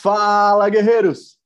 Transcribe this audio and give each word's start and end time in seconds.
Fala, 0.00 0.68
guerreiros! 0.68 1.36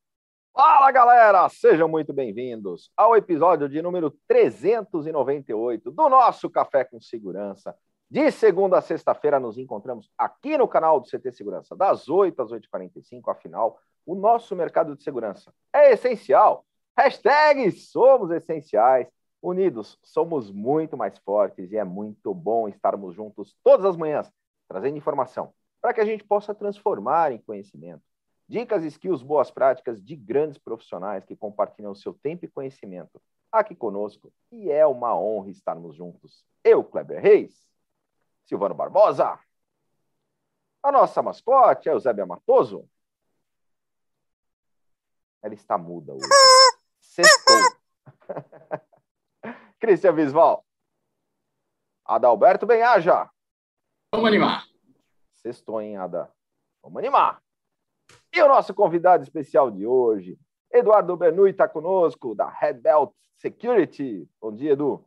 Fala, 0.52 0.92
galera! 0.92 1.48
Sejam 1.48 1.88
muito 1.88 2.12
bem-vindos 2.12 2.90
ao 2.94 3.16
episódio 3.16 3.66
de 3.66 3.80
número 3.80 4.10
398 4.28 5.90
do 5.90 6.08
nosso 6.10 6.50
Café 6.50 6.84
com 6.84 7.00
Segurança. 7.00 7.74
De 8.10 8.30
segunda 8.30 8.76
a 8.76 8.82
sexta-feira 8.82 9.40
nos 9.40 9.56
encontramos 9.56 10.10
aqui 10.18 10.58
no 10.58 10.68
canal 10.68 11.00
do 11.00 11.08
CT 11.08 11.32
Segurança, 11.32 11.74
das 11.74 12.10
8 12.10 12.42
às 12.42 12.50
8h45. 12.50 13.30
Afinal, 13.30 13.78
o 14.04 14.14
nosso 14.14 14.54
mercado 14.54 14.94
de 14.94 15.02
segurança 15.02 15.50
é 15.72 15.92
essencial. 15.92 16.66
Hashtag 16.94 17.72
somos 17.72 18.30
essenciais. 18.30 19.08
Unidos, 19.40 19.98
somos 20.02 20.50
muito 20.50 20.94
mais 20.94 21.16
fortes 21.20 21.72
e 21.72 21.78
é 21.78 21.84
muito 21.84 22.34
bom 22.34 22.68
estarmos 22.68 23.14
juntos 23.14 23.56
todas 23.64 23.86
as 23.86 23.96
manhãs, 23.96 24.30
trazendo 24.68 24.98
informação 24.98 25.54
para 25.80 25.94
que 25.94 26.02
a 26.02 26.04
gente 26.04 26.22
possa 26.22 26.54
transformar 26.54 27.32
em 27.32 27.38
conhecimento. 27.38 28.11
Dicas, 28.48 28.84
skills, 28.84 29.22
boas 29.22 29.50
práticas 29.50 30.02
de 30.02 30.14
grandes 30.16 30.58
profissionais 30.58 31.24
que 31.24 31.36
compartilham 31.36 31.94
seu 31.94 32.12
tempo 32.12 32.44
e 32.44 32.48
conhecimento 32.48 33.20
aqui 33.50 33.74
conosco. 33.74 34.32
E 34.50 34.70
é 34.70 34.86
uma 34.86 35.18
honra 35.18 35.50
estarmos 35.50 35.94
juntos. 35.94 36.44
Eu, 36.64 36.82
Kleber 36.82 37.20
Reis, 37.20 37.68
Silvano 38.44 38.74
Barbosa, 38.74 39.38
a 40.82 40.90
nossa 40.90 41.22
mascote 41.22 41.88
é 41.88 41.92
Eusébia 41.92 42.26
Matoso. 42.26 42.88
Ela 45.40 45.54
está 45.54 45.78
muda 45.78 46.12
hoje. 46.12 46.26
Sextou. 47.00 47.56
Cristian 49.78 50.14
Visval. 50.14 50.64
Adalberto 52.04 52.66
Benhaja. 52.66 53.30
Vamos 54.12 54.28
animar. 54.28 54.66
Sextou, 55.36 55.80
hein, 55.80 55.96
Ada? 55.96 56.32
Vamos 56.82 56.98
animar. 56.98 57.40
E 58.34 58.40
o 58.40 58.48
nosso 58.48 58.72
convidado 58.72 59.22
especial 59.22 59.70
de 59.70 59.86
hoje, 59.86 60.38
Eduardo 60.72 61.14
Bernui, 61.16 61.50
está 61.50 61.68
conosco, 61.68 62.34
da 62.34 62.48
Red 62.48 62.74
Belt 62.74 63.10
Security. 63.36 64.26
Bom 64.40 64.54
dia, 64.54 64.72
Edu. 64.72 65.04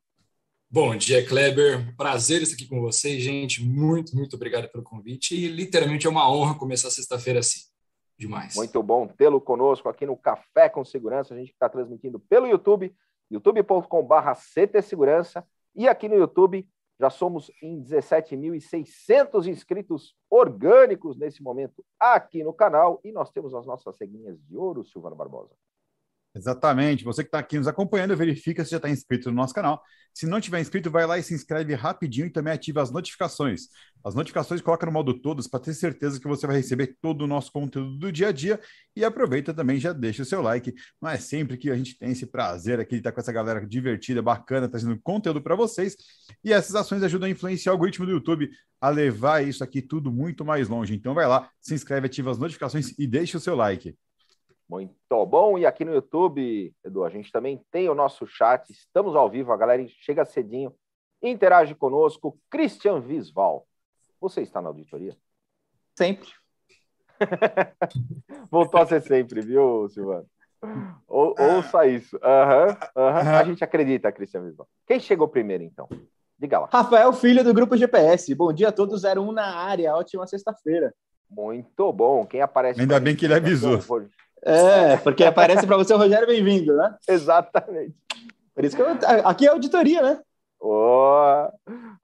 Bom 0.69 0.95
dia, 0.95 1.25
Kleber. 1.25 1.95
Prazer 1.95 2.43
estar 2.43 2.53
aqui 2.53 2.67
com 2.67 2.81
vocês, 2.81 3.23
gente. 3.23 3.63
Muito, 3.63 4.15
muito 4.15 4.35
obrigado 4.35 4.69
pelo 4.69 4.83
convite. 4.83 5.33
E 5.35 5.47
literalmente 5.47 6.05
é 6.05 6.09
uma 6.09 6.31
honra 6.31 6.53
começar 6.57 6.91
sexta-feira 6.91 7.39
assim. 7.39 7.61
Demais. 8.17 8.55
Muito 8.55 8.83
bom 8.83 9.07
tê-lo 9.07 9.41
conosco 9.41 9.89
aqui 9.89 10.05
no 10.05 10.15
Café 10.15 10.69
com 10.69 10.85
Segurança. 10.85 11.33
A 11.33 11.37
gente 11.37 11.51
está 11.51 11.67
transmitindo 11.67 12.19
pelo 12.19 12.45
YouTube, 12.45 12.95
youtube.com.br 13.31 14.31
CT 14.53 14.81
Segurança. 14.83 15.43
E 15.75 15.87
aqui 15.87 16.07
no 16.07 16.15
YouTube, 16.15 16.67
já 16.99 17.09
somos 17.09 17.51
em 17.61 17.81
17.600 17.81 19.47
inscritos 19.47 20.15
orgânicos 20.29 21.17
nesse 21.17 21.43
momento 21.43 21.83
aqui 21.99 22.43
no 22.43 22.53
canal. 22.53 22.99
E 23.03 23.11
nós 23.11 23.31
temos 23.31 23.53
as 23.53 23.65
nossas 23.65 23.97
ceguinhas 23.97 24.39
de 24.45 24.55
ouro, 24.55 24.83
Silvano 24.83 25.15
Barbosa. 25.15 25.55
Exatamente. 26.35 27.03
Você 27.05 27.23
que 27.23 27.29
está 27.29 27.39
aqui 27.39 27.57
nos 27.57 27.67
acompanhando, 27.67 28.15
verifica 28.15 28.65
se 28.65 28.71
já 28.71 28.77
está 28.77 28.89
inscrito 28.89 29.29
no 29.29 29.37
nosso 29.37 29.53
canal. 29.53 29.81
Se 30.13 30.25
não 30.25 30.41
tiver 30.41 30.59
inscrito, 30.59 30.91
vai 30.91 31.05
lá 31.05 31.17
e 31.17 31.23
se 31.23 31.33
inscreve 31.33 31.73
rapidinho 31.73 32.27
e 32.27 32.29
também 32.29 32.53
ativa 32.53 32.81
as 32.81 32.91
notificações. 32.91 33.67
As 34.03 34.15
notificações 34.15 34.61
coloca 34.61 34.85
no 34.85 34.91
modo 34.91 35.13
todos 35.13 35.47
para 35.47 35.61
ter 35.61 35.73
certeza 35.73 36.19
que 36.19 36.27
você 36.27 36.45
vai 36.45 36.57
receber 36.57 36.97
todo 37.01 37.21
o 37.23 37.27
nosso 37.27 37.51
conteúdo 37.51 37.97
do 37.97 38.11
dia 38.11 38.29
a 38.29 38.31
dia. 38.33 38.59
E 38.95 39.03
aproveita 39.03 39.53
também, 39.53 39.79
já 39.79 39.93
deixa 39.93 40.23
o 40.23 40.25
seu 40.25 40.41
like. 40.41 40.73
Não 41.01 41.09
é 41.09 41.17
sempre 41.17 41.57
que 41.57 41.71
a 41.71 41.75
gente 41.75 41.97
tem 41.97 42.11
esse 42.11 42.25
prazer 42.25 42.81
aqui 42.81 42.91
de 42.91 42.97
estar 42.97 43.13
com 43.13 43.19
essa 43.19 43.31
galera 43.31 43.65
divertida, 43.65 44.21
bacana, 44.21 44.67
trazendo 44.67 44.99
conteúdo 45.01 45.41
para 45.41 45.55
vocês. 45.55 45.95
E 46.43 46.51
essas 46.51 46.75
ações 46.75 47.01
ajudam 47.01 47.27
a 47.27 47.31
influenciar 47.31 47.71
o 47.71 47.75
algoritmo 47.75 48.05
do 48.05 48.11
YouTube 48.11 48.49
a 48.81 48.89
levar 48.89 49.45
isso 49.45 49.63
aqui 49.63 49.81
tudo 49.81 50.11
muito 50.11 50.43
mais 50.43 50.67
longe. 50.67 50.93
Então 50.93 51.13
vai 51.13 51.27
lá, 51.27 51.49
se 51.61 51.73
inscreve, 51.73 52.07
ativa 52.07 52.29
as 52.29 52.37
notificações 52.37 52.93
e 52.99 53.07
deixa 53.07 53.37
o 53.37 53.41
seu 53.41 53.55
like. 53.55 53.95
Muito 54.67 55.25
bom. 55.25 55.57
E 55.57 55.65
aqui 55.65 55.85
no 55.85 55.93
YouTube, 55.93 56.73
Edu, 56.83 57.03
a 57.03 57.09
gente 57.09 57.31
também 57.31 57.63
tem 57.71 57.89
o 57.89 57.95
nosso 57.95 58.25
chat. 58.25 58.69
Estamos 58.71 59.15
ao 59.15 59.29
vivo, 59.29 59.51
a 59.51 59.57
galera 59.57 59.85
chega 59.87 60.25
cedinho, 60.25 60.73
interage 61.21 61.75
conosco. 61.75 62.37
Christian 62.49 62.99
Visval, 62.99 63.67
você 64.19 64.41
está 64.41 64.61
na 64.61 64.69
auditoria? 64.69 65.15
Sempre. 65.97 66.29
Voltou 68.51 68.81
a 68.81 68.85
ser 68.85 69.01
sempre, 69.01 69.41
viu, 69.41 69.87
Silvano? 69.89 70.25
Ou, 71.07 71.35
ouça 71.37 71.85
isso. 71.85 72.17
Uhum, 72.17 73.03
uhum. 73.03 73.37
A 73.37 73.43
gente 73.43 73.63
acredita, 73.63 74.11
Christian 74.11 74.43
Visval. 74.43 74.67
Quem 74.87 74.99
chegou 74.99 75.27
primeiro, 75.27 75.63
então? 75.63 75.87
Diga 76.37 76.59
lá. 76.59 76.69
Rafael, 76.71 77.13
filho 77.13 77.43
do 77.43 77.53
Grupo 77.53 77.77
GPS. 77.77 78.33
Bom 78.35 78.51
dia 78.51 78.69
a 78.69 78.71
todos, 78.71 79.03
01 79.03 79.31
na 79.31 79.55
área. 79.55 79.95
Ótima 79.95 80.27
sexta-feira. 80.27 80.93
Muito 81.29 81.93
bom. 81.93 82.25
Quem 82.25 82.41
aparece. 82.41 82.81
Ainda 82.81 82.99
bem 82.99 83.15
que 83.15 83.25
ele 83.25 83.35
avisou. 83.35 83.79
É, 84.47 84.95
porque 84.97 85.23
aparece 85.23 85.65
para 85.65 85.75
você 85.75 85.91
o 85.91 85.97
Rogério 85.97 86.27
bem-vindo, 86.27 86.75
né? 86.75 86.95
Exatamente. 87.07 87.95
Por 88.53 88.63
isso 88.63 88.75
que 88.75 88.81
eu, 88.83 88.87
aqui 89.23 89.47
é 89.47 89.49
auditoria, 89.49 90.03
né? 90.03 90.21
Oh. 90.59 91.49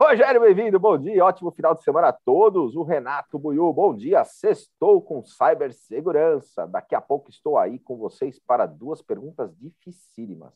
Rogério, 0.02 0.42
bem-vindo, 0.42 0.80
bom 0.80 0.98
dia, 0.98 1.24
ótimo 1.24 1.52
final 1.52 1.76
de 1.76 1.84
semana 1.84 2.08
a 2.08 2.14
todos. 2.14 2.76
O 2.76 2.82
Renato 2.82 3.38
Buiu, 3.38 3.72
bom 3.72 3.96
dia, 3.96 4.24
sextou 4.24 5.04
com 5.04 5.24
cibersegurança. 5.24 6.66
Daqui 6.66 6.96
a 6.96 7.02
pouco 7.02 7.30
estou 7.30 7.60
aí 7.60 7.78
com 7.78 7.96
vocês 7.96 8.40
para 8.40 8.66
duas 8.66 9.04
perguntas 9.04 9.56
dificílimas. 9.56 10.52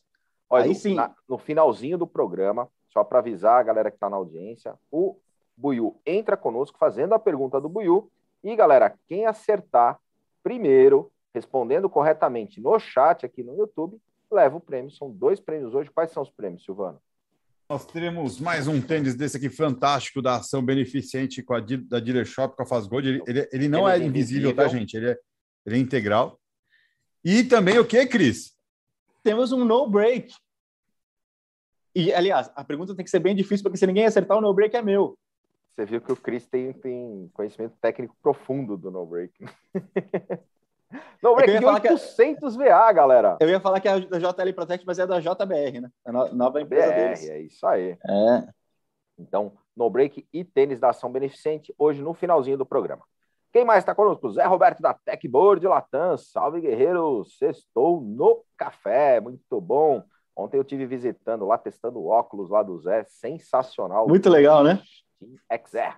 Olha, 0.50 0.66
aí 0.66 0.74
sim. 0.74 0.95
Na, 0.95 1.13
no 1.29 1.38
finalzinho 1.38 2.00
do 2.00 2.07
programa, 2.07 2.68
só 2.90 3.03
para 3.03 3.19
avisar 3.19 3.59
a 3.59 3.63
galera 3.63 3.91
que 3.91 3.97
está 3.97 4.09
na 4.09 4.18
audiência, 4.18 4.74
o 4.90 5.19
Buiu 5.56 6.01
entra 6.03 6.35
conosco 6.35 6.79
fazendo 6.79 7.13
a 7.13 7.19
pergunta 7.19 7.62
do 7.62 7.69
Buiu. 7.69 8.12
E, 8.44 8.56
galera, 8.56 8.95
quem 9.07 9.28
acertar 9.28 10.00
primeiro 10.44 11.12
respondendo 11.35 11.90
corretamente 11.90 12.62
no 12.62 12.79
chat 12.79 13.25
aqui 13.25 13.44
no 13.44 13.56
YouTube, 13.56 14.01
leva 14.31 14.56
o 14.56 14.62
prêmio. 14.62 14.90
São 14.90 15.12
dois 15.12 15.40
prêmios 15.40 15.75
hoje. 15.75 15.91
Quais 15.91 16.12
são 16.12 16.23
os 16.23 16.29
prêmios, 16.29 16.63
Silvano? 16.63 17.00
Nós 17.69 17.85
teremos 17.85 18.40
mais 18.40 18.68
um 18.68 18.79
tênis 18.79 19.16
desse 19.16 19.35
aqui 19.35 19.50
fantástico 19.50 20.22
da 20.22 20.38
ação 20.38 20.63
beneficente 20.63 21.44
com 21.44 21.53
a 21.53 21.59
da 21.59 22.00
Dealer 22.00 22.25
Shop 22.25 22.56
com 22.56 22.63
a 22.63 22.66
Faz 22.66 22.88
Gold. 22.88 23.07
Ele, 23.07 23.24
ele, 23.28 23.50
ele 23.51 23.68
não 23.68 23.90
ele 23.90 24.03
é, 24.03 24.06
é 24.06 24.07
invisível, 24.07 24.51
invisível, 24.51 24.56
tá, 24.56 24.68
gente? 24.68 24.95
Ele 24.95 25.09
é, 25.09 25.18
ele 25.66 25.75
é 25.75 25.79
integral. 25.79 26.40
E 27.24 27.44
também 27.44 27.78
o 27.78 27.85
que, 27.85 28.06
Cris? 28.06 28.56
Temos 29.24 29.51
um 29.51 29.66
no 29.66 29.90
break. 29.90 30.34
E, 31.94 32.13
aliás, 32.13 32.51
a 32.56 32.63
pergunta 32.63 32.95
tem 32.95 33.03
que 33.03 33.12
ser 33.12 33.19
bem 33.19 33.35
difícil, 33.35 33.63
porque 33.63 33.78
se 33.78 33.88
ninguém 33.88 34.06
acertar, 34.06 34.38
o 34.38 34.41
no 34.41 34.53
break 34.53 34.75
é 34.75 34.81
meu. 34.81 35.18
Você 35.75 35.85
viu 35.85 36.00
que 36.00 36.12
o 36.12 36.16
Cris 36.16 36.47
tem, 36.47 36.72
tem 36.72 37.29
conhecimento 37.34 37.75
técnico 37.81 38.16
profundo 38.22 38.78
do 38.78 38.90
no 38.90 39.06
break. 39.06 39.34
No 41.22 41.35
break 41.35 41.59
de 41.59 41.66
800 41.66 42.56
que... 42.56 42.63
VA, 42.63 42.91
galera. 42.91 43.38
Eu 43.40 43.50
ia 43.50 43.59
falar 43.59 43.79
que 43.79 43.88
é 43.88 44.00
da 44.00 44.19
JL 44.19 44.53
Protect, 44.53 44.85
mas 44.85 45.00
é 45.00 45.07
da 45.07 45.19
JBR, 45.19 45.81
né? 45.81 45.90
A 46.06 46.12
nova 46.12 46.62
empresa 46.62 46.88
BR, 46.88 46.96
deles. 46.96 47.29
É 47.29 47.40
isso 47.40 47.66
aí. 47.66 47.91
É. 47.91 48.47
Então, 49.18 49.53
no 49.75 49.90
break 49.90 50.28
e 50.31 50.44
tênis 50.44 50.79
da 50.79 50.90
ação 50.90 51.12
beneficente, 51.12 51.74
hoje 51.78 52.01
no 52.01 52.13
finalzinho 52.13 52.57
do 52.57 52.66
programa. 52.66 53.03
Quem 53.51 53.63
mais 53.63 53.79
está 53.79 53.95
conosco? 53.95 54.29
Zé 54.31 54.44
Roberto 54.45 54.81
da 54.81 54.94
Techboard 54.94 55.66
Latam. 55.66 56.18
Salve, 56.18 56.59
guerreiro. 56.59 57.24
Sextou 57.24 58.01
no 58.01 58.44
café. 58.57 59.22
Muito 59.22 59.62
bom. 59.62 60.03
Ontem 60.35 60.57
eu 60.57 60.63
tive 60.66 60.85
visitando 60.85 61.45
lá, 61.45 61.57
testando 61.57 62.06
óculos 62.06 62.50
lá 62.50 62.62
do 62.62 62.78
Zé. 62.78 63.06
Sensacional. 63.06 64.09
Muito 64.09 64.29
legal, 64.29 64.62
né? 64.62 64.81
XR. 65.50 65.95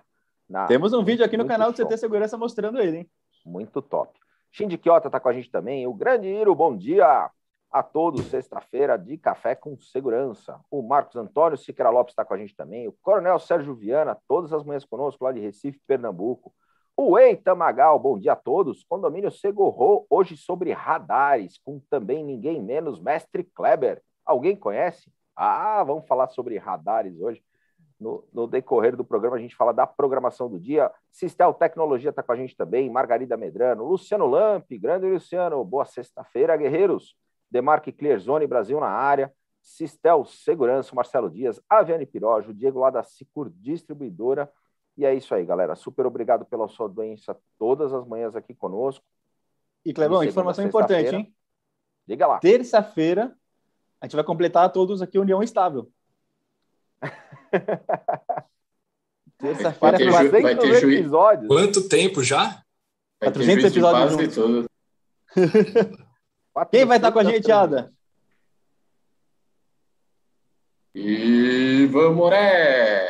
Temos 0.68 0.92
um 0.92 1.02
vídeo 1.02 1.24
aqui 1.24 1.36
no 1.36 1.46
canal 1.46 1.72
do 1.72 1.76
CT 1.76 1.98
Segurança 1.98 2.38
mostrando 2.38 2.78
ele, 2.78 2.98
hein? 2.98 3.10
Muito 3.44 3.82
top. 3.82 4.16
Shindy 4.50 4.78
Kiota 4.78 5.08
está 5.08 5.20
com 5.20 5.28
a 5.28 5.32
gente 5.32 5.50
também. 5.50 5.86
O 5.86 5.94
grande 5.94 6.28
Iro, 6.28 6.54
bom 6.54 6.76
dia 6.76 7.30
a 7.70 7.82
todos. 7.82 8.26
Sexta-feira 8.26 8.98
de 8.98 9.16
café 9.16 9.54
com 9.54 9.78
segurança. 9.78 10.60
O 10.70 10.82
Marcos 10.82 11.16
Antônio 11.16 11.56
Siqueira 11.56 11.90
Lopes 11.90 12.12
está 12.12 12.24
com 12.24 12.34
a 12.34 12.38
gente 12.38 12.56
também. 12.56 12.88
O 12.88 12.92
Coronel 13.02 13.38
Sérgio 13.38 13.74
Viana, 13.74 14.18
todas 14.26 14.52
as 14.52 14.64
manhãs 14.64 14.84
conosco, 14.84 15.24
lá 15.24 15.32
de 15.32 15.40
Recife, 15.40 15.80
Pernambuco. 15.86 16.52
O 16.96 17.18
Eita 17.18 17.54
Magal, 17.54 17.98
bom 17.98 18.18
dia 18.18 18.32
a 18.32 18.36
todos. 18.36 18.82
Condomínio 18.84 19.30
Segorro, 19.30 20.06
hoje 20.10 20.36
sobre 20.36 20.72
radares, 20.72 21.58
com 21.64 21.78
também 21.88 22.24
ninguém 22.24 22.60
menos 22.60 23.00
Mestre 23.00 23.44
Kleber. 23.44 24.02
Alguém 24.24 24.56
conhece? 24.56 25.12
Ah, 25.36 25.84
vamos 25.84 26.06
falar 26.08 26.26
sobre 26.28 26.58
radares 26.58 27.20
hoje 27.20 27.40
no, 27.98 28.24
no, 28.32 28.46
decorrer 28.46 28.96
do 28.96 29.04
programa, 29.04 29.36
a 29.36 29.40
gente 29.40 29.56
fala 29.56 29.72
da 29.72 29.86
programação 29.86 30.48
do 30.48 30.58
dia. 30.58 30.90
Sistel 31.10 31.52
Tecnologia 31.52 32.10
está 32.10 32.22
com 32.22 32.32
a 32.32 32.36
gente 32.36 32.56
também, 32.56 32.88
Margarida 32.88 33.36
Medrano, 33.36 33.84
Luciano 33.84 34.26
Lampe, 34.26 34.78
grande 34.78 35.06
Luciano, 35.06 35.64
boa 35.64 35.84
sexta-feira, 35.84 36.56
guerreiros. 36.56 37.16
Demarque 37.50 37.92
Clearzone 37.92 38.46
Brasil 38.46 38.78
na 38.78 38.88
área, 38.88 39.32
Sistel 39.62 40.24
Segurança, 40.24 40.94
Marcelo 40.94 41.30
Dias, 41.30 41.60
Aviane 41.68 42.06
Pirojo, 42.06 42.54
Diego 42.54 42.78
lá 42.78 42.90
da 42.90 43.02
Sicur 43.02 43.50
Distribuidora. 43.50 44.50
E 44.96 45.04
é 45.04 45.14
isso 45.14 45.34
aí, 45.34 45.44
galera. 45.44 45.74
Super 45.74 46.06
obrigado 46.06 46.44
pela 46.44 46.68
sua 46.68 46.88
doença 46.88 47.36
todas 47.58 47.92
as 47.92 48.06
manhãs 48.06 48.34
aqui 48.34 48.54
conosco. 48.54 49.04
E, 49.84 49.92
Clebão, 49.92 50.22
informação 50.24 50.64
importante, 50.64 51.14
hein? 51.14 51.34
Diga 52.06 52.26
lá. 52.26 52.38
Terça-feira, 52.38 53.34
a 54.00 54.06
gente 54.06 54.16
vai 54.16 54.24
completar 54.24 54.70
todos 54.72 55.00
aqui 55.00 55.18
União 55.18 55.42
Estável. 55.42 55.90
Terça-feira, 59.38 59.98
400 59.98 60.82
episódios. 60.82 61.46
Quanto 61.48 61.88
tempo 61.88 62.22
já? 62.24 62.62
400 63.20 63.64
episódios 63.66 64.34
juntos. 64.34 64.66
Quem 66.70 66.84
vai 66.84 66.96
estar 66.98 67.12
com 67.12 67.20
a 67.20 67.24
gente, 67.24 67.50
Ada? 67.52 67.92
Ivan 70.94 72.14
Moré! 72.14 73.06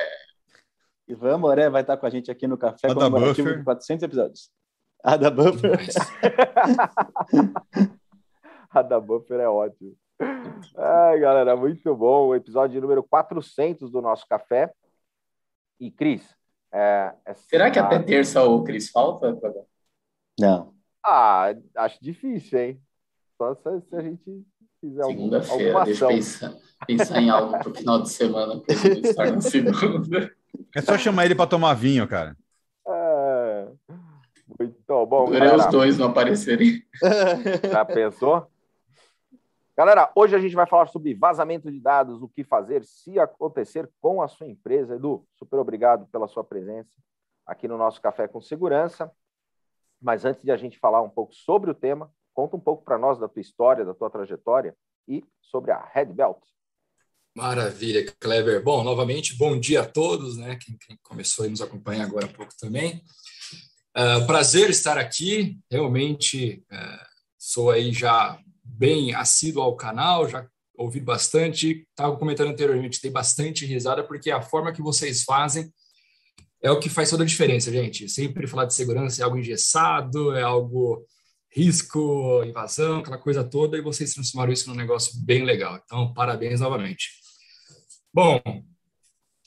Ivan 1.08 1.38
Moré 1.38 1.70
vai 1.70 1.80
estar 1.80 1.96
com 1.96 2.04
a 2.04 2.10
gente 2.10 2.30
aqui 2.30 2.46
no 2.46 2.58
Café 2.58 2.88
Ada 2.88 2.94
Comemorativo 2.94 3.48
Buffer. 3.48 3.58
de 3.58 3.64
400 3.64 4.02
episódios. 4.02 4.50
Ada 5.02 5.30
Buffer. 5.30 5.78
Demais. 5.78 5.94
A 8.70 8.82
da 8.82 9.00
Buffer 9.00 9.40
é 9.40 9.48
ótimo. 9.48 9.96
Ai, 10.20 11.18
galera, 11.20 11.56
muito 11.56 11.94
bom. 11.94 12.28
O 12.28 12.34
episódio 12.34 12.80
número 12.80 13.02
400 13.02 13.90
do 13.90 14.00
nosso 14.00 14.26
café. 14.26 14.72
E, 15.80 15.90
Cris, 15.90 16.22
é, 16.72 17.12
essa- 17.24 17.42
Será 17.48 17.70
que 17.70 17.78
até 17.78 17.98
terça 18.00 18.42
o 18.42 18.64
Cris 18.64 18.90
falta? 18.90 19.36
Não. 20.38 20.74
Ah, 21.04 21.54
acho 21.76 21.98
difícil, 22.02 22.58
hein? 22.58 22.82
Só 23.36 23.54
se, 23.54 23.80
se 23.88 23.96
a 23.96 24.00
gente 24.00 24.44
fizer 24.80 25.02
algum- 25.02 25.14
Segunda-feira, 25.16 25.64
alguma 25.68 25.84
deixa 25.84 26.04
eu 26.04 26.08
ação. 26.08 26.16
pensar, 26.18 26.54
pensar 26.86 27.20
em 27.22 27.30
algo 27.30 27.58
pro 27.60 27.74
final 27.74 28.02
de 28.02 28.10
semana 28.10 28.60
ele 28.68 29.00
estar 29.08 29.30
na 29.30 29.40
segunda. 29.40 30.32
É 30.74 30.80
só 30.82 30.98
chamar 30.98 31.26
ele 31.26 31.34
para 31.36 31.48
tomar 31.48 31.74
vinho, 31.74 32.06
cara. 32.08 32.36
É... 32.86 33.68
Muito 34.58 35.06
bom, 35.06 35.30
galera. 35.30 35.56
os 35.56 35.66
dois 35.66 35.96
não 35.98 36.08
aparecerem. 36.08 36.82
Já 37.70 37.84
pensou? 37.84 38.50
Galera, 39.78 40.10
hoje 40.16 40.34
a 40.34 40.40
gente 40.40 40.56
vai 40.56 40.66
falar 40.66 40.88
sobre 40.88 41.14
vazamento 41.14 41.70
de 41.70 41.78
dados, 41.78 42.20
o 42.20 42.28
que 42.28 42.42
fazer 42.42 42.84
se 42.84 43.16
acontecer 43.16 43.88
com 44.00 44.20
a 44.20 44.26
sua 44.26 44.48
empresa. 44.48 44.96
Edu, 44.96 45.24
super 45.36 45.56
obrigado 45.60 46.04
pela 46.08 46.26
sua 46.26 46.42
presença 46.42 46.90
aqui 47.46 47.68
no 47.68 47.78
nosso 47.78 48.02
Café 48.02 48.26
com 48.26 48.40
Segurança. 48.40 49.08
Mas 50.02 50.24
antes 50.24 50.42
de 50.42 50.50
a 50.50 50.56
gente 50.56 50.80
falar 50.80 51.00
um 51.00 51.08
pouco 51.08 51.32
sobre 51.32 51.70
o 51.70 51.74
tema, 51.74 52.12
conta 52.34 52.56
um 52.56 52.60
pouco 52.60 52.82
para 52.82 52.98
nós 52.98 53.20
da 53.20 53.28
tua 53.28 53.40
história, 53.40 53.84
da 53.84 53.94
tua 53.94 54.10
trajetória 54.10 54.76
e 55.06 55.22
sobre 55.40 55.70
a 55.70 55.80
Red 55.94 56.06
Belt. 56.06 56.42
Maravilha, 57.36 58.04
Kleber. 58.18 58.60
Bom, 58.64 58.82
novamente, 58.82 59.38
bom 59.38 59.56
dia 59.56 59.82
a 59.82 59.86
todos, 59.86 60.36
né? 60.36 60.58
Quem, 60.60 60.76
quem 60.76 60.98
começou 61.04 61.44
a 61.44 61.48
nos 61.48 61.62
acompanhar 61.62 62.04
agora 62.04 62.26
há 62.26 62.32
pouco 62.32 62.52
também. 62.58 63.00
Ah, 63.94 64.24
prazer 64.26 64.70
estar 64.70 64.98
aqui. 64.98 65.56
Realmente 65.70 66.64
ah, 66.68 67.06
sou 67.38 67.70
aí 67.70 67.92
já 67.92 68.42
bem 68.78 69.12
assíduo 69.14 69.62
ao 69.62 69.76
canal, 69.76 70.28
já 70.28 70.46
ouvi 70.76 71.00
bastante. 71.00 71.84
Estava 71.90 72.16
comentando 72.16 72.50
anteriormente, 72.50 73.02
dei 73.02 73.10
bastante 73.10 73.66
risada, 73.66 74.04
porque 74.04 74.30
a 74.30 74.40
forma 74.40 74.72
que 74.72 74.80
vocês 74.80 75.24
fazem 75.24 75.70
é 76.62 76.70
o 76.70 76.78
que 76.78 76.88
faz 76.88 77.10
toda 77.10 77.24
a 77.24 77.26
diferença, 77.26 77.72
gente. 77.72 78.08
Sempre 78.08 78.46
falar 78.46 78.66
de 78.66 78.74
segurança 78.74 79.20
é 79.20 79.24
algo 79.24 79.36
engessado, 79.36 80.32
é 80.34 80.42
algo 80.42 81.04
risco, 81.50 82.42
invasão, 82.44 82.98
aquela 82.98 83.18
coisa 83.18 83.42
toda, 83.42 83.76
e 83.76 83.82
vocês 83.82 84.14
transformaram 84.14 84.52
isso 84.52 84.68
num 84.68 84.76
negócio 84.76 85.12
bem 85.24 85.44
legal. 85.44 85.80
Então, 85.84 86.12
parabéns 86.12 86.60
novamente. 86.60 87.10
Bom, 88.12 88.40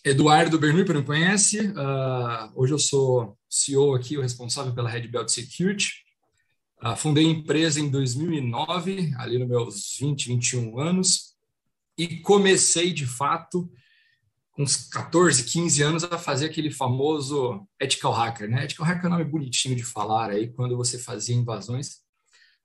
Eduardo 0.03 0.57
Bernoulli, 0.57 0.85
para 0.85 0.95
não 0.95 1.03
conhece, 1.03 1.71
ah, 1.77 2.51
hoje 2.55 2.73
eu 2.73 2.79
sou 2.79 3.37
CEO 3.49 3.93
aqui, 3.93 4.17
o 4.17 4.21
responsável 4.21 4.73
pela 4.73 4.89
Red 4.89 5.07
Belt 5.07 5.29
Security. 5.29 5.89
Ah, 6.83 6.95
fundei 6.95 7.27
a 7.27 7.29
empresa 7.29 7.79
em 7.79 7.91
2009, 7.91 9.13
ali 9.15 9.37
nos 9.37 9.47
meus 9.47 9.97
20, 9.99 10.29
21 10.29 10.79
anos, 10.79 11.35
e 11.95 12.17
comecei, 12.17 12.91
de 12.91 13.05
fato, 13.05 13.71
com 14.51 14.63
uns 14.63 14.87
14, 14.87 15.43
15 15.43 15.83
anos, 15.83 16.03
a 16.03 16.17
fazer 16.17 16.47
aquele 16.47 16.71
famoso 16.71 17.67
ethical 17.79 18.11
hacker. 18.11 18.49
Né? 18.49 18.63
Ethical 18.63 18.87
hacker 18.87 19.05
é 19.05 19.07
um 19.07 19.11
nome 19.11 19.25
bonitinho 19.25 19.75
de 19.75 19.83
falar 19.83 20.31
aí, 20.31 20.51
quando 20.51 20.75
você 20.75 20.97
fazia 20.97 21.35
invasões. 21.35 21.97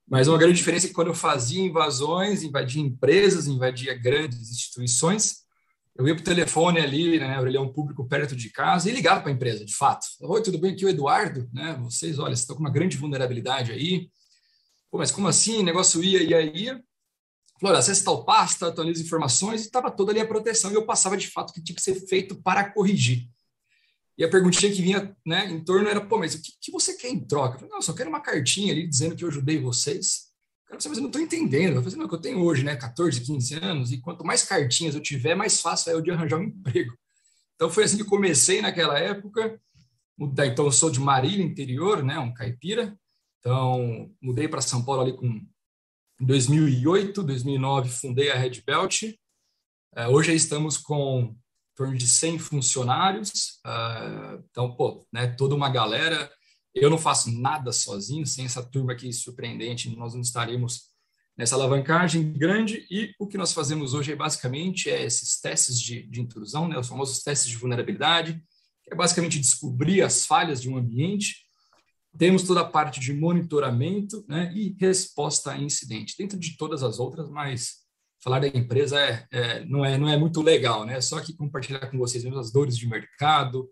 Mas 0.09 0.29
uma 0.29 0.39
grande 0.39 0.57
diferença 0.57 0.87
é 0.87 0.89
que 0.89 0.95
quando 0.95 1.09
eu 1.09 1.15
fazia 1.15 1.61
invasões, 1.61 2.43
invadia 2.43 2.81
empresas, 2.81 3.47
invadia 3.47 3.95
grandes 3.95 4.51
instituições, 4.51 5.46
eu 5.99 6.07
ia 6.07 6.15
para 6.15 6.21
o 6.21 6.25
telefone 6.25 6.79
ali, 6.79 7.19
né, 7.19 7.41
orelhão 7.41 7.73
público 7.73 8.07
perto 8.07 8.37
de 8.37 8.51
casa 8.51 8.91
e 8.91 8.93
ligava 8.93 9.21
para 9.21 9.31
a 9.31 9.35
empresa, 9.35 9.65
de 9.65 9.75
fato. 9.75 10.07
Oi, 10.21 10.43
tudo 10.43 10.59
bem? 10.59 10.73
Aqui 10.73 10.85
é 10.85 10.89
o 10.89 10.91
Eduardo, 10.91 11.49
né? 11.53 11.79
Vocês, 11.83 12.19
olha, 12.19 12.35
estão 12.35 12.55
com 12.55 12.61
uma 12.61 12.71
grande 12.71 12.97
vulnerabilidade 12.97 13.73
aí. 13.73 14.11
Pô, 14.91 14.99
mas 14.99 15.11
como 15.11 15.27
assim? 15.27 15.59
O 15.59 15.63
negócio 15.63 16.03
ia, 16.05 16.23
ia, 16.23 16.43
ia. 16.43 16.85
Falou, 17.59 17.73
olha, 17.73 17.79
acessa 17.79 18.05
tal 18.05 18.25
pasta, 18.25 18.69
atualiza 18.69 19.03
informações 19.03 19.63
e 19.63 19.67
estava 19.67 19.91
toda 19.91 20.13
ali 20.13 20.21
a 20.21 20.27
proteção 20.27 20.71
e 20.71 20.75
eu 20.75 20.85
passava 20.85 21.17
de 21.17 21.29
fato 21.29 21.51
o 21.51 21.53
que 21.55 21.63
tinha 21.63 21.75
que 21.75 21.83
ser 21.83 21.95
feito 22.07 22.37
para 22.43 22.71
corrigir. 22.71 23.27
E 24.19 24.25
a 24.25 24.29
perguntinha 24.29 24.73
que 24.73 24.83
vinha 24.83 25.17
né, 25.25 25.47
em 25.47 25.63
torno 25.65 25.89
era, 25.89 26.01
pô, 26.01 26.19
mas 26.19 26.35
o 26.35 26.43
que, 26.43 26.53
que 26.61 26.73
você 26.73 26.95
quer 26.95 27.09
em 27.09 27.21
troca? 27.21 27.55
Eu 27.55 27.59
falei, 27.61 27.71
não, 27.71 27.79
eu 27.79 27.83
só 27.83 27.95
quero 27.95 28.11
uma 28.11 28.21
cartinha 28.21 28.73
ali 28.73 28.87
dizendo 28.87 29.17
que 29.17 29.25
eu 29.25 29.29
ajudei 29.29 29.59
vocês. 29.59 30.26
Cara, 30.67 30.81
mas 30.85 30.97
eu 30.97 31.01
não 31.01 31.07
estou 31.07 31.23
entendendo. 31.23 31.77
Eu 31.77 31.83
falei, 31.83 31.99
não, 31.99 32.09
que 32.09 32.15
eu 32.15 32.21
tenho 32.21 32.43
hoje, 32.43 32.65
né, 32.65 32.77
14, 32.77 33.21
15 33.21 33.55
anos, 33.55 33.93
e 33.93 34.01
quanto 34.01 34.25
mais 34.25 34.43
cartinhas 34.43 34.95
eu 34.95 35.01
tiver, 35.01 35.35
mais 35.35 35.61
fácil 35.61 35.91
é 35.91 35.95
eu 35.95 36.01
de 36.01 36.11
arranjar 36.11 36.39
um 36.39 36.45
emprego. 36.45 36.97
Então 37.55 37.71
foi 37.71 37.85
assim 37.85 37.97
que 37.97 38.05
comecei 38.05 38.61
naquela 38.61 38.99
época. 38.99 39.61
Então 40.19 40.67
eu 40.67 40.73
sou 40.73 40.91
de 40.91 41.01
Marília, 41.01 41.45
interior, 41.45 42.03
né, 42.03 42.19
um 42.19 42.35
caipira. 42.35 42.99
Então 43.41 44.11
mudei 44.21 44.49
para 44.49 44.61
São 44.61 44.85
Paulo 44.85 45.03
ali 45.03 45.17
com 45.17 45.47
em 46.19 46.25
2008, 46.25 47.23
2009 47.23 47.91
fundei 47.91 48.31
a 48.31 48.37
Red 48.37 48.63
Belt. 48.67 49.03
Uh, 49.03 50.11
hoje 50.11 50.35
estamos 50.35 50.79
com 50.79 51.35
em 51.35 51.77
torno 51.77 51.97
de 51.97 52.09
100 52.09 52.39
funcionários. 52.39 53.61
Uh, 53.67 54.43
então, 54.51 54.75
pô, 54.75 55.07
né, 55.13 55.27
toda 55.27 55.55
uma 55.55 55.69
galera. 55.69 56.31
Eu 56.77 56.91
não 56.91 56.99
faço 56.99 57.33
nada 57.33 57.73
sozinho, 57.73 58.27
sem 58.27 58.45
essa 58.45 58.63
turma 58.63 58.93
aqui 58.93 59.11
surpreendente, 59.11 59.89
nós 59.97 60.13
não 60.13 60.21
estaremos 60.21 60.91
nessa 61.35 61.55
alavancagem 61.55 62.35
grande. 62.35 62.87
E 62.91 63.15
o 63.19 63.27
que 63.27 63.39
nós 63.39 63.55
fazemos 63.55 63.95
hoje 63.95 64.13
é 64.13 64.17
basicamente 64.17 64.91
é 64.91 65.03
esses 65.03 65.41
testes 65.41 65.81
de, 65.81 66.03
de 66.03 66.21
intrusão, 66.21 66.69
né, 66.69 66.79
os 66.79 66.87
famosos 66.87 67.23
testes 67.23 67.49
de 67.49 67.57
vulnerabilidade, 67.57 68.43
que 68.85 68.93
é 68.93 68.95
basicamente 68.95 69.41
descobrir 69.41 70.03
as 70.03 70.27
falhas 70.27 70.61
de 70.61 70.69
um 70.69 70.77
ambiente. 70.77 71.47
Temos 72.19 72.43
toda 72.43 72.61
a 72.61 72.65
parte 72.65 73.01
de 73.01 73.15
monitoramento 73.15 74.23
né, 74.29 74.53
e 74.55 74.77
resposta 74.79 75.53
a 75.53 75.59
incidente, 75.59 76.15
dentro 76.19 76.39
de 76.39 76.59
todas 76.59 76.83
as 76.83 76.99
outras, 76.99 77.31
mas 77.31 77.87
falar 78.23 78.41
da 78.41 78.49
empresa 78.49 79.01
é, 79.01 79.27
é, 79.31 79.65
não, 79.65 79.83
é, 79.83 79.97
não 79.97 80.11
é 80.11 80.17
muito 80.19 80.43
legal, 80.43 80.85
né? 80.85 81.01
Só 81.01 81.21
que 81.21 81.35
compartilhar 81.35 81.91
com 81.91 81.97
vocês 81.97 82.25
mesmo 82.25 82.39
as 82.39 82.51
dores 82.51 82.77
de 82.77 82.89
mercado, 82.89 83.71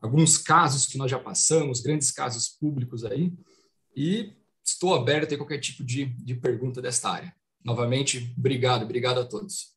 alguns 0.00 0.38
casos 0.38 0.86
que 0.86 0.98
nós 0.98 1.10
já 1.10 1.18
passamos, 1.18 1.80
grandes 1.80 2.10
casos 2.10 2.48
públicos 2.48 3.04
aí, 3.04 3.32
e 3.94 4.32
estou 4.64 4.94
aberto 4.94 5.34
a 5.34 5.36
qualquer 5.36 5.58
tipo 5.58 5.84
de, 5.84 6.04
de 6.04 6.34
pergunta 6.34 6.82
desta 6.82 7.10
área. 7.10 7.34
Novamente, 7.64 8.34
obrigado, 8.36 8.84
obrigado 8.84 9.20
a 9.20 9.24
todos. 9.24 9.74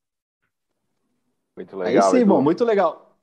Muito 1.55 1.75
legal. 1.75 2.13
Aí 2.13 2.19
sim, 2.19 2.25
bom, 2.25 2.41
muito 2.41 2.63
legal. 2.63 3.17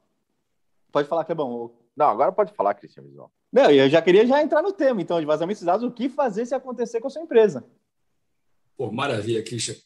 Pode 0.90 1.08
falar 1.08 1.24
que 1.24 1.32
é 1.32 1.34
bom. 1.34 1.74
Não, 1.96 2.08
agora 2.08 2.32
pode 2.32 2.52
falar, 2.52 2.74
Cristian 2.74 3.02
Visual. 3.02 3.32
Não, 3.52 3.70
eu 3.70 3.88
já 3.88 4.02
queria 4.02 4.26
já 4.26 4.42
entrar 4.42 4.62
no 4.62 4.72
tema, 4.72 5.00
então, 5.00 5.20
de 5.20 5.26
vazamento 5.26 5.60
de 5.60 5.66
dados, 5.66 5.86
o 5.86 5.90
que 5.90 6.08
fazer 6.08 6.44
se 6.44 6.54
acontecer 6.54 7.00
com 7.00 7.06
a 7.06 7.10
sua 7.10 7.22
empresa? 7.22 7.64
Pô, 8.76 8.92
maravilha, 8.92 9.42
Christian. 9.42 9.76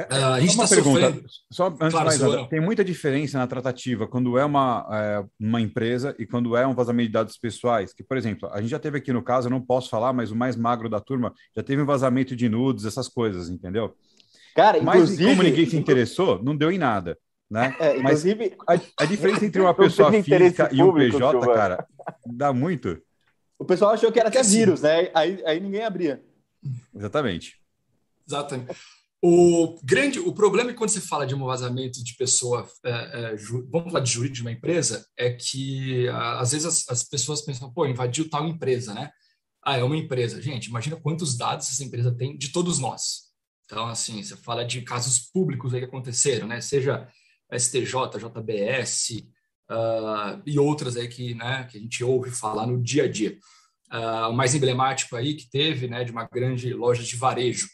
Uh, 0.00 0.24
a 0.34 0.40
gente 0.40 0.54
uma 0.56 0.64
está 0.64 0.74
pergunta, 0.74 1.00
sofrendo. 1.06 1.28
só 1.52 1.66
antes 1.68 1.90
Claro, 1.90 2.10
de 2.10 2.18
mais 2.18 2.48
tem 2.48 2.60
muita 2.60 2.84
diferença 2.84 3.38
na 3.38 3.46
tratativa 3.46 4.08
quando 4.08 4.36
é 4.36 4.44
uma, 4.44 4.84
é, 4.90 5.24
uma 5.38 5.60
empresa 5.60 6.16
e 6.18 6.26
quando 6.26 6.56
é 6.56 6.66
um 6.66 6.74
vazamento 6.74 7.06
de 7.06 7.12
dados 7.12 7.38
pessoais. 7.38 7.94
Que, 7.94 8.02
por 8.02 8.16
exemplo, 8.16 8.48
a 8.52 8.60
gente 8.60 8.70
já 8.70 8.78
teve 8.80 8.98
aqui 8.98 9.12
no 9.12 9.22
caso, 9.22 9.46
eu 9.46 9.50
não 9.52 9.60
posso 9.60 9.88
falar, 9.88 10.12
mas 10.12 10.32
o 10.32 10.36
mais 10.36 10.56
magro 10.56 10.88
da 10.88 10.98
turma 10.98 11.32
já 11.56 11.62
teve 11.62 11.80
um 11.80 11.86
vazamento 11.86 12.34
de 12.34 12.48
nudes, 12.48 12.84
essas 12.84 13.08
coisas, 13.08 13.48
entendeu? 13.48 13.94
Cara, 14.54 14.82
Mas 14.82 14.96
inclusive... 14.96 15.30
como 15.30 15.42
ninguém 15.42 15.66
se 15.66 15.76
interessou, 15.76 16.42
não 16.42 16.56
deu 16.56 16.70
em 16.72 16.78
nada, 16.78 17.16
né? 17.50 17.74
É, 17.78 17.94
Mas 17.98 18.24
inclusive, 18.24 18.56
a, 18.68 18.72
a 19.00 19.04
diferença 19.04 19.44
entre 19.46 19.60
uma 19.60 19.74
pessoa 19.78 20.10
física 20.12 20.70
e 20.72 20.82
um 20.82 20.92
PJ, 20.92 21.40
cara, 21.54 21.86
dá 22.26 22.52
muito. 22.52 23.00
o 23.58 23.64
pessoal 23.64 23.92
achou 23.92 24.10
que 24.10 24.18
era 24.18 24.28
até 24.28 24.40
Assim. 24.40 24.58
vírus, 24.58 24.82
né? 24.82 25.10
Aí, 25.14 25.40
aí 25.46 25.60
ninguém 25.60 25.84
abria. 25.84 26.20
Exatamente. 26.94 27.60
Exatamente. 28.26 28.74
O 29.26 29.80
grande, 29.82 30.20
o 30.20 30.34
problema 30.34 30.70
é 30.70 30.74
quando 30.74 30.90
você 30.90 31.00
fala 31.00 31.26
de 31.26 31.34
um 31.34 31.46
vazamento 31.46 32.04
de 32.04 32.14
pessoa, 32.14 32.68
é, 32.84 33.32
é, 33.32 33.36
ju- 33.38 33.66
vamos 33.70 33.90
falar 33.90 34.04
de 34.04 34.10
jurídico 34.10 34.34
de 34.36 34.42
uma 34.42 34.52
empresa, 34.52 35.06
é 35.16 35.30
que 35.32 36.06
ah, 36.10 36.40
às 36.40 36.52
vezes 36.52 36.66
as, 36.66 36.88
as 36.90 37.04
pessoas 37.04 37.40
pensam, 37.40 37.72
pô, 37.72 37.86
invadiu 37.86 38.28
tal 38.28 38.46
empresa, 38.46 38.92
né? 38.92 39.10
Ah, 39.64 39.78
é 39.78 39.82
uma 39.82 39.96
empresa. 39.96 40.42
Gente, 40.42 40.66
imagina 40.66 40.96
quantos 40.96 41.38
dados 41.38 41.70
essa 41.70 41.82
empresa 41.82 42.14
tem 42.14 42.36
de 42.36 42.50
todos 42.52 42.78
nós. 42.78 43.30
Então, 43.64 43.86
assim, 43.86 44.22
você 44.22 44.36
fala 44.36 44.62
de 44.62 44.82
casos 44.82 45.18
públicos 45.32 45.72
aí 45.72 45.80
que 45.80 45.86
aconteceram, 45.86 46.46
né? 46.46 46.60
Seja 46.60 47.08
STJ, 47.50 48.18
JBS 48.18 49.26
ah, 49.70 50.38
e 50.44 50.58
outras 50.58 50.98
aí 50.98 51.08
que, 51.08 51.34
né, 51.34 51.64
que 51.64 51.78
a 51.78 51.80
gente 51.80 52.04
ouve 52.04 52.30
falar 52.30 52.66
no 52.66 52.78
dia 52.82 53.04
a 53.04 53.08
dia. 53.10 53.38
Ah, 53.88 54.28
o 54.28 54.34
mais 54.34 54.54
emblemático 54.54 55.16
aí 55.16 55.32
que 55.34 55.48
teve, 55.48 55.88
né, 55.88 56.04
de 56.04 56.12
uma 56.12 56.28
grande 56.30 56.74
loja 56.74 57.02
de 57.02 57.16
varejo. 57.16 57.66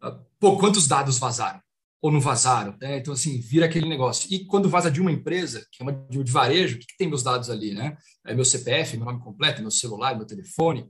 Ah, 0.00 0.18
pô, 0.38 0.56
quantos 0.58 0.86
dados 0.86 1.18
vazaram? 1.18 1.60
Ou 2.00 2.12
não 2.12 2.20
vazaram? 2.20 2.76
né? 2.80 2.98
Então, 2.98 3.12
assim, 3.12 3.40
vira 3.40 3.66
aquele 3.66 3.88
negócio. 3.88 4.32
E 4.32 4.44
quando 4.44 4.68
vaza 4.68 4.90
de 4.90 5.00
uma 5.00 5.10
empresa, 5.10 5.66
que 5.72 5.82
é 5.82 5.84
uma 5.84 5.92
de 5.92 6.32
varejo, 6.32 6.76
o 6.76 6.78
que, 6.78 6.86
que 6.86 6.96
tem 6.96 7.08
meus 7.08 7.22
dados 7.22 7.50
ali, 7.50 7.74
né? 7.74 7.96
É 8.24 8.34
meu 8.34 8.44
CPF, 8.44 8.96
meu 8.96 9.06
nome 9.06 9.20
completo, 9.20 9.60
meu 9.60 9.70
celular, 9.70 10.16
meu 10.16 10.26
telefone. 10.26 10.88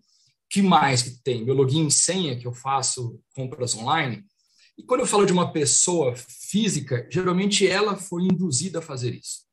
que 0.51 0.61
mais 0.61 1.03
que 1.03 1.23
tem? 1.23 1.45
Meu 1.45 1.55
login 1.55 1.87
e 1.87 1.91
senha 1.91 2.39
que 2.39 2.47
eu 2.47 2.53
faço 2.53 3.19
compras 3.35 3.75
online. 3.75 4.25
E 4.77 4.83
quando 4.83 5.01
eu 5.01 5.07
falo 5.07 5.27
de 5.27 5.33
uma 5.33 5.53
pessoa 5.53 6.15
física, 6.17 7.09
geralmente 7.11 7.67
ela 7.67 7.97
foi 7.97 8.25
induzida 8.25 8.79
a 8.79 8.83
fazer 8.83 9.15
isso. 9.15 9.49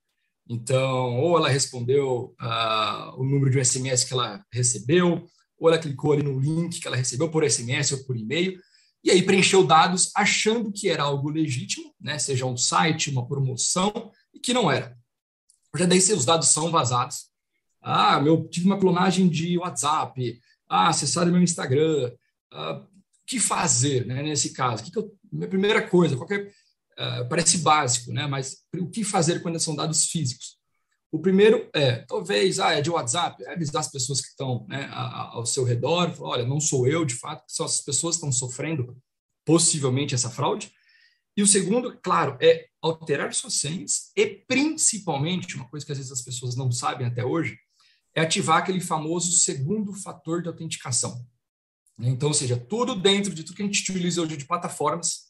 Então, 0.47 1.19
ou 1.19 1.38
ela 1.38 1.50
respondeu 1.50 2.35
uh, 2.39 3.19
o 3.19 3.24
número 3.24 3.50
de 3.50 3.57
um 3.57 3.65
SMS 3.65 4.03
que 4.03 4.13
ela 4.13 4.43
recebeu, 4.53 5.25
ou 5.57 5.69
ela 5.69 5.79
clicou 5.79 6.13
ali 6.13 6.21
no 6.21 6.39
link 6.39 6.79
que 6.79 6.88
ela 6.88 6.95
recebeu 6.95 7.29
por 7.29 7.50
SMS 7.50 7.93
ou 7.93 8.05
por 8.05 8.15
e-mail, 8.15 8.59
e 9.05 9.12
aí 9.12 9.21
preencheu 9.21 9.63
dados 9.63 10.12
achando 10.15 10.71
que 10.71 10.89
era 10.89 11.03
algo 11.03 11.29
legítimo, 11.29 11.93
né, 12.01 12.17
seja 12.17 12.47
um 12.47 12.57
site, 12.57 13.12
uma 13.12 13.27
promoção, 13.27 14.12
e 14.33 14.39
que 14.39 14.51
não 14.51 14.71
era. 14.71 14.97
Já 15.77 15.85
daí 15.85 16.00
os 16.00 16.25
dados 16.25 16.47
são 16.47 16.71
vazados. 16.71 17.27
Ah, 17.79 18.19
meu, 18.19 18.47
tive 18.47 18.65
uma 18.65 18.79
clonagem 18.79 19.29
de 19.29 19.59
WhatsApp, 19.59 20.41
ah, 20.67 20.89
acessaram 20.89 21.31
meu 21.31 21.43
Instagram. 21.43 22.12
Ah, 22.51 22.81
o 22.81 23.25
que 23.27 23.39
fazer 23.39 24.07
né, 24.07 24.24
nesse 24.24 24.53
caso? 24.53 24.83
Que 24.83 24.89
que 24.89 24.97
eu, 24.97 25.15
minha 25.31 25.47
primeira 25.47 25.88
coisa, 25.88 26.17
qualquer, 26.17 26.47
uh, 26.47 27.29
parece 27.29 27.59
básico, 27.59 28.12
né, 28.12 28.25
mas 28.25 28.63
o 28.75 28.89
que 28.89 29.03
fazer 29.03 29.41
quando 29.41 29.59
são 29.59 29.75
dados 29.75 30.05
físicos? 30.05 30.57
O 31.15 31.19
primeiro 31.19 31.69
é, 31.74 32.00
talvez, 32.00 32.60
ah, 32.60 32.74
é 32.74 32.81
de 32.81 32.89
WhatsApp, 32.89 33.41
é 33.45 33.53
avisar 33.53 33.79
as 33.79 33.89
pessoas 33.89 34.19
que 34.19 34.27
estão 34.27 34.65
né, 34.67 34.89
ao 34.91 35.45
seu 35.45 35.63
redor, 35.63 36.12
falar, 36.12 36.29
olha, 36.31 36.45
não 36.45 36.60
sou 36.60 36.86
eu, 36.86 37.05
de 37.05 37.15
fato, 37.15 37.45
são 37.48 37.65
as 37.65 37.79
pessoas 37.79 38.15
estão 38.15 38.34
sofrendo 38.34 38.98
possivelmente 39.45 40.13
essa 40.13 40.29
fraude. 40.29 40.74
E 41.38 41.41
o 41.41 41.48
segundo, 41.48 41.98
claro, 42.03 42.38
é 42.41 42.65
alterar 42.81 43.34
suas 43.34 43.53
senhas 43.53 44.12
e, 44.13 44.27
principalmente, 44.27 45.55
uma 45.55 45.69
coisa 45.69 45.86
que 45.86 45.93
às 45.93 45.98
vezes 45.98 46.12
as 46.12 46.22
pessoas 46.22 46.53
não 46.57 46.69
sabem 46.69 47.07
até 47.07 47.24
hoje, 47.24 47.57
é 48.13 48.19
ativar 48.19 48.57
aquele 48.57 48.81
famoso 48.81 49.31
segundo 49.31 49.93
fator 49.93 50.41
de 50.41 50.50
autenticação. 50.50 51.25
Então, 51.98 52.27
ou 52.27 52.34
seja, 52.34 52.57
tudo 52.57 52.93
dentro 52.93 53.34
de 53.34 53.41
tudo 53.41 53.55
que 53.55 53.63
a 53.63 53.65
gente 53.65 53.89
utiliza 53.89 54.22
hoje 54.22 54.36
de 54.36 54.43
plataformas, 54.43 55.27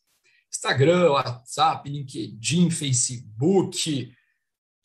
Instagram, 0.52 1.12
WhatsApp, 1.12 1.88
LinkedIn, 1.88 2.72
Facebook, 2.72 4.12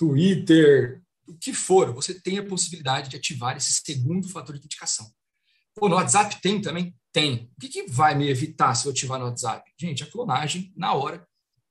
Twitter, 0.00 1.02
o 1.28 1.34
que 1.34 1.52
for, 1.52 1.92
você 1.92 2.18
tem 2.18 2.38
a 2.38 2.46
possibilidade 2.46 3.10
de 3.10 3.16
ativar 3.16 3.54
esse 3.54 3.82
segundo 3.84 4.26
fator 4.26 4.54
de 4.54 4.60
autenticação. 4.60 5.06
Pô, 5.74 5.90
no 5.90 5.96
WhatsApp 5.96 6.40
tem 6.40 6.58
também? 6.58 6.96
Tem. 7.12 7.50
O 7.54 7.60
que, 7.60 7.68
que 7.68 7.82
vai 7.86 8.14
me 8.14 8.26
evitar 8.26 8.74
se 8.74 8.86
eu 8.86 8.92
ativar 8.92 9.18
no 9.18 9.26
WhatsApp? 9.26 9.70
Gente, 9.78 10.02
a 10.02 10.10
clonagem, 10.10 10.72
na 10.74 10.94
hora, 10.94 11.28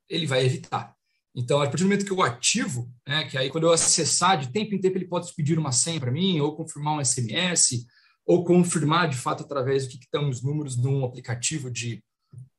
ele 0.07 0.27
vai 0.27 0.45
evitar. 0.45 0.95
Então, 1.35 1.59
a 1.59 1.65
partir 1.65 1.83
do 1.83 1.85
momento 1.85 2.05
que 2.05 2.11
eu 2.11 2.21
ativo, 2.21 2.93
né, 3.07 3.23
que 3.27 3.35
aí 3.35 3.49
quando 3.49 3.63
eu 3.63 3.73
acessar, 3.73 4.37
de 4.39 4.51
tempo 4.51 4.75
em 4.75 4.79
tempo 4.79 4.99
ele 4.99 5.07
pode 5.07 5.33
pedir 5.33 5.57
uma 5.57 5.71
senha 5.71 5.99
para 5.99 6.11
mim, 6.11 6.39
ou 6.39 6.55
confirmar 6.55 6.99
um 6.99 7.03
SMS, 7.03 7.87
ou 8.27 8.43
confirmar 8.43 9.09
de 9.09 9.17
fato 9.17 9.43
através 9.43 9.85
do 9.85 9.89
que, 9.89 9.97
que 9.97 10.05
estão 10.05 10.29
os 10.29 10.43
números 10.43 10.77
num 10.77 11.03
aplicativo 11.03 11.71
de, 11.71 12.03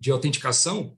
de 0.01 0.11
autenticação, 0.11 0.97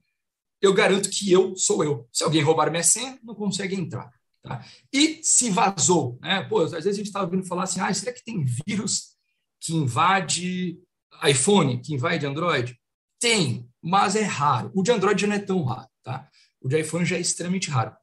eu 0.59 0.73
garanto 0.73 1.11
que 1.11 1.31
eu 1.31 1.55
sou 1.55 1.83
eu. 1.83 2.07
Se 2.11 2.23
alguém 2.23 2.41
roubar 2.41 2.71
minha 2.71 2.81
senha, 2.81 3.19
não 3.21 3.35
consegue 3.35 3.75
entrar. 3.75 4.11
Tá? 4.43 4.63
E 4.91 5.21
se 5.23 5.49
vazou, 5.49 6.19
né? 6.21 6.43
Pô, 6.43 6.61
às 6.61 6.71
vezes 6.71 6.87
a 6.87 6.97
gente 6.97 7.07
está 7.07 7.21
ouvindo 7.21 7.45
falar 7.45 7.63
assim, 7.63 7.79
ah, 7.79 7.93
será 7.93 8.11
que 8.11 8.23
tem 8.23 8.43
vírus 8.67 9.15
que 9.59 9.73
invade 9.73 10.77
iPhone, 11.23 11.79
que 11.81 11.93
invade 11.93 12.25
Android? 12.25 12.77
Tem, 13.19 13.69
mas 13.81 14.17
é 14.17 14.23
raro. 14.23 14.69
O 14.75 14.83
de 14.83 14.91
Android 14.91 15.21
já 15.21 15.27
não 15.27 15.35
é 15.35 15.39
tão 15.39 15.63
raro, 15.63 15.87
tá? 16.03 16.29
O 16.61 16.67
de 16.67 16.77
iPhone 16.77 17.05
já 17.05 17.15
é 17.15 17.21
extremamente 17.21 17.69
raro. 17.69 17.95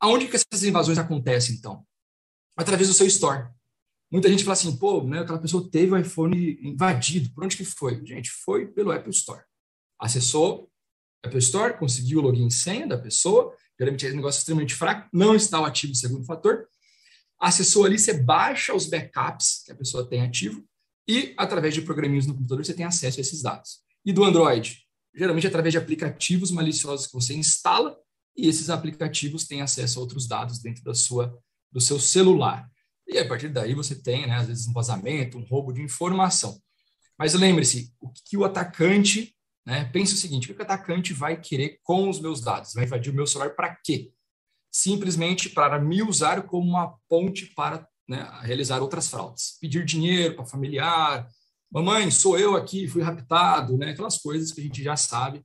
Aonde 0.00 0.26
que 0.26 0.36
essas 0.36 0.64
invasões 0.64 0.96
acontecem, 0.96 1.54
então? 1.56 1.86
Através 2.56 2.88
do 2.88 2.94
seu 2.94 3.06
store. 3.06 3.48
Muita 4.10 4.28
gente 4.28 4.44
fala 4.44 4.54
assim, 4.54 4.76
pô, 4.76 5.02
né, 5.02 5.20
aquela 5.20 5.38
pessoa 5.38 5.68
teve 5.70 5.92
o 5.92 5.98
iPhone 5.98 6.58
invadido. 6.62 7.30
Por 7.34 7.44
onde 7.44 7.56
que 7.56 7.64
foi? 7.64 8.04
Gente, 8.06 8.30
foi 8.30 8.66
pelo 8.66 8.90
Apple 8.90 9.10
Store. 9.10 9.42
Acessou 9.98 10.70
Apple 11.22 11.38
Store, 11.38 11.78
conseguiu 11.78 12.20
o 12.20 12.22
login 12.22 12.46
e 12.46 12.50
senha 12.50 12.86
da 12.86 12.98
pessoa, 12.98 13.54
geralmente 13.78 14.06
é 14.06 14.12
um 14.12 14.16
negócio 14.16 14.38
extremamente 14.38 14.74
fraco, 14.74 15.08
não 15.12 15.34
está 15.34 15.60
o 15.60 15.64
ativo 15.64 15.94
segundo 15.94 16.24
fator. 16.24 16.68
Acessou 17.40 17.84
ali, 17.84 17.98
você 17.98 18.12
baixa 18.12 18.74
os 18.74 18.86
backups 18.86 19.62
que 19.64 19.72
a 19.72 19.74
pessoa 19.74 20.08
tem 20.08 20.22
ativo 20.22 20.64
e, 21.06 21.34
através 21.36 21.74
de 21.74 21.82
programinhos 21.82 22.26
no 22.26 22.34
computador, 22.34 22.64
você 22.64 22.74
tem 22.74 22.86
acesso 22.86 23.18
a 23.18 23.20
esses 23.20 23.42
dados. 23.42 23.80
E 24.04 24.12
do 24.12 24.24
Android? 24.24 24.78
Geralmente 25.14 25.46
através 25.46 25.72
de 25.72 25.78
aplicativos 25.78 26.50
maliciosos 26.50 27.06
que 27.06 27.12
você 27.12 27.34
instala 27.34 27.96
e 28.36 28.48
esses 28.48 28.70
aplicativos 28.70 29.46
têm 29.46 29.62
acesso 29.62 29.98
a 29.98 30.02
outros 30.02 30.26
dados 30.26 30.58
dentro 30.58 30.82
da 30.82 30.94
sua, 30.94 31.36
do 31.70 31.80
seu 31.80 32.00
celular. 32.00 32.68
E 33.06 33.18
a 33.18 33.28
partir 33.28 33.48
daí 33.48 33.74
você 33.74 33.94
tem, 33.94 34.26
né, 34.26 34.36
às 34.36 34.46
vezes, 34.46 34.66
um 34.66 34.72
vazamento, 34.72 35.38
um 35.38 35.44
roubo 35.44 35.72
de 35.72 35.82
informação. 35.82 36.58
Mas 37.18 37.34
lembre-se, 37.34 37.92
o 38.00 38.10
que 38.10 38.36
o 38.36 38.44
atacante 38.44 39.34
né? 39.66 39.84
Pensa 39.86 40.14
o 40.14 40.18
seguinte: 40.18 40.50
o 40.50 40.54
que 40.54 40.60
o 40.60 40.64
atacante 40.64 41.12
vai 41.12 41.40
querer 41.40 41.78
com 41.82 42.08
os 42.08 42.20
meus 42.20 42.40
dados? 42.40 42.74
Vai 42.74 42.84
invadir 42.84 43.12
o 43.12 43.16
meu 43.16 43.26
celular 43.26 43.50
para 43.50 43.76
quê? 43.76 44.10
Simplesmente 44.70 45.48
para 45.48 45.78
me 45.78 46.02
usar 46.02 46.42
como 46.42 46.68
uma 46.68 46.96
ponte 47.08 47.46
para 47.54 47.86
né, 48.08 48.28
realizar 48.42 48.80
outras 48.80 49.08
fraudes. 49.08 49.56
Pedir 49.60 49.84
dinheiro 49.84 50.34
para 50.34 50.44
familiar, 50.44 51.26
mamãe, 51.72 52.10
sou 52.10 52.38
eu 52.38 52.56
aqui, 52.56 52.86
fui 52.86 53.02
raptado, 53.02 53.76
né? 53.78 53.90
aquelas 53.90 54.18
coisas 54.18 54.52
que 54.52 54.60
a 54.60 54.64
gente 54.64 54.82
já 54.82 54.96
sabe. 54.96 55.44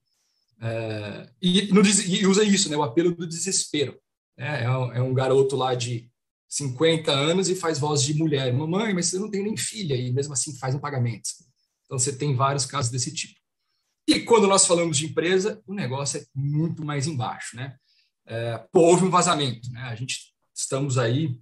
É, 0.62 1.30
e, 1.42 1.72
no, 1.74 1.82
e, 1.82 2.28
usa 2.28 2.44
isso, 2.44 2.70
né, 2.70 2.76
o 2.76 2.84
apelo 2.84 3.16
do 3.16 3.28
desespero. 3.28 3.98
Né? 4.38 4.64
É, 4.64 4.70
um, 4.70 4.94
é 4.94 5.02
um 5.02 5.14
garoto 5.14 5.56
lá 5.56 5.74
de 5.74 6.10
50 6.50 7.12
anos 7.12 7.50
e 7.50 7.56
faz 7.56 7.80
voz 7.80 8.04
de 8.04 8.14
mulher. 8.14 8.52
Mamãe, 8.52 8.94
mas 8.94 9.08
você 9.08 9.20
não 9.20 9.30
tem 9.30 9.44
nem 9.44 9.56
filha, 9.56 9.96
e 9.96 10.12
mesmo 10.12 10.34
assim 10.34 10.56
faz 10.58 10.76
um 10.76 10.80
pagamento. 10.80 11.30
Então, 11.86 11.98
você 11.98 12.16
tem 12.16 12.36
vários 12.36 12.66
casos 12.66 12.92
desse 12.92 13.14
tipo. 13.14 13.39
E 14.10 14.22
quando 14.22 14.48
nós 14.48 14.66
falamos 14.66 14.98
de 14.98 15.06
empresa, 15.06 15.62
o 15.68 15.74
negócio 15.76 16.20
é 16.20 16.26
muito 16.34 16.84
mais 16.84 17.06
embaixo, 17.06 17.56
né? 17.56 17.76
É, 18.26 18.58
pô, 18.72 18.80
houve 18.80 19.06
um 19.06 19.10
vazamento, 19.12 19.72
né? 19.72 19.84
A 19.84 19.94
gente 19.94 20.34
estamos 20.52 20.98
aí, 20.98 21.40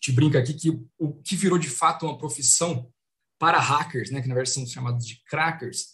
te 0.00 0.10
brinca 0.10 0.40
aqui 0.40 0.54
que 0.54 0.70
o 0.98 1.12
que 1.22 1.36
virou 1.36 1.56
de 1.56 1.70
fato 1.70 2.04
uma 2.04 2.18
profissão 2.18 2.90
para 3.38 3.60
hackers, 3.60 4.10
né? 4.10 4.20
Que 4.20 4.26
na 4.26 4.34
verdade 4.34 4.52
são 4.52 4.66
chamados 4.66 5.06
de 5.06 5.22
crackers, 5.26 5.86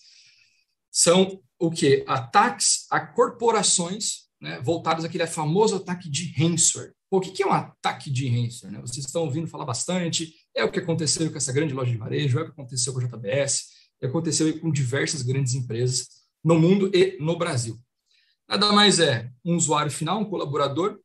são 0.90 1.38
o 1.58 1.70
que? 1.70 2.02
Ataques 2.08 2.86
a 2.90 2.98
corporações, 2.98 4.30
né? 4.40 4.58
Voltados 4.62 5.04
àquele 5.04 5.26
famoso 5.26 5.76
ataque 5.76 6.08
de 6.08 6.32
ransomware. 6.32 6.94
O 7.10 7.20
que 7.20 7.42
é 7.42 7.46
um 7.46 7.52
ataque 7.52 8.10
de 8.10 8.26
ransomware? 8.26 8.72
Né? 8.72 8.80
Vocês 8.80 9.04
estão 9.04 9.24
ouvindo 9.24 9.46
falar 9.46 9.66
bastante. 9.66 10.32
É 10.56 10.64
o 10.64 10.72
que 10.72 10.78
aconteceu 10.78 11.30
com 11.30 11.36
essa 11.36 11.52
grande 11.52 11.74
loja 11.74 11.90
de 11.90 11.98
varejo, 11.98 12.38
é 12.38 12.42
o 12.42 12.46
que 12.46 12.52
aconteceu 12.52 12.94
com 12.94 13.00
a 13.00 13.04
JBS 13.04 13.79
e 14.00 14.06
aconteceu 14.06 14.58
com 14.60 14.70
diversas 14.70 15.22
grandes 15.22 15.54
empresas 15.54 16.08
no 16.42 16.58
mundo 16.58 16.90
e 16.94 17.18
no 17.20 17.36
Brasil. 17.36 17.78
Nada 18.48 18.72
mais 18.72 18.98
é 18.98 19.30
um 19.44 19.56
usuário 19.56 19.90
final, 19.92 20.20
um 20.20 20.24
colaborador, 20.24 20.98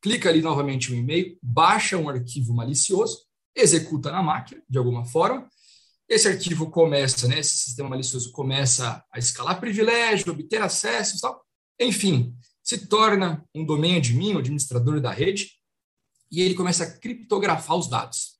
clica 0.00 0.28
ali 0.28 0.42
novamente 0.42 0.92
um 0.92 0.96
e-mail, 0.96 1.36
baixa 1.42 1.96
um 1.96 2.08
arquivo 2.08 2.54
malicioso, 2.54 3.24
executa 3.56 4.12
na 4.12 4.22
máquina 4.22 4.62
de 4.68 4.78
alguma 4.78 5.04
forma. 5.04 5.48
Esse 6.08 6.28
arquivo 6.28 6.70
começa, 6.70 7.26
né, 7.26 7.38
esse 7.38 7.56
sistema 7.56 7.88
malicioso 7.88 8.30
começa 8.30 9.02
a 9.10 9.18
escalar 9.18 9.58
privilégio, 9.58 10.30
obter 10.30 10.60
acessos, 10.60 11.20
tal. 11.20 11.42
Enfim, 11.80 12.36
se 12.62 12.86
torna 12.86 13.44
um 13.54 13.64
domain 13.64 13.96
admin, 13.96 14.34
um 14.34 14.38
administrador 14.38 15.00
da 15.00 15.10
rede, 15.10 15.52
e 16.30 16.42
ele 16.42 16.54
começa 16.54 16.84
a 16.84 16.98
criptografar 16.98 17.76
os 17.76 17.88
dados 17.88 18.33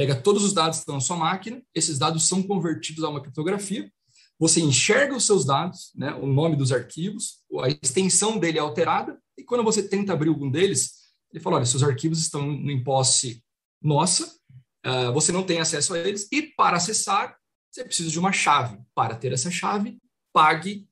pega 0.00 0.16
todos 0.16 0.42
os 0.42 0.54
dados 0.54 0.78
que 0.78 0.82
estão 0.84 0.94
na 0.94 1.00
sua 1.02 1.18
máquina, 1.18 1.62
esses 1.74 1.98
dados 1.98 2.26
são 2.26 2.42
convertidos 2.42 3.04
a 3.04 3.10
uma 3.10 3.20
criptografia, 3.20 3.92
você 4.38 4.58
enxerga 4.58 5.14
os 5.14 5.26
seus 5.26 5.44
dados, 5.44 5.92
né, 5.94 6.14
o 6.14 6.26
nome 6.26 6.56
dos 6.56 6.72
arquivos, 6.72 7.40
a 7.62 7.68
extensão 7.68 8.38
dele 8.38 8.56
é 8.56 8.62
alterada, 8.62 9.20
e 9.36 9.44
quando 9.44 9.62
você 9.62 9.86
tenta 9.86 10.14
abrir 10.14 10.30
algum 10.30 10.50
deles, 10.50 10.92
ele 11.30 11.42
fala, 11.42 11.56
olha, 11.56 11.66
seus 11.66 11.82
arquivos 11.82 12.18
estão 12.18 12.50
em 12.50 12.82
posse 12.82 13.44
nossa, 13.82 14.24
uh, 14.86 15.12
você 15.12 15.32
não 15.32 15.42
tem 15.42 15.60
acesso 15.60 15.92
a 15.92 15.98
eles, 15.98 16.26
e 16.32 16.40
para 16.40 16.78
acessar, 16.78 17.36
você 17.70 17.84
precisa 17.84 18.08
de 18.08 18.18
uma 18.18 18.32
chave. 18.32 18.78
Para 18.94 19.14
ter 19.14 19.34
essa 19.34 19.50
chave, 19.50 19.98
pague, 20.32 20.88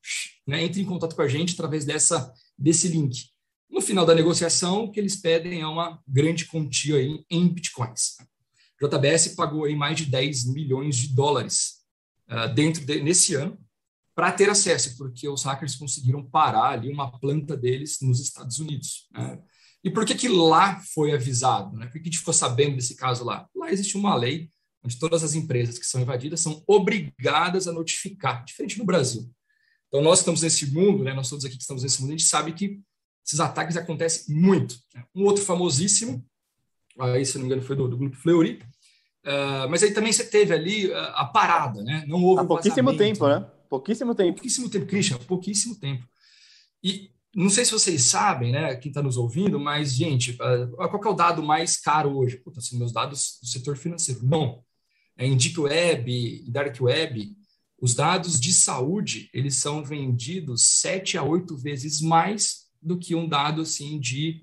né, 0.46 0.62
entre 0.62 0.82
em 0.82 0.84
contato 0.84 1.16
com 1.16 1.22
a 1.22 1.28
gente 1.28 1.54
através 1.54 1.86
dessa, 1.86 2.30
desse 2.58 2.88
link. 2.88 3.30
No 3.70 3.80
final 3.80 4.04
da 4.04 4.14
negociação, 4.14 4.84
o 4.84 4.92
que 4.92 5.00
eles 5.00 5.16
pedem 5.16 5.62
é 5.62 5.66
uma 5.66 5.98
grande 6.06 6.44
quantia 6.44 7.00
em, 7.00 7.24
em 7.30 7.48
bitcoins. 7.48 8.18
JBS 8.80 9.34
pagou 9.34 9.64
aí 9.64 9.74
mais 9.74 9.96
de 9.96 10.06
10 10.06 10.46
milhões 10.52 10.96
de 10.96 11.14
dólares 11.14 11.78
uh, 12.30 12.52
dentro 12.54 12.84
de, 12.84 13.02
nesse 13.02 13.34
ano 13.34 13.58
para 14.14 14.32
ter 14.32 14.50
acesso, 14.50 14.96
porque 14.96 15.28
os 15.28 15.44
hackers 15.44 15.76
conseguiram 15.76 16.24
parar 16.24 16.70
ali 16.70 16.90
uma 16.92 17.18
planta 17.20 17.56
deles 17.56 17.98
nos 18.02 18.20
Estados 18.20 18.58
Unidos. 18.58 19.08
Né? 19.12 19.38
E 19.84 19.90
por 19.90 20.04
que, 20.04 20.14
que 20.14 20.28
lá 20.28 20.80
foi 20.92 21.12
avisado? 21.12 21.76
Né? 21.76 21.86
Por 21.86 21.92
que 21.92 22.00
a 22.00 22.04
gente 22.04 22.18
ficou 22.18 22.34
sabendo 22.34 22.74
desse 22.74 22.96
caso 22.96 23.24
lá? 23.24 23.48
Lá 23.54 23.70
existe 23.70 23.96
uma 23.96 24.14
lei 24.16 24.50
onde 24.82 24.98
todas 24.98 25.22
as 25.22 25.34
empresas 25.34 25.78
que 25.78 25.86
são 25.86 26.00
invadidas 26.00 26.40
são 26.40 26.62
obrigadas 26.66 27.68
a 27.68 27.72
notificar, 27.72 28.44
diferente 28.44 28.78
no 28.78 28.84
Brasil. 28.84 29.30
Então, 29.86 30.02
nós 30.02 30.18
estamos 30.18 30.42
nesse 30.42 30.66
mundo, 30.72 31.02
né? 31.02 31.14
nós 31.14 31.30
todos 31.30 31.44
aqui 31.44 31.56
que 31.56 31.62
estamos 31.62 31.82
nesse 31.82 32.00
mundo, 32.00 32.10
a 32.10 32.16
gente 32.16 32.28
sabe 32.28 32.52
que 32.52 32.80
esses 33.24 33.40
ataques 33.40 33.76
acontecem 33.76 34.34
muito. 34.34 34.78
Né? 34.94 35.04
Um 35.14 35.24
outro 35.24 35.44
famosíssimo 35.44 36.24
aí 36.98 37.24
se 37.24 37.34
não 37.34 37.42
me 37.42 37.46
engano 37.46 37.62
foi 37.62 37.76
do, 37.76 37.88
do 37.88 37.96
grupo 37.96 38.16
Fleury, 38.16 38.60
Uh, 39.28 39.68
mas 39.68 39.82
aí 39.82 39.92
também 39.92 40.10
você 40.10 40.24
teve 40.24 40.54
ali 40.54 40.88
uh, 40.88 40.96
a 41.14 41.26
parada, 41.26 41.82
né? 41.82 42.02
Não 42.06 42.22
houve 42.24 42.42
Há 42.42 42.46
pouquíssimo 42.46 42.96
tempo, 42.96 43.28
né? 43.28 43.46
Pouquíssimo 43.68 44.14
tempo. 44.14 44.32
Pouquíssimo 44.32 44.70
tempo, 44.70 44.86
Christian, 44.86 45.18
pouquíssimo 45.18 45.74
tempo. 45.78 46.08
E 46.82 47.10
não 47.34 47.50
sei 47.50 47.64
se 47.64 47.72
vocês 47.72 48.04
sabem, 48.04 48.52
né, 48.52 48.74
quem 48.76 48.88
está 48.88 49.02
nos 49.02 49.18
ouvindo, 49.18 49.60
mas, 49.60 49.94
gente, 49.94 50.32
uh, 50.32 50.76
qual 50.76 51.04
é 51.04 51.08
o 51.08 51.14
dado 51.14 51.42
mais 51.42 51.76
caro 51.76 52.16
hoje? 52.16 52.38
Puta, 52.38 52.62
são 52.62 52.78
meus 52.78 52.90
dados 52.90 53.38
do 53.42 53.46
setor 53.46 53.76
financeiro. 53.76 54.20
Não. 54.24 54.62
É, 55.16 55.26
em 55.26 55.36
Deep 55.36 55.60
Web 55.60 56.44
Dark 56.48 56.80
Web, 56.80 57.36
os 57.80 57.94
dados 57.94 58.40
de 58.40 58.52
saúde, 58.52 59.28
eles 59.34 59.56
são 59.56 59.84
vendidos 59.84 60.62
sete 60.62 61.18
a 61.18 61.22
oito 61.22 61.54
vezes 61.54 62.00
mais 62.00 62.68
do 62.80 62.98
que 62.98 63.14
um 63.14 63.28
dado, 63.28 63.60
assim, 63.60 64.00
de 64.00 64.42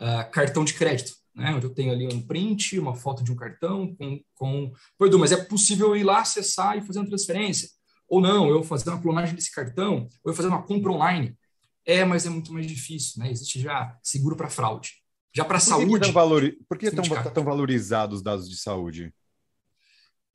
uh, 0.00 0.28
cartão 0.32 0.64
de 0.64 0.74
crédito 0.74 1.14
né? 1.34 1.54
Onde 1.54 1.66
eu 1.66 1.74
tenho 1.74 1.92
ali 1.92 2.06
um 2.06 2.22
print, 2.22 2.78
uma 2.78 2.94
foto 2.94 3.24
de 3.24 3.32
um 3.32 3.36
cartão 3.36 3.94
com, 3.96 4.20
com... 4.34 4.72
Pô, 4.96 5.06
Edu, 5.06 5.18
mas 5.18 5.32
é 5.32 5.36
possível 5.36 5.96
ir 5.96 6.04
lá 6.04 6.20
acessar 6.20 6.78
e 6.78 6.82
fazer 6.82 7.00
uma 7.00 7.08
transferência? 7.08 7.68
Ou 8.08 8.20
não, 8.20 8.48
eu 8.48 8.62
fazer 8.62 8.90
uma 8.90 9.00
clonagem 9.00 9.34
desse 9.34 9.50
cartão, 9.50 10.08
ou 10.22 10.30
eu 10.30 10.34
fazer 10.34 10.48
uma 10.48 10.62
compra 10.62 10.92
online. 10.92 11.36
É, 11.84 12.04
mas 12.04 12.24
é 12.24 12.30
muito 12.30 12.52
mais 12.52 12.66
difícil, 12.66 13.22
né? 13.22 13.30
Existe 13.30 13.60
já 13.60 13.98
seguro 14.02 14.36
para 14.36 14.48
fraude. 14.48 14.92
Já 15.34 15.44
para 15.44 15.58
saúde. 15.58 16.06
Que 16.06 16.12
valori... 16.12 16.52
Por 16.68 16.78
que 16.78 16.86
estão 16.86 17.04
tão 17.32 17.44
valorizados 17.44 18.18
os 18.18 18.22
dados 18.22 18.48
de 18.48 18.56
saúde? 18.56 19.12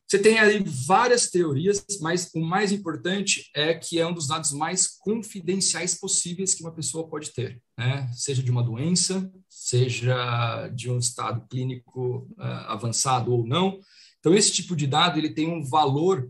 Você 0.09 0.17
tem 0.17 0.39
aí 0.39 0.63
várias 0.87 1.29
teorias, 1.29 1.85
mas 2.01 2.31
o 2.33 2.39
mais 2.39 2.71
importante 2.71 3.47
é 3.55 3.75
que 3.75 3.99
é 3.99 4.07
um 4.07 4.13
dos 4.13 4.27
dados 4.27 4.51
mais 4.51 4.87
confidenciais 4.87 5.93
possíveis 5.93 6.55
que 6.55 6.63
uma 6.63 6.73
pessoa 6.73 7.07
pode 7.07 7.31
ter, 7.31 7.61
né? 7.77 8.09
seja 8.11 8.41
de 8.41 8.49
uma 8.49 8.63
doença, 8.63 9.31
seja 9.47 10.67
de 10.69 10.89
um 10.89 10.97
estado 10.97 11.47
clínico 11.47 12.27
uh, 12.39 12.43
avançado 12.69 13.31
ou 13.31 13.45
não. 13.45 13.79
Então, 14.19 14.33
esse 14.33 14.51
tipo 14.51 14.75
de 14.75 14.87
dado 14.87 15.19
ele 15.19 15.29
tem 15.29 15.47
um 15.47 15.63
valor 15.63 16.27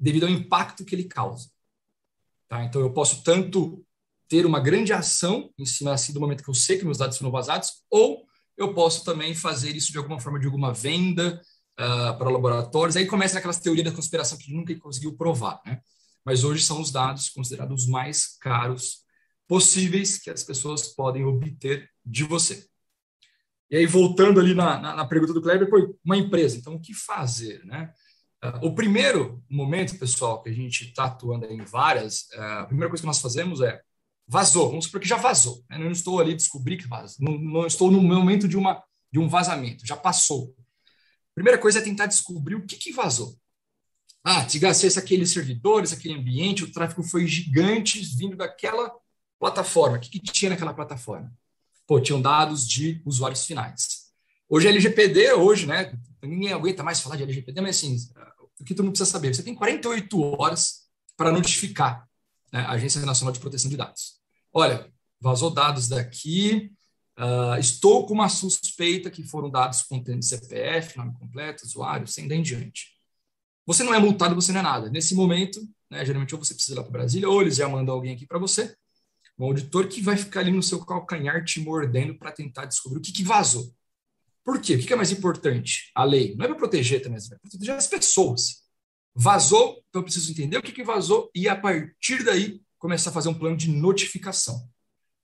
devido 0.00 0.24
ao 0.24 0.32
impacto 0.32 0.82
que 0.82 0.94
ele 0.94 1.04
causa. 1.04 1.50
Tá? 2.48 2.64
Então, 2.64 2.80
eu 2.80 2.94
posso 2.94 3.22
tanto 3.22 3.84
ter 4.26 4.46
uma 4.46 4.58
grande 4.58 4.90
ação 4.94 5.50
em 5.58 5.66
cima 5.66 5.92
assim, 5.92 6.14
do 6.14 6.20
momento 6.20 6.42
que 6.42 6.48
eu 6.48 6.54
sei 6.54 6.78
que 6.78 6.84
meus 6.86 6.96
dados 6.96 7.18
foram 7.18 7.30
vazados, 7.30 7.84
ou 7.90 8.24
eu 8.56 8.72
posso 8.72 9.04
também 9.04 9.34
fazer 9.34 9.76
isso 9.76 9.92
de 9.92 9.98
alguma 9.98 10.18
forma, 10.18 10.40
de 10.40 10.46
alguma 10.46 10.72
venda, 10.72 11.38
uh, 11.78 12.18
para 12.18 12.30
laboratórios. 12.30 12.96
Aí 12.96 13.06
começa 13.06 13.38
aquelas 13.38 13.60
teorias 13.60 13.84
da 13.84 13.92
conspiração 13.92 14.38
que 14.38 14.52
nunca 14.52 14.74
conseguiu 14.78 15.16
provar, 15.16 15.60
né? 15.64 15.80
Mas 16.24 16.44
hoje 16.44 16.64
são 16.64 16.80
os 16.80 16.90
dados 16.90 17.30
considerados 17.30 17.84
os 17.84 17.88
mais 17.88 18.36
caros 18.40 18.98
possíveis 19.46 20.18
que 20.18 20.28
as 20.28 20.44
pessoas 20.44 20.88
podem 20.88 21.24
obter 21.24 21.88
de 22.04 22.24
você. 22.24 22.66
E 23.70 23.76
aí, 23.76 23.86
voltando 23.86 24.40
ali 24.40 24.54
na, 24.54 24.78
na, 24.78 24.96
na 24.96 25.06
pergunta 25.06 25.32
do 25.32 25.42
Kleber, 25.42 25.68
foi 25.68 25.88
uma 26.04 26.16
empresa. 26.16 26.56
Então, 26.56 26.74
o 26.74 26.80
que 26.80 26.94
fazer, 26.94 27.64
né? 27.64 27.92
Uh, 28.44 28.66
o 28.66 28.74
primeiro 28.74 29.42
momento, 29.50 29.98
pessoal, 29.98 30.42
que 30.42 30.48
a 30.48 30.52
gente 30.52 30.84
está 30.84 31.04
atuando 31.04 31.46
em 31.46 31.62
várias, 31.64 32.22
uh, 32.34 32.60
a 32.60 32.66
primeira 32.66 32.88
coisa 32.88 33.02
que 33.02 33.06
nós 33.06 33.20
fazemos 33.20 33.60
é 33.60 33.80
vazou. 34.26 34.68
Vamos 34.68 34.84
supor 34.84 35.00
que 35.00 35.08
já 35.08 35.16
vazou. 35.16 35.64
Né? 35.68 35.78
Não 35.78 35.90
estou 35.90 36.20
ali 36.20 36.34
descobrir 36.34 36.76
que 36.76 36.86
vazou. 36.86 37.16
Não, 37.20 37.38
não, 37.38 37.66
estou 37.66 37.90
no 37.90 38.00
momento 38.00 38.46
de, 38.46 38.56
uma, 38.56 38.82
de 39.10 39.18
um 39.18 39.28
vazamento. 39.28 39.86
Já 39.86 39.96
passou. 39.96 40.54
Primeira 41.38 41.56
coisa 41.56 41.78
é 41.78 41.82
tentar 41.82 42.06
descobrir 42.06 42.56
o 42.56 42.66
que, 42.66 42.74
que 42.74 42.92
vazou. 42.92 43.38
Ah, 44.24 44.44
tive 44.44 44.66
acesso 44.66 44.98
àqueles 44.98 45.30
servidores, 45.30 45.92
aquele 45.92 46.14
ambiente, 46.14 46.64
o 46.64 46.72
tráfego 46.72 47.04
foi 47.04 47.28
gigante 47.28 48.00
vindo 48.16 48.36
daquela 48.36 48.92
plataforma. 49.38 49.98
O 49.98 50.00
que, 50.00 50.18
que 50.18 50.32
tinha 50.32 50.50
naquela 50.50 50.74
plataforma? 50.74 51.32
Pô, 51.86 52.00
tinham 52.00 52.20
dados 52.20 52.66
de 52.66 53.00
usuários 53.06 53.46
finais. 53.46 54.08
Hoje 54.48 54.66
é 54.66 54.70
LGPD, 54.70 55.34
hoje, 55.34 55.64
né? 55.64 55.96
Ninguém 56.20 56.52
aguenta 56.52 56.82
mais 56.82 56.98
falar 56.98 57.14
de 57.14 57.22
LGPD, 57.22 57.60
mas 57.60 57.76
assim, 57.76 57.96
o 58.58 58.64
que 58.64 58.74
tu 58.74 58.82
não 58.82 58.90
precisa 58.90 59.08
saber? 59.08 59.32
Você 59.32 59.44
tem 59.44 59.54
48 59.54 60.20
horas 60.20 60.88
para 61.16 61.30
notificar 61.30 62.04
né, 62.52 62.62
a 62.62 62.72
Agência 62.72 63.00
Nacional 63.06 63.32
de 63.32 63.38
Proteção 63.38 63.70
de 63.70 63.76
Dados. 63.76 64.14
Olha, 64.52 64.92
vazou 65.20 65.50
dados 65.52 65.86
daqui, 65.86 66.72
Uh, 67.18 67.58
estou 67.58 68.06
com 68.06 68.14
uma 68.14 68.28
suspeita 68.28 69.10
que 69.10 69.24
foram 69.24 69.50
dados 69.50 69.82
contendo 69.82 70.22
CPF, 70.22 70.96
nome 70.96 71.12
completo, 71.14 71.64
usuário, 71.64 72.06
sem 72.06 72.28
daí 72.28 72.38
em 72.38 72.42
diante. 72.42 72.96
Você 73.66 73.82
não 73.82 73.92
é 73.92 73.98
multado, 73.98 74.36
você 74.36 74.52
não 74.52 74.60
é 74.60 74.62
nada. 74.62 74.88
Nesse 74.88 75.16
momento, 75.16 75.60
né, 75.90 76.04
geralmente, 76.04 76.32
ou 76.34 76.42
você 76.42 76.54
precisa 76.54 76.74
ir 76.74 76.78
lá 76.78 76.82
para 76.84 76.92
Brasília, 76.92 77.28
ou 77.28 77.42
eles 77.42 77.56
já 77.56 77.68
mandam 77.68 77.94
alguém 77.94 78.14
aqui 78.14 78.24
para 78.24 78.38
você, 78.38 78.72
um 79.36 79.46
auditor 79.46 79.88
que 79.88 80.00
vai 80.00 80.16
ficar 80.16 80.40
ali 80.40 80.52
no 80.52 80.62
seu 80.62 80.84
calcanhar 80.84 81.44
te 81.44 81.60
mordendo 81.60 82.16
para 82.16 82.30
tentar 82.30 82.66
descobrir 82.66 82.98
o 82.98 83.02
que, 83.02 83.12
que 83.12 83.24
vazou. 83.24 83.72
Por 84.44 84.60
quê? 84.60 84.76
O 84.76 84.78
que 84.78 84.92
é 84.92 84.96
mais 84.96 85.10
importante? 85.10 85.90
A 85.94 86.04
lei. 86.04 86.34
Não 86.36 86.44
é 86.44 86.48
para 86.48 86.56
proteger 86.56 87.02
também, 87.02 87.18
é 87.18 87.28
para 87.28 87.50
proteger 87.50 87.74
as 87.74 87.86
pessoas. 87.86 88.62
Vazou, 89.14 89.82
então 89.88 90.00
eu 90.00 90.04
preciso 90.04 90.30
entender 90.30 90.56
o 90.56 90.62
que, 90.62 90.72
que 90.72 90.84
vazou 90.84 91.30
e, 91.34 91.48
a 91.48 91.56
partir 91.56 92.24
daí, 92.24 92.62
começar 92.78 93.10
a 93.10 93.12
fazer 93.12 93.28
um 93.28 93.34
plano 93.34 93.56
de 93.56 93.70
notificação. 93.70 94.68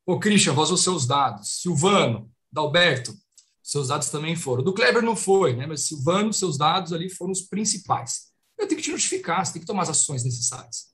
Ô, 0.06 0.18
Christian, 0.18 0.52
vazou 0.52 0.76
seus 0.76 1.06
dados. 1.06 1.60
Silvano, 1.60 2.30
Dalberto, 2.52 3.14
seus 3.62 3.88
dados 3.88 4.10
também 4.10 4.36
foram. 4.36 4.62
Do 4.62 4.74
Kleber 4.74 5.02
não 5.02 5.16
foi, 5.16 5.56
né? 5.56 5.66
Mas 5.66 5.82
Silvano, 5.82 6.32
seus 6.32 6.58
dados 6.58 6.92
ali 6.92 7.08
foram 7.08 7.32
os 7.32 7.42
principais. 7.42 8.32
Eu 8.58 8.68
tenho 8.68 8.78
que 8.78 8.84
te 8.84 8.92
notificar, 8.92 9.44
você 9.44 9.54
tem 9.54 9.60
que 9.60 9.66
tomar 9.66 9.82
as 9.82 9.88
ações 9.88 10.22
necessárias. 10.22 10.92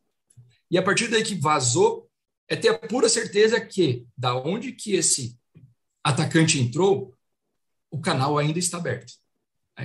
E 0.70 0.78
a 0.78 0.82
partir 0.82 1.08
daí 1.08 1.24
que 1.24 1.34
vazou, 1.34 2.08
é 2.48 2.54
ter 2.54 2.68
a 2.68 2.78
pura 2.78 3.08
certeza 3.08 3.60
que, 3.60 4.06
da 4.16 4.36
onde 4.36 4.72
que 4.72 4.94
esse 4.94 5.38
atacante 6.02 6.60
entrou, 6.60 7.14
o 7.90 8.00
canal 8.00 8.38
ainda 8.38 8.58
está 8.58 8.78
aberto. 8.78 9.12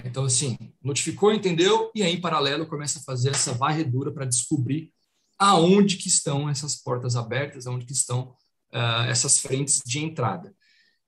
Então, 0.03 0.25
assim, 0.25 0.57
notificou, 0.83 1.33
entendeu, 1.33 1.91
e 1.95 2.03
aí, 2.03 2.13
em 2.13 2.21
paralelo, 2.21 2.67
começa 2.67 2.99
a 2.99 3.03
fazer 3.03 3.29
essa 3.29 3.53
varredura 3.53 4.11
para 4.11 4.25
descobrir 4.25 4.91
aonde 5.37 5.97
que 5.97 6.07
estão 6.07 6.49
essas 6.49 6.75
portas 6.75 7.15
abertas, 7.15 7.67
aonde 7.67 7.85
que 7.85 7.93
estão 7.93 8.35
uh, 8.75 9.09
essas 9.09 9.39
frentes 9.39 9.81
de 9.85 9.99
entrada. 9.99 10.53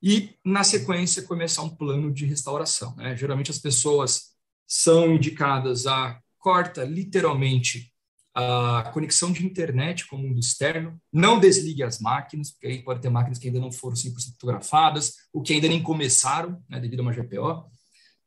E, 0.02 0.36
na 0.46 0.64
sequência, 0.64 1.24
começar 1.24 1.64
um 1.64 1.76
plano 1.76 2.14
de 2.14 2.26
restauração. 2.26 2.96
Né? 2.96 3.16
Geralmente, 3.18 3.52
as 3.52 3.60
pessoas 3.60 4.32
são 4.66 5.14
indicadas 5.14 5.86
a 5.86 6.20
corta, 6.38 6.84
literalmente, 6.84 7.92
a 8.34 8.92
conexão 8.94 9.32
de 9.32 9.44
internet 9.44 10.06
com 10.06 10.16
o 10.16 10.20
mundo 10.20 10.40
externo, 10.40 11.02
não 11.12 11.40
desligue 11.40 11.82
as 11.82 12.00
máquinas, 12.00 12.52
porque 12.52 12.68
aí 12.68 12.84
pode 12.84 13.02
ter 13.02 13.10
máquinas 13.10 13.40
que 13.40 13.48
ainda 13.48 13.60
não 13.60 13.72
foram 13.72 13.96
100% 13.96 14.34
fotografadas, 14.34 15.14
ou 15.34 15.42
que 15.42 15.54
ainda 15.54 15.68
nem 15.68 15.82
começaram, 15.82 16.64
né, 16.70 16.80
devido 16.80 17.00
a 17.00 17.04
uma 17.04 17.14
GPO. 17.14 17.66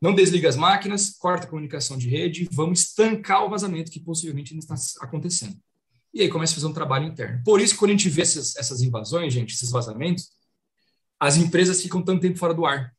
Não 0.03 0.13
desliga 0.13 0.49
as 0.49 0.57
máquinas, 0.57 1.11
corta 1.11 1.47
a 1.47 1.49
comunicação 1.49 1.97
de 1.97 2.09
rede, 2.09 2.49
vamos 2.51 2.81
estancar 2.81 3.45
o 3.45 3.51
vazamento 3.51 3.93
que 3.93 4.01
possivelmente 4.01 4.53
ainda 4.53 4.65
está 4.65 5.05
acontecendo 5.05 5.57
e 6.13 6.23
aí 6.23 6.29
começa 6.29 6.53
a 6.53 6.57
fazer 6.57 6.67
um 6.67 6.73
trabalho 6.73 7.07
interno. 7.07 7.43
Por 7.45 7.61
isso, 7.61 7.77
quando 7.77 7.91
a 7.91 7.95
gente 7.95 8.09
vê 8.09 8.23
essas, 8.23 8.57
essas 8.57 8.83
invasões, 8.83 9.33
gente, 9.33 9.55
esses 9.55 9.71
vazamentos, 9.71 10.31
as 11.19 11.37
empresas 11.37 11.83
ficam 11.83 12.03
tanto 12.03 12.23
tempo 12.23 12.39
fora 12.39 12.55
do 12.55 12.67
ar. 12.67 12.93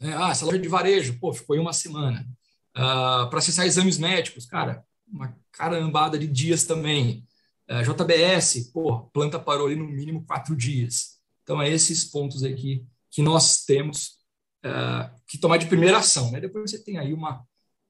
É, 0.00 0.12
ah, 0.12 0.30
essa 0.30 0.44
loja 0.46 0.58
de 0.58 0.68
varejo, 0.68 1.18
pô, 1.18 1.32
ficou 1.32 1.54
aí 1.54 1.60
uma 1.60 1.72
semana. 1.72 2.26
Ah, 2.74 3.26
Para 3.28 3.38
acessar 3.38 3.66
exames 3.66 3.98
médicos, 3.98 4.46
cara, 4.46 4.84
uma 5.06 5.36
carambada 5.52 6.18
de 6.18 6.26
dias 6.26 6.64
também. 6.64 7.26
Ah, 7.68 7.82
JBS, 7.82 8.70
pô, 8.72 9.00
planta 9.12 9.38
parou 9.38 9.66
ali 9.66 9.76
no 9.76 9.86
mínimo 9.86 10.24
quatro 10.24 10.56
dias. 10.56 11.18
Então, 11.42 11.60
é 11.60 11.68
esses 11.68 12.04
pontos 12.04 12.42
aí 12.42 12.54
que, 12.54 12.86
que 13.10 13.22
nós 13.22 13.64
temos 13.64 14.18
ah, 14.62 15.14
que 15.26 15.36
tomar 15.38 15.58
de 15.58 15.66
primeira 15.66 15.98
ação. 15.98 16.30
Né? 16.30 16.40
Depois 16.40 16.70
você 16.70 16.78
tem 16.82 16.98
aí 16.98 17.12
uma, 17.12 17.46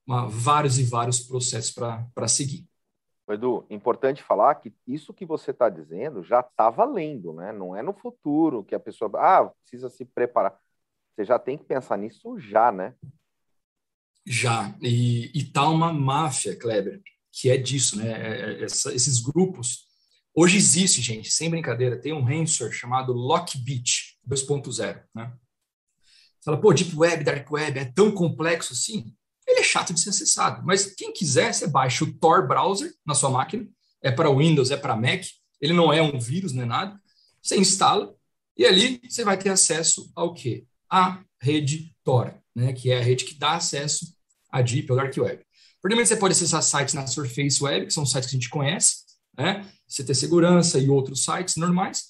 uma 0.06 0.26
vários 0.26 0.78
e 0.78 0.84
vários 0.84 1.20
processos 1.20 1.70
para 1.70 2.28
seguir. 2.28 2.66
Edu, 3.32 3.64
importante 3.70 4.22
falar 4.22 4.54
que 4.56 4.72
isso 4.86 5.14
que 5.14 5.24
você 5.24 5.50
está 5.50 5.70
dizendo 5.70 6.22
já 6.22 6.40
está 6.40 6.68
valendo, 6.68 7.32
né? 7.32 7.52
Não 7.52 7.74
é 7.74 7.82
no 7.82 7.94
futuro 7.94 8.62
que 8.62 8.74
a 8.74 8.80
pessoa, 8.80 9.10
ah, 9.14 9.50
precisa 9.62 9.88
se 9.88 10.04
preparar. 10.04 10.58
Você 11.14 11.24
já 11.24 11.38
tem 11.38 11.56
que 11.56 11.64
pensar 11.64 11.96
nisso 11.96 12.38
já, 12.38 12.70
né? 12.70 12.94
Já. 14.26 14.76
E, 14.82 15.30
e 15.34 15.44
tá 15.44 15.68
uma 15.68 15.92
máfia, 15.92 16.58
Kleber, 16.58 17.00
que 17.32 17.50
é 17.50 17.56
disso, 17.56 17.96
né? 17.96 18.10
É, 18.10 18.60
é, 18.60 18.64
essa, 18.64 18.92
esses 18.94 19.20
grupos. 19.20 19.86
Hoje 20.34 20.56
existe, 20.56 21.00
gente, 21.00 21.30
sem 21.30 21.48
brincadeira, 21.48 22.00
tem 22.00 22.12
um 22.12 22.24
ransomware 22.24 22.74
chamado 22.74 23.12
Lockbit 23.12 24.18
2.0, 24.28 25.02
né? 25.14 25.32
Você 26.40 26.50
fala, 26.50 26.60
pô, 26.60 26.74
Deep 26.74 26.94
Web, 26.94 27.24
Dark 27.24 27.50
Web 27.50 27.78
é 27.78 27.84
tão 27.86 28.12
complexo 28.12 28.74
assim? 28.74 29.14
Ele 29.54 29.60
é 29.60 29.64
chato 29.64 29.94
de 29.94 30.00
ser 30.00 30.10
acessado. 30.10 30.62
Mas 30.64 30.86
quem 30.86 31.12
quiser, 31.12 31.52
você 31.54 31.66
baixa 31.66 32.04
o 32.04 32.12
Tor 32.12 32.46
browser 32.46 32.92
na 33.06 33.14
sua 33.14 33.30
máquina, 33.30 33.66
é 34.02 34.10
para 34.10 34.30
Windows, 34.30 34.70
é 34.70 34.76
para 34.76 34.96
Mac, 34.96 35.24
ele 35.60 35.72
não 35.72 35.92
é 35.92 36.02
um 36.02 36.18
vírus, 36.18 36.52
não 36.52 36.64
é 36.64 36.66
nada. 36.66 37.00
Você 37.40 37.56
instala 37.56 38.14
e 38.56 38.66
ali 38.66 39.00
você 39.08 39.24
vai 39.24 39.38
ter 39.38 39.50
acesso 39.50 40.10
ao 40.14 40.34
quê? 40.34 40.66
A 40.90 41.22
rede 41.40 41.94
Tor, 42.02 42.34
né, 42.54 42.72
que 42.72 42.90
é 42.90 42.98
a 42.98 43.02
rede 43.02 43.24
que 43.24 43.34
dá 43.34 43.54
acesso 43.54 44.14
à 44.50 44.60
Deep 44.60 44.90
ou 44.90 44.96
Dark 44.96 45.16
Web. 45.16 45.44
Primeiro, 45.80 46.06
você 46.06 46.16
pode 46.16 46.32
acessar 46.32 46.62
sites 46.62 46.94
na 46.94 47.06
Surface 47.06 47.62
Web, 47.62 47.86
que 47.86 47.92
são 47.92 48.06
sites 48.06 48.30
que 48.30 48.36
a 48.36 48.38
gente 48.38 48.48
conhece, 48.48 49.04
né? 49.36 49.68
CT 49.86 50.14
Segurança 50.14 50.78
e 50.78 50.88
outros 50.88 51.24
sites 51.24 51.56
normais. 51.56 52.04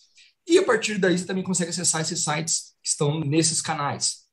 E 0.46 0.59
a 0.59 0.64
partir 0.64 0.98
daí, 0.98 1.18
você 1.18 1.24
também 1.24 1.42
consegue 1.42 1.70
acessar 1.70 2.02
esses 2.02 2.22
sites 2.22 2.74
que 2.83 2.88
estão 2.88 3.18
nesses 3.20 3.61
canais, 3.61 4.26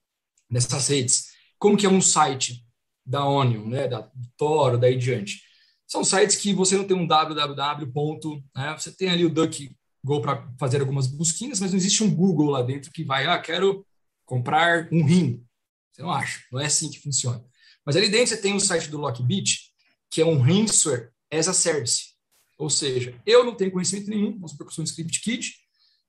nessas 0.49 0.87
redes. 0.89 1.31
Como 1.57 1.75
que 1.75 1.85
é 1.85 1.89
um 1.89 2.01
site? 2.01 2.63
Da 3.05 3.25
Onion, 3.25 3.65
né, 3.65 3.87
da 3.87 4.09
Toro, 4.37 4.77
daí 4.77 4.97
diante. 4.97 5.41
São 5.87 6.03
sites 6.03 6.35
que 6.35 6.53
você 6.53 6.77
não 6.77 6.85
tem 6.85 6.95
um 6.95 7.07
www. 7.07 7.91
Ponto, 7.91 8.41
né, 8.55 8.75
você 8.77 8.91
tem 8.91 9.09
ali 9.09 9.25
o 9.25 9.29
DuckGo 9.29 10.21
para 10.21 10.49
fazer 10.59 10.79
algumas 10.79 11.07
busquinhas, 11.07 11.59
mas 11.59 11.71
não 11.71 11.77
existe 11.77 12.03
um 12.03 12.13
Google 12.13 12.49
lá 12.49 12.61
dentro 12.61 12.91
que 12.91 13.03
vai, 13.03 13.25
ah, 13.25 13.39
quero 13.39 13.85
comprar 14.25 14.87
um 14.91 15.05
rim. 15.05 15.43
Você 15.91 16.01
não 16.01 16.11
acha, 16.11 16.39
não 16.51 16.59
é 16.59 16.65
assim 16.65 16.89
que 16.89 17.01
funciona. 17.01 17.43
Mas 17.85 17.95
ali 17.95 18.09
dentro 18.09 18.27
você 18.27 18.37
tem 18.37 18.55
o 18.55 18.59
site 18.59 18.89
do 18.89 18.97
Lockbit, 18.97 19.71
que 20.09 20.21
é 20.21 20.25
um 20.25 20.41
Rinser 20.41 21.11
as 21.31 21.47
a 21.47 21.53
Service. 21.53 22.11
Ou 22.57 22.69
seja, 22.69 23.19
eu 23.25 23.43
não 23.43 23.55
tenho 23.55 23.71
conhecimento 23.71 24.09
nenhum, 24.09 24.33
vamos 24.33 24.51
supor 24.51 24.67
que 24.67 24.71
eu 24.71 24.75
sou 24.75 24.83
um 24.83 24.85
script 24.85 25.55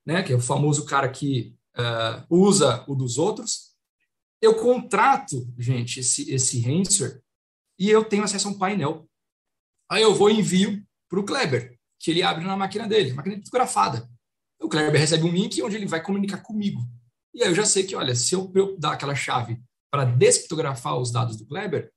né, 0.04 0.22
que 0.22 0.32
é 0.32 0.36
o 0.36 0.40
famoso 0.40 0.84
cara 0.84 1.08
que 1.08 1.54
uh, 1.76 2.24
usa 2.28 2.84
o 2.88 2.94
dos 2.94 3.18
outros. 3.18 3.71
Eu 4.42 4.56
contrato, 4.56 5.48
gente, 5.56 6.00
esse, 6.00 6.28
esse 6.32 6.58
Rinser 6.58 7.22
e 7.78 7.88
eu 7.88 8.04
tenho 8.04 8.24
acesso 8.24 8.48
a 8.48 8.50
um 8.50 8.58
painel. 8.58 9.08
Aí 9.88 10.02
eu 10.02 10.14
vou 10.14 10.28
e 10.28 10.38
envio 10.38 10.84
para 11.08 11.20
o 11.20 11.24
Kleber, 11.24 11.78
que 12.00 12.10
ele 12.10 12.24
abre 12.24 12.44
na 12.44 12.56
máquina 12.56 12.88
dele, 12.88 13.12
máquina 13.12 13.36
fotografada. 13.36 14.10
O 14.60 14.68
Kleber 14.68 15.00
recebe 15.00 15.24
um 15.24 15.32
link 15.32 15.62
onde 15.62 15.76
ele 15.76 15.86
vai 15.86 16.02
comunicar 16.02 16.38
comigo. 16.38 16.80
E 17.32 17.42
aí 17.42 17.50
eu 17.50 17.54
já 17.54 17.64
sei 17.64 17.84
que, 17.84 17.94
olha, 17.94 18.14
se 18.16 18.34
eu, 18.34 18.50
eu 18.54 18.76
dar 18.76 18.94
aquela 18.94 19.14
chave 19.14 19.62
para 19.90 20.04
descriptografar 20.04 20.98
os 20.98 21.12
dados 21.12 21.36
do 21.36 21.46
Kleber, 21.46 21.92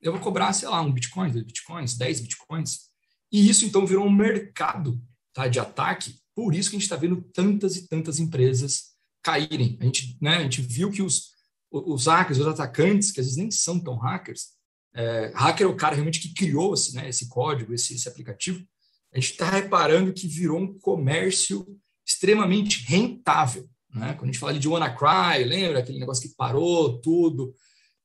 eu 0.00 0.12
vou 0.12 0.20
cobrar, 0.20 0.52
sei 0.52 0.68
lá, 0.68 0.80
um 0.80 0.92
Bitcoin, 0.92 1.30
dois 1.30 1.44
Bitcoins, 1.44 1.96
dez 1.96 2.20
Bitcoins. 2.20 2.88
E 3.30 3.48
isso, 3.48 3.66
então, 3.66 3.86
virou 3.86 4.06
um 4.06 4.12
mercado 4.12 5.00
tá, 5.34 5.46
de 5.46 5.60
ataque. 5.60 6.16
Por 6.34 6.54
isso 6.54 6.70
que 6.70 6.76
a 6.76 6.78
gente 6.78 6.86
está 6.86 6.96
vendo 6.96 7.20
tantas 7.34 7.76
e 7.76 7.86
tantas 7.86 8.18
empresas 8.18 8.94
caírem. 9.22 9.76
A 9.80 9.84
gente, 9.84 10.16
né, 10.20 10.36
a 10.36 10.42
gente 10.42 10.62
viu 10.62 10.90
que 10.90 11.02
os, 11.02 11.32
os 11.70 12.06
hackers, 12.06 12.38
os 12.38 12.46
atacantes, 12.46 13.10
que 13.10 13.20
às 13.20 13.26
vezes 13.26 13.38
nem 13.38 13.50
são 13.50 13.78
tão 13.78 13.96
hackers, 13.96 14.48
é, 14.94 15.30
hacker 15.34 15.66
é 15.66 15.70
o 15.70 15.76
cara 15.76 15.94
realmente 15.94 16.20
que 16.20 16.34
criou 16.34 16.74
esse, 16.74 16.94
né, 16.94 17.08
esse 17.08 17.28
código, 17.28 17.72
esse, 17.72 17.94
esse 17.94 18.08
aplicativo. 18.08 18.64
A 19.12 19.20
gente 19.20 19.32
está 19.32 19.48
reparando 19.48 20.12
que 20.12 20.26
virou 20.26 20.58
um 20.58 20.78
comércio 20.78 21.66
extremamente 22.06 22.84
rentável. 22.84 23.68
Né? 23.94 24.14
Quando 24.14 24.24
a 24.24 24.26
gente 24.26 24.38
fala 24.38 24.58
de 24.58 24.68
WannaCry, 24.68 25.44
lembra 25.44 25.80
aquele 25.80 25.98
negócio 25.98 26.28
que 26.28 26.34
parou 26.36 27.00
tudo? 27.00 27.54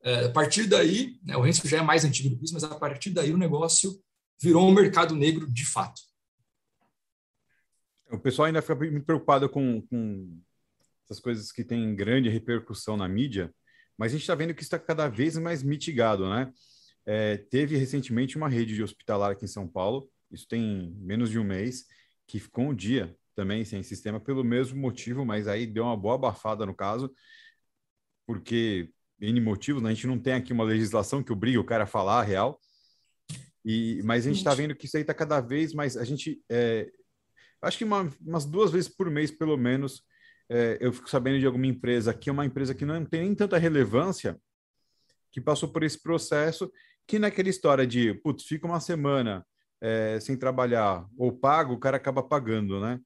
É, 0.04 0.26
a 0.26 0.32
partir 0.32 0.68
daí, 0.68 1.20
né, 1.24 1.36
o 1.36 1.42
Renzo 1.42 1.68
já 1.68 1.80
é 1.80 1.82
mais 1.82 2.06
antigo 2.06 2.30
do 2.30 2.38
que 2.38 2.46
isso, 2.46 2.54
mas 2.54 2.64
a 2.64 2.76
partir 2.76 3.10
daí 3.10 3.32
o 3.32 3.38
negócio 3.38 4.00
virou 4.40 4.68
um 4.68 4.74
mercado 4.74 5.16
negro 5.16 5.52
de 5.52 5.66
fato. 5.66 6.02
O 8.12 8.20
pessoal 8.20 8.46
ainda 8.46 8.62
fica 8.62 8.76
muito 8.76 9.06
preocupado 9.06 9.50
com, 9.50 9.82
com 9.82 10.40
essas 11.06 11.20
coisas 11.20 11.52
que 11.52 11.64
têm 11.64 11.96
grande 11.96 12.30
repercussão 12.30 12.98
na 12.98 13.08
mídia, 13.08 13.54
mas 13.98 14.12
a 14.12 14.16
gente 14.16 14.22
está 14.22 14.36
vendo 14.36 14.54
que 14.54 14.64
está 14.64 14.78
cada 14.78 15.08
vez 15.08 15.38
mais 15.38 15.64
mitigado, 15.64 16.30
né? 16.30 16.52
É, 17.06 17.38
teve 17.38 17.78
recentemente 17.78 18.36
uma 18.36 18.50
rede 18.50 18.74
de 18.74 18.84
hospitalar 18.84 19.32
aqui 19.32 19.46
em 19.46 19.48
São 19.48 19.68
Paulo, 19.68 20.10
isso 20.32 20.48
tem 20.48 20.94
menos 20.98 21.30
de 21.30 21.40
um 21.40 21.44
mês, 21.44 21.86
que 22.28 22.40
ficou 22.40 22.66
um 22.66 22.76
dia 22.76 23.16
também 23.36 23.64
sem 23.64 23.84
sistema 23.84 24.20
pelo 24.20 24.44
mesmo 24.44 24.80
motivo, 24.80 25.24
mas 25.24 25.48
aí 25.48 25.68
deu 25.68 25.84
uma 25.84 25.96
boa 25.96 26.16
abafada 26.16 26.66
no 26.66 26.74
caso, 26.74 27.14
porque 28.26 28.90
N 29.22 29.40
motivos, 29.40 29.84
né? 29.84 29.92
a 29.92 29.94
gente 29.94 30.08
não 30.08 30.20
tem 30.20 30.34
aqui 30.34 30.52
uma 30.52 30.64
legislação 30.64 31.22
que 31.22 31.32
obrigue 31.32 31.58
o 31.58 31.64
cara 31.64 31.84
a 31.84 31.88
falar 31.88 32.20
a 32.20 32.24
real, 32.24 32.60
e, 33.64 34.02
mas 34.04 34.26
a 34.26 34.30
gente 34.30 34.38
está 34.38 34.54
vendo 34.54 34.76
que 34.76 34.86
isso 34.86 34.96
aí 34.96 35.02
está 35.02 35.14
cada 35.14 35.42
vez 35.42 35.74
mais. 35.74 35.98
A 35.98 36.04
gente, 36.04 36.40
é, 36.50 36.92
acho 37.64 37.80
que 37.80 37.84
uma, 37.84 38.08
umas 38.22 38.46
duas 38.46 38.72
vezes 38.72 38.88
por 38.88 39.10
mês, 39.10 39.32
pelo 39.32 39.58
menos, 39.58 40.04
é, 40.50 40.78
eu 40.80 40.94
fico 40.94 41.10
sabendo 41.10 41.40
de 41.40 41.46
alguma 41.46 41.68
empresa 41.68 42.14
que 42.14 42.30
é 42.30 42.34
uma 42.34 42.46
empresa 42.46 42.76
que 42.76 42.86
não 42.86 43.04
tem 43.06 43.22
nem 43.22 43.36
tanta 43.36 43.58
relevância, 43.58 44.40
que 45.32 45.42
passou 45.42 45.70
por 45.70 45.84
esse 45.84 46.02
processo, 46.02 46.72
que 47.08 47.20
naquela 47.20 47.50
história 47.50 47.86
de, 47.86 48.14
putz, 48.14 48.46
fica 48.46 48.66
uma 48.66 48.80
semana 48.80 49.46
é, 49.82 50.20
sem 50.20 50.38
trabalhar 50.38 51.08
ou 51.18 51.32
paga, 51.32 51.72
o 51.72 51.80
cara 51.80 51.98
acaba 51.98 52.24
pagando, 52.24 52.80
né? 52.80 53.00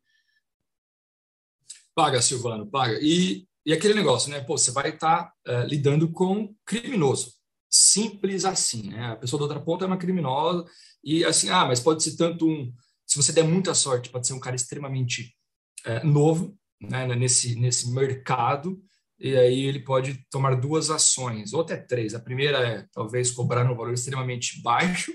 Paga, 1.95 2.21
Silvano, 2.21 2.65
paga. 2.65 2.97
E, 3.01 3.45
e 3.65 3.73
aquele 3.73 3.93
negócio, 3.93 4.31
né? 4.31 4.39
Pô, 4.41 4.57
você 4.57 4.71
vai 4.71 4.89
estar 4.89 5.33
tá, 5.43 5.63
uh, 5.63 5.67
lidando 5.67 6.09
com 6.11 6.55
criminoso. 6.65 7.33
Simples 7.69 8.45
assim, 8.45 8.89
né? 8.89 9.11
A 9.11 9.15
pessoa 9.15 9.39
da 9.39 9.45
outra 9.45 9.59
ponta 9.59 9.83
é 9.83 9.87
uma 9.87 9.97
criminosa 9.97 10.65
e 11.03 11.25
assim, 11.25 11.49
ah, 11.49 11.65
mas 11.65 11.79
pode 11.79 12.03
ser 12.03 12.15
tanto 12.15 12.47
um... 12.47 12.73
Se 13.05 13.17
você 13.17 13.33
der 13.33 13.43
muita 13.43 13.73
sorte, 13.73 14.09
pode 14.09 14.27
ser 14.27 14.33
um 14.33 14.39
cara 14.39 14.55
extremamente 14.55 15.35
uh, 15.85 16.07
novo, 16.07 16.57
né? 16.81 17.05
Nesse, 17.15 17.55
nesse 17.55 17.91
mercado, 17.91 18.81
e 19.19 19.35
aí 19.35 19.65
ele 19.65 19.79
pode 19.79 20.25
tomar 20.29 20.55
duas 20.55 20.89
ações, 20.89 21.53
ou 21.53 21.61
até 21.61 21.75
três. 21.75 22.15
A 22.15 22.19
primeira 22.19 22.59
é, 22.59 22.87
talvez, 22.93 23.31
cobrar 23.31 23.69
um 23.69 23.75
valor 23.75 23.93
extremamente 23.93 24.61
baixo, 24.61 25.11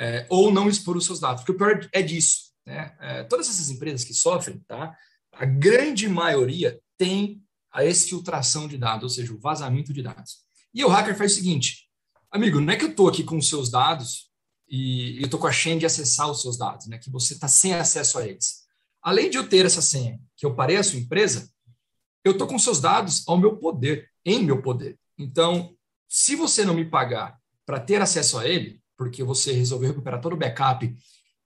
é, 0.00 0.26
ou 0.30 0.50
não 0.50 0.68
expor 0.68 0.96
os 0.96 1.04
seus 1.04 1.20
dados, 1.20 1.42
porque 1.42 1.52
o 1.52 1.56
pior 1.56 1.88
é 1.92 2.02
disso. 2.02 2.52
Né? 2.64 2.96
É, 3.00 3.24
todas 3.24 3.48
essas 3.48 3.68
empresas 3.68 4.04
que 4.04 4.14
sofrem, 4.14 4.60
tá? 4.66 4.96
a 5.32 5.44
grande 5.44 6.08
maioria 6.08 6.80
tem 6.96 7.42
a 7.70 7.84
exfiltração 7.84 8.66
de 8.66 8.78
dados, 8.78 9.02
ou 9.04 9.08
seja, 9.10 9.32
o 9.32 9.38
vazamento 9.38 9.92
de 9.92 10.02
dados. 10.02 10.38
E 10.72 10.84
o 10.84 10.88
hacker 10.88 11.16
faz 11.16 11.32
o 11.32 11.34
seguinte, 11.36 11.88
amigo, 12.30 12.60
não 12.60 12.72
é 12.72 12.76
que 12.76 12.84
eu 12.84 12.90
estou 12.90 13.08
aqui 13.08 13.22
com 13.22 13.36
os 13.36 13.48
seus 13.48 13.70
dados 13.70 14.30
e 14.68 15.18
eu 15.18 15.24
estou 15.24 15.40
com 15.40 15.46
a 15.46 15.52
senha 15.52 15.78
de 15.78 15.86
acessar 15.86 16.30
os 16.30 16.42
seus 16.42 16.58
dados, 16.58 16.86
né, 16.86 16.98
que 16.98 17.10
você 17.10 17.34
está 17.34 17.48
sem 17.48 17.74
acesso 17.74 18.18
a 18.18 18.26
eles. 18.26 18.67
Além 19.08 19.30
de 19.30 19.38
eu 19.38 19.48
ter 19.48 19.64
essa 19.64 19.80
senha, 19.80 20.20
que 20.36 20.44
eu 20.44 20.54
parei 20.54 20.76
a 20.76 20.82
sua 20.82 20.98
empresa, 20.98 21.50
eu 22.22 22.32
estou 22.32 22.46
com 22.46 22.58
seus 22.58 22.78
dados 22.78 23.26
ao 23.26 23.38
meu 23.38 23.56
poder, 23.56 24.10
em 24.22 24.44
meu 24.44 24.60
poder. 24.60 24.98
Então, 25.16 25.74
se 26.06 26.36
você 26.36 26.62
não 26.62 26.74
me 26.74 26.84
pagar 26.84 27.40
para 27.64 27.80
ter 27.80 28.02
acesso 28.02 28.38
a 28.38 28.46
ele, 28.46 28.82
porque 28.98 29.24
você 29.24 29.50
resolveu 29.50 29.88
recuperar 29.88 30.20
todo 30.20 30.34
o 30.34 30.36
backup 30.36 30.94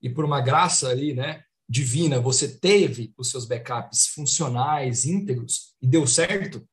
e 0.03 0.11
por 0.11 0.25
uma 0.25 0.40
graça 0.40 0.88
ali, 0.88 1.14
né, 1.14 1.44
divina, 1.68 2.20
você 2.20 2.48
teve 2.48 3.14
os 3.16 3.31
seus 3.31 3.44
backups 3.44 4.09
funcionais, 4.09 5.05
íntegros, 5.05 5.77
e 5.81 5.87
deu 5.87 6.05
certo, 6.05 6.68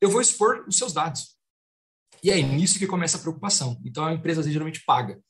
eu 0.00 0.08
vou 0.08 0.20
expor 0.20 0.64
os 0.68 0.78
seus 0.78 0.92
dados. 0.92 1.36
E 2.22 2.30
é 2.30 2.40
nisso 2.40 2.78
que 2.78 2.86
começa 2.86 3.16
a 3.16 3.20
preocupação. 3.20 3.82
Então, 3.84 4.04
a 4.04 4.14
empresa 4.14 4.48
geralmente 4.48 4.84
paga. 4.84 5.20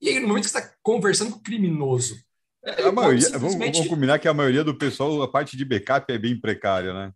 E 0.00 0.08
aí, 0.08 0.18
no 0.18 0.26
momento 0.26 0.46
que 0.46 0.50
você 0.50 0.58
está 0.58 0.74
conversando 0.82 1.30
com 1.30 1.38
o 1.38 1.40
criminoso... 1.40 2.20
A 2.64 2.92
maioria, 2.92 3.22
simplesmente... 3.22 3.58
vamos, 3.58 3.76
vamos 3.76 3.88
combinar 3.88 4.18
que 4.18 4.28
a 4.28 4.34
maioria 4.34 4.62
do 4.62 4.74
pessoal, 4.74 5.22
a 5.22 5.28
parte 5.28 5.56
de 5.56 5.64
backup 5.64 6.12
é 6.12 6.18
bem 6.18 6.38
precária, 6.38 6.92
né? 6.92 7.12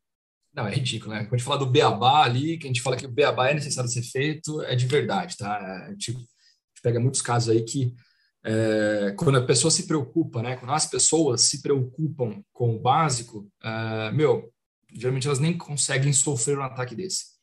Não, 0.54 0.66
é 0.66 0.74
ridículo, 0.74 1.12
né? 1.12 1.24
Quando 1.24 1.34
a 1.34 1.36
gente 1.36 1.46
fala 1.46 1.58
do 1.58 1.70
beabá 1.70 2.22
ali, 2.22 2.56
que 2.56 2.66
a 2.66 2.68
gente 2.68 2.80
fala 2.80 2.96
que 2.96 3.06
o 3.06 3.10
beabá 3.10 3.50
é 3.50 3.54
necessário 3.54 3.90
ser 3.90 4.02
feito, 4.02 4.62
é 4.62 4.74
de 4.76 4.86
verdade, 4.86 5.36
tá? 5.36 5.58
A 5.86 5.90
gente, 5.90 6.12
a 6.12 6.14
gente 6.14 6.82
pega 6.82 7.00
muitos 7.00 7.20
casos 7.20 7.50
aí 7.50 7.62
que 7.62 7.92
é, 8.44 9.14
quando 9.18 9.38
a 9.38 9.44
pessoa 9.44 9.70
se 9.70 9.86
preocupa, 9.86 10.42
né? 10.42 10.56
Quando 10.56 10.72
as 10.72 10.86
pessoas 10.86 11.42
se 11.42 11.60
preocupam 11.60 12.40
com 12.52 12.76
o 12.76 12.78
básico, 12.78 13.48
é, 13.62 14.12
meu, 14.12 14.52
geralmente 14.92 15.26
elas 15.26 15.40
nem 15.40 15.58
conseguem 15.58 16.12
sofrer 16.12 16.56
um 16.56 16.62
ataque 16.62 16.94
desse. 16.94 17.33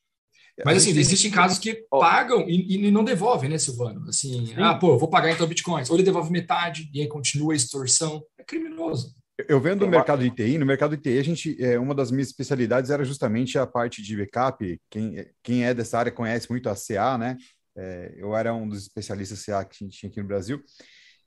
Mas 0.66 0.78
assim, 0.78 0.98
existem 0.98 1.32
casos 1.32 1.58
que 1.58 1.86
pagam 1.90 2.48
e, 2.48 2.76
e, 2.76 2.92
não 2.92 3.04
devolvem, 3.04 3.50
né, 3.50 3.58
Silvano? 3.58 4.08
Assim, 4.08 4.48
Sim. 4.48 4.54
ah, 4.58 4.76
pô, 4.76 4.98
vou 4.98 5.10
pagar 5.10 5.32
então 5.32 5.48
bitcoins. 5.48 5.90
Ou 5.90 5.96
ele 5.96 6.04
devolve 6.04 6.32
metade 6.32 6.90
e 6.94 7.02
aí 7.02 7.08
continua 7.08 7.54
a 7.54 7.56
extorsão. 7.56 8.24
É 8.38 8.44
criminoso. 8.44 9.16
Eu 9.48 9.60
vendo 9.60 9.86
no 9.86 9.92
mercado 9.92 10.22
de 10.22 10.30
TI, 10.30 10.58
no 10.58 10.66
mercado 10.66 10.96
de 10.96 11.02
TI, 11.02 11.18
a 11.18 11.24
gente, 11.24 11.64
é, 11.64 11.80
uma 11.80 11.96
das 11.96 12.12
minhas 12.12 12.28
especialidades 12.28 12.92
era 12.92 13.04
justamente 13.04 13.58
a 13.58 13.66
parte 13.66 14.02
de 14.02 14.16
backup. 14.16 14.80
Quem, 14.90 15.26
quem 15.42 15.66
é 15.66 15.74
dessa 15.74 15.98
área 15.98 16.12
conhece 16.12 16.50
muito 16.50 16.70
a 16.70 16.76
CA, 16.76 17.18
né? 17.18 17.38
É, 17.76 18.14
eu 18.18 18.36
era 18.36 18.54
um 18.54 18.68
dos 18.68 18.84
especialistas 18.84 19.44
CA 19.44 19.64
que 19.66 19.84
a 19.84 19.88
gente 19.88 19.98
tinha 19.98 20.10
aqui 20.10 20.22
no 20.22 20.28
Brasil. 20.28 20.62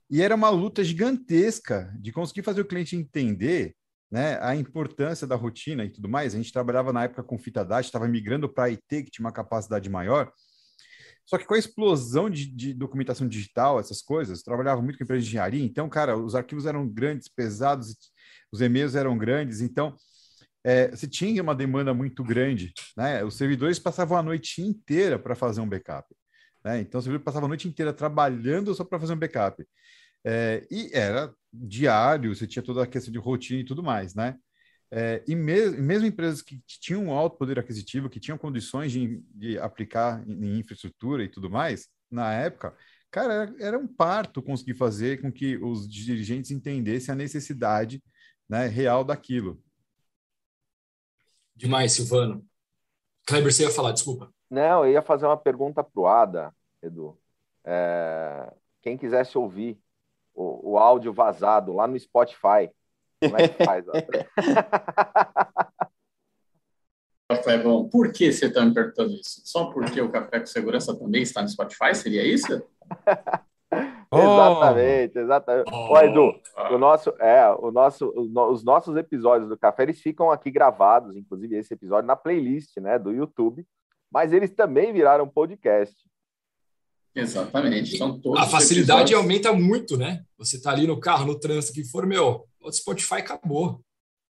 E 0.09 0.21
era 0.21 0.35
uma 0.35 0.49
luta 0.49 0.83
gigantesca 0.83 1.91
de 1.99 2.11
conseguir 2.11 2.43
fazer 2.43 2.61
o 2.61 2.65
cliente 2.65 2.95
entender 2.95 3.75
né, 4.11 4.37
a 4.41 4.55
importância 4.55 5.25
da 5.27 5.35
rotina 5.35 5.83
e 5.83 5.89
tudo 5.89 6.07
mais. 6.07 6.33
A 6.33 6.37
gente 6.37 6.51
trabalhava 6.51 6.93
na 6.93 7.03
época 7.03 7.23
com 7.23 7.37
fita 7.37 7.63
DAT, 7.63 7.85
estava 7.85 8.07
migrando 8.07 8.47
para 8.47 8.65
IT, 8.65 9.03
que 9.03 9.11
tinha 9.11 9.25
uma 9.25 9.31
capacidade 9.31 9.89
maior. 9.89 10.31
Só 11.25 11.37
que 11.37 11.45
com 11.45 11.55
a 11.55 11.57
explosão 11.57 12.29
de, 12.29 12.45
de, 12.45 12.73
documentação 12.73 13.27
digital, 13.27 13.79
essas 13.79 14.01
coisas, 14.01 14.43
trabalhava 14.43 14.81
muito 14.81 14.97
com 14.97 15.03
empresa 15.03 15.23
de 15.23 15.29
engenharia, 15.29 15.65
então, 15.65 15.89
cara, 15.89 16.15
os 16.15 16.35
arquivos 16.35 16.67
eram 16.67 16.87
grandes, 16.87 17.27
pesados, 17.27 17.95
os 18.51 18.61
e-mails 18.61 18.93
eram 18.93 19.17
grandes, 19.17 19.59
então 19.59 19.95
é, 20.63 20.89
você 20.89 21.07
tinha 21.07 21.41
uma 21.41 21.55
demanda 21.55 21.93
muito 21.93 22.23
grande, 22.23 22.73
né? 22.95 23.23
Os 23.23 23.35
servidores 23.37 23.79
passavam 23.79 24.17
a 24.17 24.23
noite 24.23 24.61
inteira 24.61 25.17
para 25.17 25.35
fazer 25.35 25.61
um 25.61 25.69
backup. 25.69 26.07
Né? 26.63 26.79
Então, 26.79 26.99
você 26.99 27.19
passava 27.19 27.45
a 27.45 27.49
noite 27.49 27.67
inteira 27.67 27.93
trabalhando 27.93 28.73
só 28.73 28.83
para 28.83 28.99
fazer 28.99 29.13
um 29.13 29.19
backup. 29.19 29.63
É, 30.25 30.65
e 30.71 30.89
era 30.91 31.31
diário, 31.53 32.35
você 32.35 32.47
tinha 32.47 32.63
toda 32.63 32.83
a 32.83 32.87
questão 32.87 33.11
de 33.11 33.19
rotina 33.19 33.61
e 33.61 33.65
tudo 33.65 33.83
mais, 33.83 34.15
né? 34.15 34.35
É, 34.89 35.23
e 35.27 35.35
mesmo, 35.35 35.81
mesmo 35.81 36.07
empresas 36.07 36.41
que 36.41 36.59
tinham 36.65 37.05
um 37.05 37.11
alto 37.11 37.37
poder 37.37 37.59
aquisitivo, 37.59 38.09
que 38.09 38.19
tinham 38.19 38.37
condições 38.37 38.91
de, 38.91 39.21
de 39.35 39.59
aplicar 39.59 40.27
em, 40.27 40.45
em, 40.45 40.59
infraestrutura 40.59 41.23
e 41.23 41.29
tudo 41.29 41.49
mais, 41.49 41.87
na 42.09 42.33
época, 42.33 42.75
cara, 43.11 43.33
era, 43.33 43.55
era, 43.59 43.79
um 43.79 43.87
parto 43.87 44.41
conseguir 44.41 44.73
fazer 44.73 45.21
com 45.21 45.31
que 45.31 45.57
os 45.57 45.87
dirigentes 45.87 46.49
entendessem 46.49 47.11
a 47.11 47.15
necessidade 47.15 48.03
né, 48.49 48.67
real 48.67 49.03
daquilo. 49.03 49.61
Demais, 51.55 51.93
Silvano. 51.93 52.45
Kleber, 53.27 53.53
você 53.53 53.63
ia 53.63 53.71
falar, 53.71 53.91
desculpa. 53.91 54.33
Não, 54.49 54.85
eu 54.85 54.91
ia 54.91 55.01
fazer 55.01 55.25
uma 55.25 55.37
pergunta 55.37 55.83
para 55.83 56.01
o 56.01 56.07
Ada. 56.07 56.55
Edu. 56.81 57.19
É, 57.63 58.53
quem 58.81 58.97
quisesse 58.97 59.37
ouvir 59.37 59.79
o, 60.35 60.73
o 60.73 60.77
áudio 60.77 61.13
vazado 61.13 61.73
lá 61.73 61.87
no 61.87 61.97
Spotify, 61.97 62.69
como 63.19 63.37
é 63.37 63.47
que 63.47 63.63
faz? 63.63 63.85
Clebão, 67.43 67.89
por 67.89 68.11
que 68.11 68.31
você 68.31 68.47
está 68.47 68.65
me 68.65 68.73
perguntando 68.73 69.13
isso? 69.13 69.41
Só 69.45 69.71
porque 69.71 70.01
o 70.01 70.11
Café 70.11 70.39
com 70.39 70.45
Segurança 70.45 70.97
também 70.97 71.21
está 71.21 71.41
no 71.41 71.49
Spotify? 71.49 71.93
Seria 71.93 72.23
isso? 72.23 72.63
exatamente, 74.11 75.19
exatamente. 75.19 75.71
Oh. 75.71 75.93
Ô, 75.93 75.99
Edu, 75.99 76.33
o 76.71 76.77
nosso, 76.77 77.09
é, 77.19 77.47
o 77.59 77.71
nosso, 77.71 78.11
os 78.15 78.63
nossos 78.63 78.95
episódios 78.95 79.49
do 79.49 79.57
Café, 79.57 79.83
eles 79.83 80.01
ficam 80.01 80.31
aqui 80.31 80.51
gravados, 80.51 81.15
inclusive 81.15 81.55
esse 81.55 81.73
episódio, 81.73 82.07
na 82.07 82.15
playlist 82.15 82.77
né, 82.77 82.99
do 82.99 83.11
YouTube, 83.11 83.65
mas 84.11 84.33
eles 84.33 84.51
também 84.51 84.93
viraram 84.93 85.27
podcast. 85.27 85.95
Exatamente. 87.15 87.97
São 87.97 88.19
todos 88.19 88.41
a 88.41 88.45
facilidade 88.45 89.13
episódios... 89.13 89.19
aumenta 89.19 89.53
muito, 89.53 89.97
né? 89.97 90.23
Você 90.37 90.61
tá 90.61 90.71
ali 90.71 90.85
no 90.85 90.99
carro, 90.99 91.25
no 91.25 91.39
trânsito, 91.39 91.73
que 91.73 91.85
for, 91.85 92.05
meu, 92.05 92.45
o 92.59 92.71
Spotify 92.71 93.15
acabou. 93.15 93.81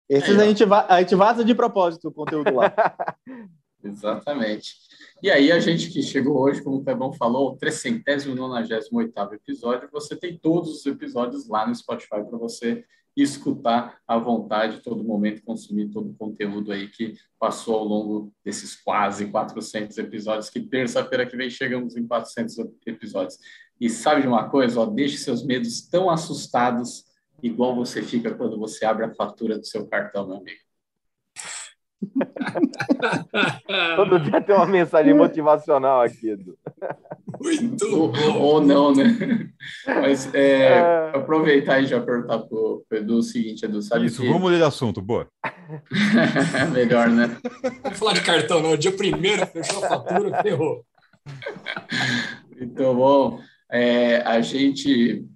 Esses 0.09 0.39
é, 0.39 0.43
a, 0.43 0.47
gente 0.47 0.62
a 0.65 1.01
gente 1.01 1.15
vaza 1.15 1.45
de 1.45 1.55
propósito 1.55 2.09
o 2.09 2.12
conteúdo 2.12 2.55
lá. 2.55 2.73
Exatamente. 3.83 4.75
E 5.23 5.31
aí, 5.31 5.51
a 5.51 5.59
gente 5.59 5.91
que 5.91 6.03
chegou 6.03 6.39
hoje, 6.39 6.62
como 6.62 6.77
o 6.77 6.85
Clebão 6.85 7.12
falou, 7.12 7.53
o 7.53 7.57
398 7.57 9.35
episódio, 9.35 9.89
você 9.91 10.15
tem 10.15 10.39
todos 10.39 10.71
os 10.71 10.87
episódios 10.87 11.49
lá 11.49 11.67
no 11.67 11.75
Spotify 11.75 12.23
para 12.29 12.37
você 12.39 12.85
escutar 13.16 13.98
à 14.07 14.18
vontade, 14.18 14.83
todo 14.83 15.02
momento, 15.02 15.42
consumir 15.42 15.88
todo 15.88 16.11
o 16.11 16.14
conteúdo 16.14 16.70
aí 16.70 16.88
que 16.88 17.14
passou 17.38 17.76
ao 17.76 17.85
longo 17.85 18.33
desses 18.44 18.76
quase 18.76 19.26
400 19.26 19.96
episódios, 19.96 20.50
que 20.50 20.61
terça-feira 20.61 21.24
que 21.24 21.37
vem 21.37 21.48
chegamos 21.48 21.96
em 21.96 22.07
400 22.07 22.59
episódios. 22.87 23.38
E 23.81 23.88
sabe 23.88 24.22
de 24.22 24.29
uma 24.29 24.48
coisa? 24.48 24.81
Ó, 24.81 24.87
deixe 24.87 25.16
seus 25.16 25.44
medos 25.44 25.88
tão 25.88 26.11
assustados 26.11 27.05
igual 27.42 27.74
você 27.74 28.02
fica 28.02 28.35
quando 28.35 28.59
você 28.59 28.85
abre 28.85 29.05
a 29.05 29.14
fatura 29.14 29.59
do 29.59 29.66
seu 29.66 29.87
cartão, 29.87 30.26
meu 30.26 30.37
amigo. 30.38 30.65
Todo 33.97 34.21
dia 34.21 34.41
tem 34.41 34.55
uma 34.55 34.67
mensagem 34.67 35.15
motivacional 35.15 36.03
aqui, 36.03 36.31
Edu. 36.31 36.57
Muito 37.43 37.85
ou, 37.87 38.13
ou 38.41 38.61
não, 38.61 38.95
né? 38.95 39.49
Mas 39.87 40.33
é, 40.35 40.69
é... 40.69 41.11
aproveitar 41.15 41.81
e 41.81 41.87
já 41.87 42.01
perguntar 42.01 42.39
para 42.41 42.57
o 42.57 42.85
Edu 42.93 43.19
o 43.19 43.23
seguinte, 43.23 43.65
Edu, 43.65 43.83
sabe 43.83 44.07
Isso, 44.07 44.23
que... 44.23 44.29
vamos 44.29 44.43
mudar 44.43 44.57
de 44.57 44.63
assunto, 44.63 45.01
boa. 45.03 45.27
Melhor, 46.73 47.09
né? 47.09 47.37
Não 47.85 47.91
falar 47.93 48.15
de 48.15 48.23
cartão, 48.23 48.63
não. 48.63 48.77
Dia 48.77 48.93
primeiro, 48.93 49.47
fechou 49.47 49.85
a 49.85 49.89
fatura, 49.89 50.43
ferrou. 50.43 50.85
Então, 52.59 52.95
bom, 52.95 53.41
é, 53.71 54.19
a 54.19 54.41
gente 54.41 55.27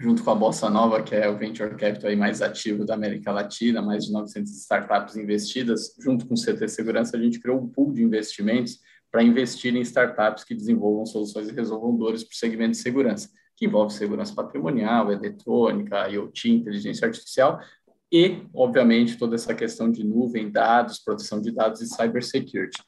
junto 0.00 0.24
com 0.24 0.30
a 0.30 0.34
Bossa 0.34 0.68
Nova, 0.68 1.02
que 1.02 1.14
é 1.14 1.28
o 1.28 1.38
venture 1.38 1.76
capital 1.76 2.10
aí 2.10 2.16
mais 2.16 2.42
ativo 2.42 2.84
da 2.84 2.94
América 2.94 3.30
Latina, 3.30 3.80
mais 3.80 4.06
de 4.06 4.12
900 4.12 4.52
startups 4.52 5.16
investidas, 5.16 5.94
junto 6.00 6.26
com 6.26 6.34
o 6.34 6.36
CT 6.36 6.68
Segurança, 6.68 7.16
a 7.16 7.20
gente 7.20 7.38
criou 7.38 7.60
um 7.60 7.68
pool 7.68 7.92
de 7.92 8.02
investimentos 8.02 8.80
para 9.10 9.22
investir 9.22 9.74
em 9.76 9.80
startups 9.80 10.42
que 10.42 10.54
desenvolvam 10.54 11.06
soluções 11.06 11.48
e 11.48 11.52
resolvam 11.52 11.96
dores 11.96 12.24
para 12.24 12.32
o 12.32 12.36
segmento 12.36 12.72
de 12.72 12.78
segurança, 12.78 13.30
que 13.56 13.66
envolve 13.66 13.94
segurança 13.94 14.34
patrimonial, 14.34 15.12
eletrônica, 15.12 16.08
IoT, 16.08 16.50
inteligência 16.50 17.06
artificial 17.06 17.60
e, 18.10 18.42
obviamente, 18.52 19.16
toda 19.16 19.36
essa 19.36 19.54
questão 19.54 19.90
de 19.90 20.02
nuvem, 20.02 20.50
dados, 20.50 20.98
proteção 20.98 21.40
de 21.40 21.52
dados 21.52 21.80
e 21.80 21.86
cybersecurity. 21.86 22.82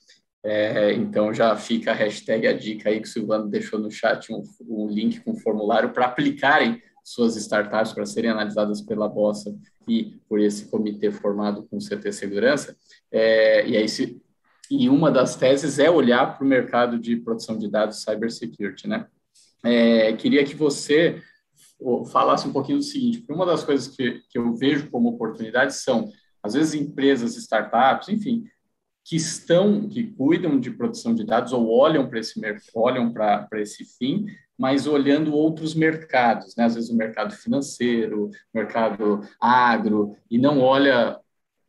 É, 0.44 0.92
então 0.92 1.34
já 1.34 1.56
fica 1.56 1.90
a 1.90 1.94
hashtag 1.94 2.46
a 2.46 2.52
dica 2.52 2.88
aí 2.88 3.00
que 3.00 3.08
o 3.08 3.10
Silvano 3.10 3.48
deixou 3.48 3.80
no 3.80 3.90
chat 3.90 4.32
um, 4.32 4.42
um 4.68 4.88
link 4.88 5.20
com 5.20 5.36
formulário 5.36 5.90
para 5.90 6.06
aplicarem 6.06 6.80
suas 7.06 7.36
startups 7.36 7.92
para 7.92 8.04
serem 8.04 8.30
analisadas 8.30 8.80
pela 8.80 9.08
Bossa 9.08 9.56
e 9.86 10.18
por 10.28 10.40
esse 10.40 10.68
comitê 10.68 11.12
formado 11.12 11.62
com 11.62 11.78
CT 11.78 12.10
Segurança. 12.10 12.76
É, 13.12 13.64
e 13.64 13.76
aí, 13.76 13.88
se, 13.88 14.20
e 14.68 14.88
uma 14.88 15.08
das 15.08 15.36
teses 15.36 15.78
é 15.78 15.88
olhar 15.88 16.36
para 16.36 16.44
o 16.44 16.48
mercado 16.48 16.98
de 16.98 17.14
proteção 17.14 17.56
de 17.56 17.70
dados 17.70 18.02
cybersecurity, 18.02 18.88
né? 18.88 19.06
É, 19.64 20.14
queria 20.14 20.44
que 20.44 20.56
você 20.56 21.22
falasse 22.10 22.48
um 22.48 22.52
pouquinho 22.52 22.78
do 22.78 22.84
seguinte, 22.84 23.18
porque 23.18 23.32
uma 23.32 23.46
das 23.46 23.62
coisas 23.62 23.86
que, 23.86 24.22
que 24.28 24.36
eu 24.36 24.52
vejo 24.56 24.90
como 24.90 25.10
oportunidades 25.10 25.76
são, 25.84 26.10
às 26.42 26.54
vezes, 26.54 26.74
empresas, 26.74 27.36
startups, 27.36 28.08
enfim, 28.08 28.44
que 29.04 29.14
estão, 29.14 29.88
que 29.88 30.02
cuidam 30.02 30.58
de 30.58 30.72
proteção 30.72 31.14
de 31.14 31.22
dados 31.22 31.52
ou 31.52 31.68
olham 31.70 32.08
para 32.08 32.18
esse, 32.18 32.40
olham 32.74 33.12
para 33.12 33.48
esse 33.60 33.84
fim, 33.96 34.26
mas 34.58 34.86
olhando 34.86 35.34
outros 35.34 35.74
mercados, 35.74 36.56
né? 36.56 36.64
às 36.64 36.74
vezes 36.74 36.90
o 36.90 36.96
mercado 36.96 37.34
financeiro, 37.34 38.30
mercado 38.54 39.20
agro, 39.40 40.16
e 40.30 40.38
não 40.38 40.60
olha 40.60 41.18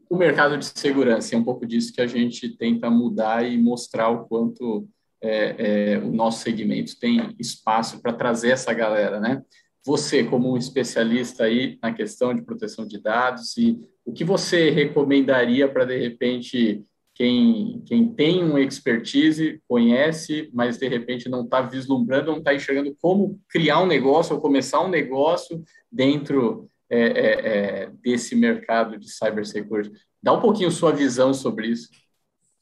o 0.09 0.15
mercado 0.15 0.57
de 0.57 0.65
segurança. 0.65 1.35
É 1.35 1.37
um 1.37 1.43
pouco 1.43 1.65
disso 1.65 1.93
que 1.93 2.01
a 2.01 2.07
gente 2.07 2.49
tenta 2.49 2.89
mudar 2.89 3.45
e 3.45 3.57
mostrar 3.57 4.09
o 4.09 4.25
quanto 4.25 4.87
é, 5.21 5.55
é, 5.93 5.97
o 5.99 6.11
nosso 6.11 6.43
segmento 6.43 6.97
tem 6.99 7.35
espaço 7.39 8.01
para 8.01 8.13
trazer 8.13 8.51
essa 8.51 8.73
galera, 8.73 9.19
né? 9.19 9.41
Você, 9.85 10.23
como 10.23 10.51
um 10.51 10.57
especialista 10.57 11.45
aí 11.45 11.77
na 11.81 11.93
questão 11.93 12.33
de 12.33 12.41
proteção 12.41 12.85
de 12.85 13.01
dados, 13.01 13.57
e 13.57 13.79
o 14.05 14.11
que 14.11 14.23
você 14.23 14.69
recomendaria 14.69 15.67
para, 15.67 15.85
de 15.85 15.97
repente, 15.97 16.83
quem, 17.17 17.81
quem 17.87 18.13
tem 18.13 18.43
uma 18.43 18.61
expertise, 18.61 19.59
conhece, 19.67 20.51
mas 20.53 20.77
de 20.77 20.87
repente 20.87 21.27
não 21.27 21.43
está 21.43 21.61
vislumbrando, 21.61 22.31
não 22.31 22.37
está 22.37 22.53
enxergando 22.53 22.95
como 23.01 23.41
criar 23.49 23.81
um 23.81 23.87
negócio 23.87 24.35
ou 24.35 24.41
começar 24.41 24.81
um 24.81 24.87
negócio 24.87 25.63
dentro 25.91 26.69
é, 26.87 26.99
é, 26.99 27.47
é, 27.47 27.89
desse 28.03 28.35
mercado 28.35 28.99
de 28.99 29.11
cybersecurity. 29.11 29.91
Dá 30.21 30.31
um 30.31 30.39
pouquinho 30.39 30.69
sua 30.69 30.91
visão 30.91 31.33
sobre 31.33 31.69
isso. 31.69 31.89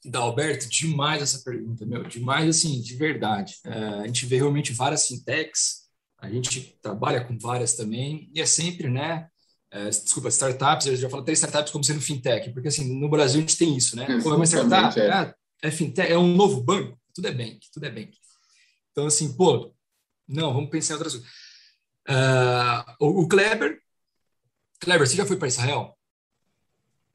Da 0.02 0.20
Alberto, 0.20 0.70
demais 0.70 1.20
essa 1.20 1.44
pergunta, 1.44 1.84
meu, 1.84 2.04
demais 2.04 2.48
assim, 2.48 2.80
de 2.80 2.94
verdade. 2.96 3.56
É, 3.62 3.70
a 3.70 4.06
gente 4.06 4.24
vê 4.24 4.36
realmente 4.36 4.72
várias 4.72 5.06
fintechs, 5.06 5.86
a 6.18 6.30
gente 6.30 6.78
trabalha 6.80 7.22
com 7.22 7.36
várias 7.38 7.74
também, 7.74 8.30
e 8.34 8.40
é 8.40 8.46
sempre, 8.46 8.88
né, 8.88 9.28
é, 9.76 9.90
desculpa, 9.90 10.30
startups, 10.30 10.86
eu 10.86 10.96
já 10.96 11.10
falo 11.10 11.22
três 11.22 11.38
startups 11.38 11.70
como 11.70 11.84
sendo 11.84 12.00
fintech, 12.00 12.50
porque 12.50 12.68
assim, 12.68 12.98
no 12.98 13.10
Brasil 13.10 13.38
a 13.38 13.40
gente 13.42 13.58
tem 13.58 13.76
isso, 13.76 13.94
né? 13.94 14.06
Pô, 14.22 14.32
é 14.32 14.36
uma 14.36 14.46
startup, 14.46 14.98
é. 14.98 15.12
Ah, 15.12 15.34
é 15.62 15.70
fintech, 15.70 16.10
é 16.10 16.16
um 16.16 16.34
novo 16.34 16.62
banco, 16.62 16.98
tudo 17.14 17.28
é 17.28 17.32
bank, 17.32 17.60
tudo 17.70 17.84
é 17.84 17.90
bank. 17.90 18.16
Então, 18.90 19.06
assim, 19.06 19.36
pô, 19.36 19.70
não, 20.26 20.54
vamos 20.54 20.70
pensar 20.70 20.94
em 20.94 20.96
outras 20.96 21.14
coisas. 21.14 21.30
Uh, 22.08 22.94
o, 23.00 23.22
o 23.22 23.28
Kleber, 23.28 23.78
Kleber, 24.80 25.06
você 25.06 25.16
já 25.16 25.26
foi 25.26 25.36
para 25.36 25.48
Israel? 25.48 25.94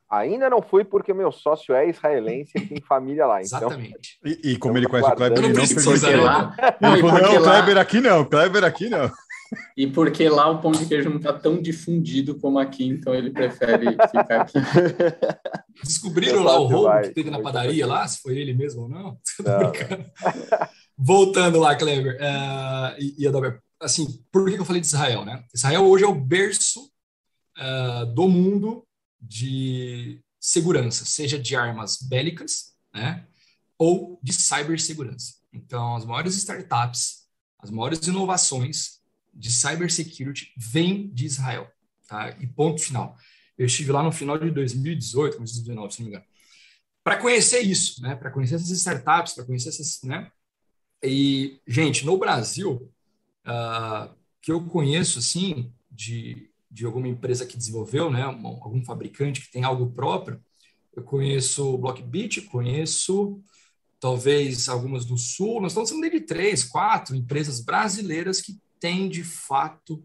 Ainda 0.08 0.50
não 0.50 0.62
fui 0.62 0.84
porque 0.84 1.14
meu 1.14 1.32
sócio 1.32 1.74
é 1.74 1.90
israelense 1.90 2.52
e 2.56 2.68
tem 2.68 2.82
família 2.88 3.26
lá. 3.26 3.42
Então... 3.42 3.60
Exatamente. 3.60 4.20
E, 4.24 4.52
e 4.52 4.58
como 4.58 4.78
ele 4.78 4.88
conhece 4.88 5.10
o 5.10 5.16
Kleber, 5.16 5.38
ele 5.40 5.48
não 5.48 5.54
precisa. 5.54 6.22
Lá. 6.22 6.56
Ele 6.82 7.02
falou, 7.02 7.22
não, 7.22 7.42
Kleber 7.42 7.78
aqui 7.78 8.02
não, 8.02 8.26
Kleber 8.26 8.64
aqui 8.64 8.90
não. 8.90 9.10
E 9.76 9.88
porque 9.88 10.30
lá 10.30 10.50
o 10.50 10.62
pão 10.62 10.72
de 10.72 10.86
queijo 10.86 11.10
não 11.10 11.18
está 11.18 11.34
tão 11.34 11.62
difundido 11.62 12.40
como 12.40 12.58
aqui, 12.60 12.86
então 12.88 13.14
ele 13.14 13.32
prefere 13.32 13.92
ficar 13.92 14.42
aqui. 14.42 14.58
Descobriram 15.84 16.44
lá 16.44 16.60
o 16.60 16.68
roubo 16.68 17.02
que 17.02 17.10
teve 17.10 17.30
na 17.30 17.42
padaria 17.42 17.86
lá, 17.86 18.08
se 18.08 18.22
foi 18.22 18.38
ele 18.38 18.54
mesmo 18.54 18.84
ou 18.84 18.90
não? 18.90 19.18
não. 19.44 19.72
Voltando 20.98 21.60
lá, 21.60 21.76
Kleber 21.76 22.16
uh, 22.16 22.96
e, 23.00 23.16
e 23.18 23.28
Adalberto, 23.28 23.62
assim, 23.80 24.24
por 24.32 24.50
que 24.50 24.58
eu 24.58 24.66
falei 24.66 24.82
de 24.82 24.88
Israel, 24.88 25.26
né? 25.26 25.44
Israel 25.54 25.84
hoje 25.84 26.04
é 26.04 26.08
o 26.08 26.16
berço 26.16 26.90
uh, 27.58 28.06
do 28.14 28.28
mundo 28.28 28.86
de 29.20 30.22
segurança, 30.40 31.06
seja 31.06 31.38
de 31.38 31.56
armas 31.56 31.98
bélicas, 32.02 32.74
né, 32.94 33.28
ou 33.78 34.20
de 34.24 34.34
cibersegurança. 34.34 35.36
Então, 35.54 35.96
as 35.96 36.06
maiores 36.06 36.36
startups, 36.36 37.28
as 37.60 37.70
maiores 37.70 38.06
inovações 38.08 39.01
de 39.34 39.52
cybersecurity 39.52 40.54
vem 40.58 41.10
de 41.10 41.26
Israel. 41.26 41.70
Tá? 42.08 42.36
E 42.40 42.48
ponto 42.48 42.82
final. 42.82 43.16
Eu 43.58 43.66
estive 43.66 43.92
lá 43.92 44.04
no 44.04 44.12
final 44.12 44.38
de 44.38 44.50
2018, 44.52 45.38
2019, 45.38 45.94
se 45.94 46.00
não 46.00 46.06
me 46.06 46.16
engano, 46.16 46.26
para 47.04 47.18
conhecer 47.18 47.62
isso, 47.62 48.02
né? 48.02 48.16
para 48.16 48.32
conhecer 48.32 48.56
essas 48.56 48.70
startups, 48.72 49.34
para 49.34 49.46
conhecer 49.46 49.70
essas. 49.70 50.02
Né? 50.04 50.32
E, 51.04 51.60
gente, 51.68 52.06
no 52.06 52.18
Brasil, 52.18 52.92
uh, 53.46 54.14
que 54.42 54.52
eu 54.52 54.64
conheço 54.66 55.20
assim, 55.20 55.74
de, 55.90 56.50
de 56.70 56.86
alguma 56.86 57.08
empresa 57.08 57.46
que 57.46 57.58
desenvolveu, 57.58 58.10
né? 58.12 58.24
algum 58.24 58.84
fabricante 58.84 59.42
que 59.42 59.52
tem 59.52 59.64
algo 59.64 59.92
próprio, 59.92 60.42
eu 60.96 61.04
conheço 61.04 61.74
o 61.74 61.78
Blockbit, 61.78 62.42
conheço 62.42 63.42
talvez 64.00 64.68
algumas 64.68 65.06
do 65.06 65.18
Sul, 65.18 65.62
nós 65.62 65.72
estamos 65.72 65.92
falando 65.92 66.12
de 66.12 66.22
três, 66.22 66.64
quatro 66.64 67.16
empresas 67.16 67.62
brasileiras 67.62 68.42
que 68.42 68.60
tem, 68.82 69.08
de 69.08 69.24
fato, 69.24 70.04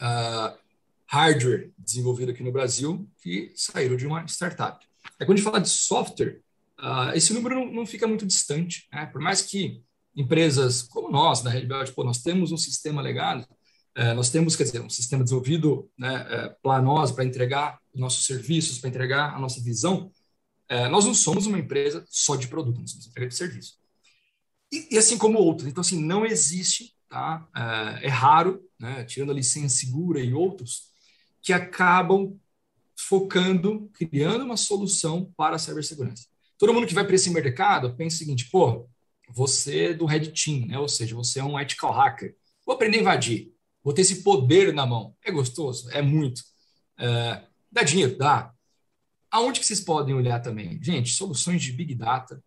uh, 0.00 0.58
hardware 1.06 1.72
desenvolvido 1.76 2.30
aqui 2.30 2.42
no 2.42 2.52
Brasil 2.52 3.06
que 3.20 3.52
saíram 3.54 3.96
de 3.96 4.06
uma 4.06 4.24
startup. 4.26 4.86
É 5.18 5.26
quando 5.26 5.32
a 5.32 5.36
gente 5.36 5.44
fala 5.44 5.60
de 5.60 5.68
software, 5.68 6.40
uh, 6.78 7.14
esse 7.14 7.34
número 7.34 7.56
não, 7.56 7.72
não, 7.72 7.86
fica 7.86 8.06
muito 8.06 8.24
distante. 8.24 8.88
Né? 8.92 9.04
Por 9.06 9.20
mais 9.20 9.42
que 9.42 9.82
empresas 10.16 10.82
como 10.82 11.10
nós, 11.10 11.42
na 11.42 11.50
Belt, 11.50 11.92
pô, 11.92 12.04
nós 12.04 12.22
temos 12.22 12.52
um 12.52 12.56
sistema 12.56 13.02
legado, 13.02 13.46
é, 13.94 14.14
nós 14.14 14.30
temos, 14.30 14.54
quer 14.54 14.64
dizer, 14.64 14.80
um 14.80 14.88
sistema 14.88 15.24
desenvolvido 15.24 15.90
né, 15.98 16.26
é, 16.30 16.48
para 16.62 16.80
nós, 16.80 17.10
para 17.10 17.24
entregar 17.24 17.80
nossos 17.94 18.24
serviços, 18.24 18.78
para 18.78 18.88
entregar 18.88 19.34
a 19.34 19.38
nossa 19.38 19.60
visão. 19.60 20.12
É, 20.68 20.88
nós 20.88 21.04
não 21.04 21.14
somos 21.14 21.46
uma 21.46 21.58
empresa 21.58 22.04
só 22.08 22.36
de 22.36 22.46
produto, 22.46 22.80
nós 22.80 22.92
somos 22.92 23.06
uma 23.06 23.10
empresa 23.10 23.28
de 23.30 23.34
serviço. 23.34 23.78
E, 24.72 24.94
e 24.94 24.98
assim 24.98 25.18
como 25.18 25.38
outros. 25.38 25.68
Então, 25.68 25.80
assim, 25.80 26.00
não 26.00 26.24
existe, 26.24 26.94
tá? 27.10 27.46
É, 28.00 28.06
é 28.06 28.08
raro, 28.08 28.62
né, 28.78 29.04
tirando 29.04 29.32
a 29.32 29.34
licença 29.34 29.76
segura 29.76 30.20
e 30.20 30.32
outros, 30.32 30.84
que 31.42 31.52
acabam 31.52 32.38
focando, 32.96 33.90
criando 33.92 34.44
uma 34.44 34.56
solução 34.56 35.30
para 35.36 35.56
a 35.56 35.58
cibersegurança. 35.58 36.26
Todo 36.56 36.72
mundo 36.72 36.86
que 36.86 36.94
vai 36.94 37.04
para 37.04 37.14
esse 37.14 37.30
mercado 37.30 37.94
pensa 37.96 38.16
o 38.16 38.18
seguinte, 38.18 38.48
pô, 38.50 38.88
você 39.28 39.86
é 39.86 39.94
do 39.94 40.04
Red 40.04 40.28
Team, 40.28 40.66
né? 40.66 40.78
ou 40.78 40.88
seja, 40.88 41.14
você 41.14 41.40
é 41.40 41.44
um 41.44 41.58
ethical 41.58 41.92
hacker. 41.92 42.36
Vou 42.64 42.74
aprender 42.74 42.98
a 42.98 43.00
invadir, 43.00 43.52
vou 43.82 43.92
ter 43.92 44.02
esse 44.02 44.22
poder 44.22 44.72
na 44.72 44.86
mão. 44.86 45.14
É 45.24 45.30
gostoso? 45.30 45.90
É 45.90 46.02
muito. 46.02 46.42
É, 46.98 47.42
dá 47.70 47.82
dinheiro? 47.82 48.16
Dá. 48.16 48.52
Aonde 49.30 49.60
que 49.60 49.66
vocês 49.66 49.80
podem 49.80 50.14
olhar 50.14 50.40
também? 50.40 50.82
Gente, 50.82 51.12
soluções 51.12 51.62
de 51.62 51.72
Big 51.72 51.94
Data 51.94 52.42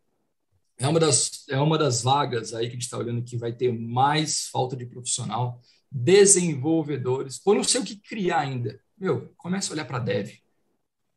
é 0.77 0.87
uma 0.87 0.99
das, 0.99 1.45
é 1.49 1.59
uma 1.59 1.77
das 1.77 2.01
vagas 2.01 2.53
aí 2.53 2.65
que 2.65 2.71
a 2.71 2.73
gente 2.73 2.83
está 2.83 2.97
olhando 2.97 3.23
que 3.23 3.37
vai 3.37 3.53
ter 3.53 3.71
mais 3.71 4.47
falta 4.47 4.75
de 4.75 4.85
profissional, 4.85 5.61
desenvolvedores, 5.91 7.39
ou 7.45 7.55
não 7.55 7.63
sei 7.63 7.81
o 7.81 7.83
que 7.83 7.95
criar 7.95 8.39
ainda. 8.39 8.79
Meu, 8.97 9.33
começa 9.37 9.71
a 9.71 9.73
olhar 9.73 9.85
para 9.85 9.99
dev. 9.99 10.31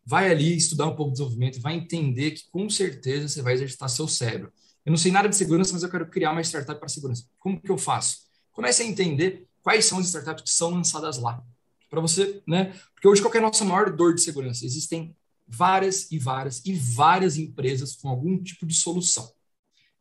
Vai 0.05 0.31
ali 0.31 0.57
estudar 0.57 0.87
um 0.87 0.95
pouco 0.95 1.11
de 1.11 1.19
desenvolvimento, 1.19 1.61
vai 1.61 1.75
entender 1.75 2.33
que 2.33 2.49
com 2.51 2.69
certeza 2.71 3.29
você 3.29 3.43
vai 3.43 3.55
exercitar 3.55 3.89
seu 3.89 4.07
cérebro. 4.07 4.53
Eu 4.85 4.91
não 4.91 4.97
sei 4.97 5.11
nada 5.11 5.29
de 5.29 5.35
segurança, 5.35 5.73
mas 5.73 5.83
eu 5.83 5.91
quero 5.91 6.09
criar 6.09 6.31
uma 6.31 6.43
startup 6.43 6.79
para 6.79 6.89
segurança. 6.89 7.25
Como 7.39 7.61
que 7.61 7.71
eu 7.71 7.77
faço? 7.77 8.19
Comece 8.53 8.83
a 8.83 8.87
entender 8.87 9.49
quais 9.63 9.85
são 9.85 9.99
as 9.99 10.07
startups 10.07 10.45
que 10.45 10.51
são 10.51 10.71
lançadas 10.71 11.19
lá. 11.19 11.43
Para 11.91 12.01
você, 12.01 12.41
né? 12.47 12.73
Porque 12.95 13.09
hoje 13.09 13.21
qual 13.21 13.35
é 13.35 13.39
a 13.39 13.43
nossa 13.43 13.65
maior 13.65 13.91
dor 13.95 14.15
de 14.15 14.21
segurança? 14.21 14.65
Existem 14.65 15.17
várias 15.47 16.11
e 16.13 16.19
várias 16.19 16.65
e 16.65 16.73
várias 16.73 17.37
empresas 17.37 17.97
com 17.97 18.09
algum 18.09 18.41
tipo 18.41 18.65
de 18.65 18.75
solução. 18.75 19.36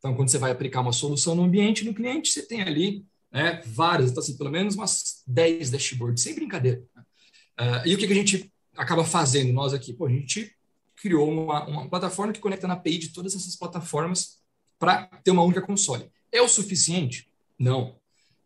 Então, 0.06 0.16
quando 0.16 0.30
você 0.30 0.38
vai 0.38 0.52
aplicar 0.52 0.82
uma 0.82 0.94
solução 0.94 1.34
no 1.34 1.42
ambiente, 1.42 1.84
no 1.84 1.92
cliente, 1.92 2.30
você 2.30 2.44
tem 2.44 2.62
ali 2.62 3.04
né, 3.32 3.60
várias, 3.66 4.12
então, 4.12 4.22
assim, 4.22 4.38
pelo 4.38 4.52
menos 4.52 4.76
umas 4.76 5.24
10 5.26 5.72
dashboards, 5.72 6.22
sem 6.22 6.36
brincadeira. 6.36 6.84
Uh, 7.60 7.88
e 7.88 7.96
o 7.96 7.98
que, 7.98 8.06
que 8.06 8.14
a 8.14 8.16
gente 8.16 8.54
acaba 8.78 9.04
fazendo, 9.04 9.52
nós 9.52 9.74
aqui? 9.74 9.94
Pô, 9.94 10.06
a 10.06 10.12
gente 10.12 10.56
criou 10.96 11.28
uma, 11.28 11.66
uma 11.66 11.90
plataforma 11.90 12.32
que 12.32 12.40
conecta 12.40 12.68
na 12.68 12.76
API 12.76 13.00
de 13.00 13.10
todas 13.10 13.34
essas 13.36 13.56
plataformas 13.56 14.44
para 14.78 15.08
ter 15.24 15.32
uma 15.32 15.42
única 15.42 15.64
console. 15.64 16.08
É 16.32 16.40
o 16.40 16.48
suficiente? 16.48 17.28
Não. 17.58 17.96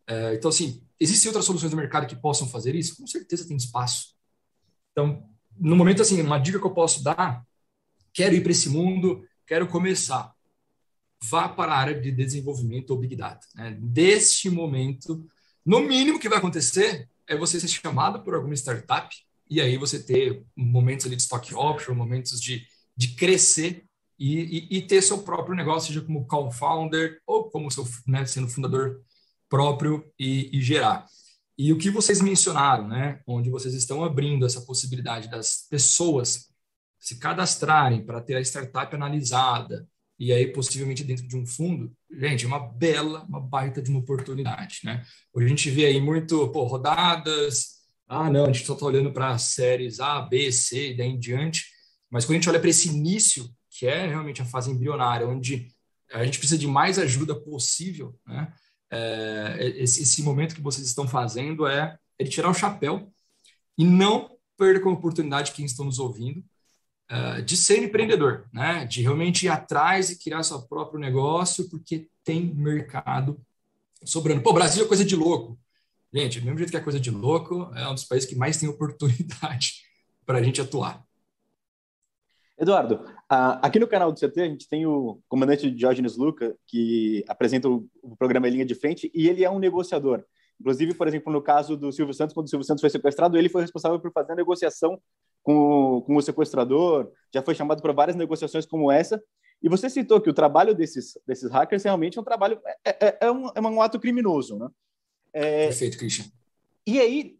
Uh, 0.10 0.36
então, 0.36 0.48
assim, 0.48 0.82
existem 0.98 1.28
outras 1.28 1.43
soluções 1.43 1.72
do 1.72 1.78
mercado 1.78 2.08
que 2.08 2.15
possam 2.15 2.48
fazer 2.48 2.74
isso? 2.74 2.95
Com 2.95 3.06
certeza 3.06 3.45
tem 3.45 3.58
espaço. 3.58 4.15
Então, 4.93 5.30
no 5.60 5.76
momento, 5.76 6.04
assim, 6.04 6.22
uma 6.22 6.39
dica 6.39 6.58
que 6.58 6.65
eu 6.65 6.74
posso 6.74 7.04
dar, 7.04 7.45
quero 8.13 8.34
ir 8.34 8.41
para 8.41 8.54
esse 8.54 8.69
mundo, 8.69 9.28
quero 9.45 9.67
começar 9.67 10.34
vá 11.23 11.49
para 11.49 11.73
a 11.73 11.77
área 11.77 11.99
de 11.99 12.12
desenvolvimento 12.12 12.91
ou 12.91 12.97
Big 12.97 13.15
Data. 13.15 13.45
Né? 13.55 13.77
Deste 13.79 14.49
momento, 14.49 15.25
no 15.65 15.79
mínimo 15.82 16.19
que 16.19 16.29
vai 16.29 16.38
acontecer 16.38 17.10
é 17.27 17.36
você 17.36 17.60
ser 17.60 17.67
chamado 17.67 18.23
por 18.23 18.34
alguma 18.34 18.53
startup 18.55 19.15
e 19.49 19.60
aí 19.62 19.77
você 19.77 20.01
ter 20.01 20.43
momentos 20.55 21.05
ali 21.05 21.15
de 21.15 21.21
stock 21.21 21.53
option, 21.55 21.93
momentos 21.93 22.39
de, 22.39 22.65
de 22.95 23.10
crescer 23.15 23.84
e, 24.17 24.67
e, 24.71 24.77
e 24.77 24.82
ter 24.82 25.01
seu 25.01 25.19
próprio 25.19 25.55
negócio, 25.55 25.88
seja 25.88 26.05
como 26.05 26.25
co-founder 26.25 27.21
ou 27.25 27.49
como 27.49 27.71
seu, 27.71 27.88
né, 28.08 28.25
sendo 28.25 28.47
fundador 28.47 29.01
próprio 29.47 30.05
e, 30.19 30.58
e 30.58 30.62
gerar. 30.62 31.05
E 31.58 31.73
o 31.73 31.77
que 31.77 31.89
vocês 31.89 32.21
mencionaram, 32.21 32.88
né, 32.88 33.21
onde 33.27 33.49
vocês 33.49 33.73
estão 33.73 34.03
abrindo 34.03 34.45
essa 34.45 34.62
possibilidade 34.62 35.29
das 35.29 35.67
pessoas 35.69 36.49
se 36.99 37.17
cadastrarem 37.17 38.05
para 38.05 38.21
ter 38.21 38.36
a 38.36 38.41
startup 38.41 38.93
analisada, 38.93 39.88
e 40.19 40.34
aí 40.34 40.51
possivelmente 40.51 41.03
dentro 41.03 41.25
de 41.25 41.38
um 41.38 41.45
fundo, 41.45 41.91
gente, 42.12 42.43
é 42.43 42.47
uma 42.47 42.60
bela, 42.60 43.25
uma 43.29 43.39
baita 43.39 43.82
de 43.82 43.89
uma 43.89 44.01
oportunidade, 44.01 44.82
né? 44.84 45.05
Hoje 45.34 45.45
a 45.45 45.49
gente 45.49 45.69
vê 45.69 45.86
aí 45.86 46.01
muito, 46.01 46.49
pô, 46.49 46.65
rodadas, 46.65 47.79
ah, 48.05 48.29
não, 48.29 48.45
a 48.45 48.51
gente 48.51 48.65
só 48.65 48.73
está 48.73 48.86
olhando 48.86 49.13
para 49.13 49.38
séries 49.38 49.99
A, 49.99 50.21
B, 50.21 50.51
C 50.51 50.91
e 50.91 50.97
daí 50.97 51.08
em 51.08 51.19
diante, 51.19 51.65
mas 52.10 52.25
quando 52.25 52.32
a 52.32 52.39
gente 52.39 52.49
olha 52.49 52.60
para 52.60 52.69
esse 52.69 52.89
início, 52.89 53.49
que 53.69 53.88
é 53.88 54.08
realmente 54.08 54.41
a 54.41 54.45
fase 54.45 54.69
embrionária, 54.69 55.27
onde 55.27 55.69
a 56.12 56.25
gente 56.25 56.38
precisa 56.38 56.60
de 56.60 56.67
mais 56.67 56.99
ajuda 56.99 57.34
possível, 57.34 58.19
né? 58.27 58.51
É, 58.91 59.73
esse, 59.77 60.01
esse, 60.01 60.23
momento 60.23 60.55
que 60.55 60.62
vocês 60.62 60.88
estão 60.88 61.08
fazendo 61.08 61.67
é, 61.67 61.95
é 62.17 62.23
de 62.23 62.29
tirar 62.32 62.49
o 62.49 62.55
chapéu 62.55 63.13
e 63.77 63.86
não 63.86 64.36
perder 64.58 64.84
a 64.84 64.89
oportunidade 64.89 65.51
quem 65.51 65.63
estão 65.63 65.86
nos 65.86 65.99
ouvindo 65.99 66.43
uh, 67.12 67.41
de 67.41 67.58
ser 67.58 67.84
empreendedor, 67.84 68.48
né? 68.54 68.86
De 68.86 69.02
realmente 69.02 69.45
ir 69.45 69.50
atrás 69.50 70.10
e 70.10 70.19
criar 70.19 70.43
seu 70.43 70.62
próprio 70.62 71.00
negócio, 71.00 71.69
porque 71.69 72.08
tem 72.24 72.54
mercado 72.54 73.39
sobrando. 74.04 74.41
Pô, 74.41 74.54
Brasil 74.54 74.86
é 74.86 74.88
coisa 74.88 75.04
de 75.04 75.15
louco. 75.15 75.58
Gente, 76.13 76.39
do 76.39 76.45
mesmo 76.45 76.58
jeito 76.58 76.72
que 76.72 76.78
é 76.78 76.82
coisa 76.82 77.00
de 77.00 77.12
louco, 77.12 77.72
é 77.76 77.88
um 77.88 77.93
dos 77.93 78.06
países 78.06 78.28
que 78.28 78.36
mais 78.36 78.58
tem 78.58 78.67
oportunidade 78.69 79.84
para 80.26 80.39
a 80.39 80.43
gente 80.43 80.62
atuar. 80.62 81.04
Eduardo, 82.58 83.06
aqui 83.30 83.80
no 83.80 83.88
canal 83.88 84.12
do 84.12 84.19
CT 84.19 84.41
a 84.41 84.45
gente 84.45 84.67
tem 84.67 84.86
o 84.86 85.22
comandante 85.30 85.72
Diógenes 85.72 86.17
Luca, 86.17 86.58
que 86.67 87.24
apresenta 87.26 87.69
o 87.69 87.88
programa 88.17 88.50
Linha 88.50 88.65
de 88.65 88.76
Frente, 88.76 89.10
e 89.15 89.30
ele 89.30 89.45
é 89.45 89.50
um 89.50 89.60
negociador. 89.60 90.26
Inclusive, 90.60 90.93
por 90.93 91.08
exemplo, 91.08 91.32
no 91.32 91.41
caso 91.41 91.78
do 91.78 91.89
Silvio 91.89 92.13
Santos, 92.13 92.34
quando 92.34 92.48
o 92.48 92.50
Silvio 92.50 92.65
Santos 92.65 92.82
foi 92.82 92.89
sequestrado, 92.89 93.38
ele 93.38 93.48
foi 93.48 93.62
responsável 93.62 93.98
por 93.98 94.12
fazer 94.12 94.34
a 94.34 94.36
negociação 94.36 95.02
com, 95.43 96.02
com 96.06 96.15
o 96.15 96.21
sequestrador, 96.21 97.12
já 97.34 97.41
foi 97.41 97.56
chamado 97.56 97.82
para 97.82 97.93
várias 97.93 98.15
negociações 98.15 98.65
como 98.65 98.91
essa. 98.91 99.21
E 99.62 99.67
você 99.67 99.89
citou 99.89 100.21
que 100.21 100.30
o 100.30 100.34
trabalho 100.34 100.73
desses, 100.73 101.17
desses 101.28 101.52
hackers 101.52 101.84
realmente 101.84 102.17
é 102.17 102.21
um 102.21 102.23
trabalho, 102.23 102.60
é, 102.86 103.08
é, 103.08 103.17
é, 103.21 103.32
um, 103.32 103.47
é 103.54 103.62
um 103.62 103.82
ato 103.82 103.99
criminoso, 103.99 104.58
né? 104.58 104.69
É, 105.34 105.67
Perfeito, 105.67 105.97
Christian. 105.97 106.25
E 106.88 106.99
aí, 106.99 107.38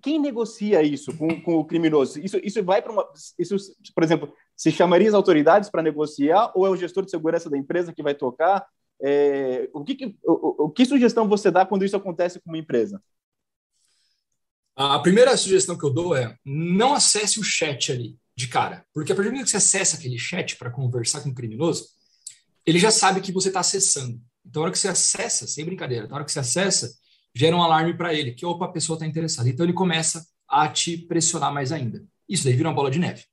quem 0.00 0.18
negocia 0.18 0.82
isso 0.82 1.16
com, 1.16 1.40
com 1.40 1.56
o 1.56 1.64
criminoso? 1.64 2.20
Isso, 2.20 2.38
isso 2.42 2.62
vai 2.62 2.80
para 2.80 2.92
uma. 2.92 3.08
Isso, 3.38 3.56
por 3.94 4.04
exemplo, 4.04 4.32
se 4.56 4.70
chamaria 4.70 5.08
as 5.08 5.14
autoridades 5.14 5.70
para 5.70 5.82
negociar 5.82 6.52
ou 6.54 6.66
é 6.66 6.70
o 6.70 6.76
gestor 6.76 7.04
de 7.04 7.10
segurança 7.10 7.50
da 7.50 7.58
empresa 7.58 7.92
que 7.92 8.02
vai 8.02 8.14
tocar? 8.14 8.66
É, 9.04 9.68
o, 9.72 9.82
que, 9.82 9.96
que 9.96 10.16
o, 10.24 10.66
o, 10.66 10.70
que 10.70 10.84
sugestão 10.84 11.28
você 11.28 11.50
dá 11.50 11.66
quando 11.66 11.84
isso 11.84 11.96
acontece 11.96 12.40
com 12.40 12.50
uma 12.50 12.58
empresa? 12.58 13.02
A 14.74 14.98
primeira 14.98 15.36
sugestão 15.36 15.76
que 15.76 15.84
eu 15.84 15.92
dou 15.92 16.16
é 16.16 16.36
não 16.44 16.94
acesse 16.94 17.38
o 17.38 17.44
chat 17.44 17.92
ali 17.92 18.16
de 18.34 18.48
cara, 18.48 18.84
porque 18.94 19.12
a 19.12 19.14
partir 19.14 19.28
do 19.28 19.32
momento 19.32 19.44
que 19.44 19.50
você 19.50 19.58
acessa 19.58 19.96
aquele 19.96 20.18
chat 20.18 20.56
para 20.56 20.70
conversar 20.70 21.20
com 21.20 21.28
o 21.28 21.34
criminoso, 21.34 21.86
ele 22.64 22.78
já 22.78 22.90
sabe 22.90 23.20
que 23.20 23.32
você 23.32 23.48
está 23.48 23.60
acessando. 23.60 24.20
Então, 24.44 24.60
na 24.60 24.66
hora 24.66 24.72
que 24.72 24.78
você 24.78 24.88
acessa, 24.88 25.46
sem 25.46 25.64
brincadeira, 25.64 26.06
na 26.06 26.14
hora 26.14 26.24
que 26.24 26.32
você 26.32 26.40
acessa, 26.40 26.92
gera 27.34 27.56
um 27.56 27.62
alarme 27.62 27.94
para 27.94 28.14
ele, 28.14 28.32
que 28.32 28.46
opa, 28.46 28.64
a 28.64 28.72
pessoa 28.72 28.96
está 28.96 29.06
interessada. 29.06 29.48
Então, 29.48 29.64
ele 29.64 29.72
começa 29.72 30.26
a 30.48 30.68
te 30.68 30.96
pressionar 30.96 31.52
mais 31.52 31.72
ainda. 31.72 32.04
Isso 32.28 32.44
daí 32.44 32.54
vira 32.54 32.68
uma 32.68 32.74
bola 32.74 32.90
de 32.90 32.98
neve. 32.98 33.24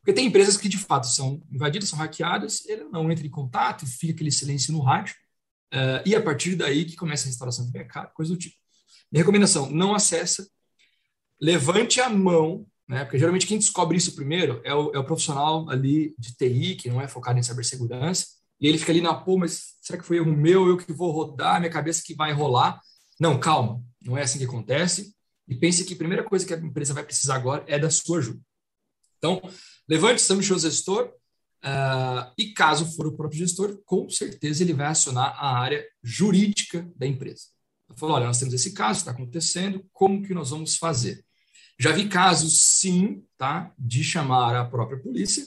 Porque 0.00 0.12
tem 0.12 0.26
empresas 0.26 0.56
que, 0.56 0.68
de 0.68 0.78
fato, 0.78 1.06
são 1.06 1.40
invadidas, 1.50 1.88
são 1.88 1.98
hackeadas, 1.98 2.66
ele 2.66 2.84
não 2.84 3.10
entra 3.10 3.26
em 3.26 3.30
contato, 3.30 3.86
fica 3.86 4.12
aquele 4.12 4.32
silêncio 4.32 4.72
no 4.72 4.80
rádio, 4.80 5.14
uh, 5.72 6.02
e 6.04 6.14
a 6.14 6.20
partir 6.20 6.56
daí 6.56 6.84
que 6.84 6.96
começa 6.96 7.24
a 7.24 7.28
restauração 7.28 7.64
de 7.64 7.70
backup, 7.70 8.12
coisa 8.14 8.32
do 8.32 8.38
tipo. 8.38 8.56
Minha 9.12 9.22
recomendação, 9.22 9.70
não 9.70 9.94
acessa, 9.94 10.48
levante 11.42 12.00
a 12.00 12.08
mão, 12.08 12.64
né? 12.88 13.04
Porque 13.04 13.18
geralmente 13.18 13.48
quem 13.48 13.58
descobre 13.58 13.96
isso 13.96 14.14
primeiro 14.14 14.60
é 14.62 14.72
o, 14.72 14.92
é 14.94 14.98
o 14.98 15.04
profissional 15.04 15.68
ali 15.68 16.14
de 16.16 16.36
TI, 16.36 16.76
que 16.76 16.88
não 16.88 17.00
é 17.00 17.08
focado 17.08 17.36
em 17.36 17.42
cibersegurança, 17.42 18.26
e 18.60 18.68
ele 18.68 18.78
fica 18.78 18.92
ali 18.92 19.00
na 19.00 19.12
pô, 19.12 19.36
mas 19.36 19.74
será 19.80 19.98
que 19.98 20.06
foi 20.06 20.18
erro 20.18 20.32
meu, 20.32 20.68
eu 20.68 20.76
que 20.76 20.92
vou 20.92 21.10
rodar, 21.10 21.58
minha 21.58 21.72
cabeça 21.72 22.00
que 22.06 22.14
vai 22.14 22.32
rolar? 22.32 22.80
Não, 23.18 23.40
calma, 23.40 23.82
não 24.00 24.16
é 24.16 24.22
assim 24.22 24.38
que 24.38 24.44
acontece. 24.44 25.12
E 25.48 25.56
pense 25.56 25.84
que 25.84 25.94
a 25.94 25.96
primeira 25.96 26.22
coisa 26.22 26.46
que 26.46 26.54
a 26.54 26.56
empresa 26.56 26.94
vai 26.94 27.02
precisar 27.02 27.34
agora 27.34 27.64
é 27.66 27.76
da 27.76 27.90
sua 27.90 28.18
ajuda. 28.18 28.40
Então, 29.18 29.42
levante, 29.88 30.22
chame 30.22 30.40
o 30.40 30.58
gestor, 30.58 31.06
uh, 31.64 32.32
e 32.38 32.52
caso 32.52 32.86
for 32.94 33.08
o 33.08 33.16
próprio 33.16 33.40
gestor, 33.40 33.80
com 33.84 34.08
certeza 34.08 34.62
ele 34.62 34.72
vai 34.72 34.86
acionar 34.86 35.34
a 35.36 35.58
área 35.58 35.84
jurídica 36.02 36.88
da 36.94 37.06
empresa. 37.06 37.46
Falou, 37.96 38.16
olha, 38.16 38.26
nós 38.26 38.38
temos 38.38 38.54
esse 38.54 38.72
caso, 38.72 39.00
está 39.00 39.10
acontecendo, 39.10 39.84
como 39.92 40.22
que 40.22 40.32
nós 40.32 40.50
vamos 40.50 40.76
fazer? 40.76 41.24
Já 41.82 41.90
vi 41.90 42.08
casos, 42.08 42.60
sim, 42.60 43.24
tá, 43.36 43.74
de 43.76 44.04
chamar 44.04 44.54
a 44.54 44.64
própria 44.64 45.00
polícia. 45.00 45.44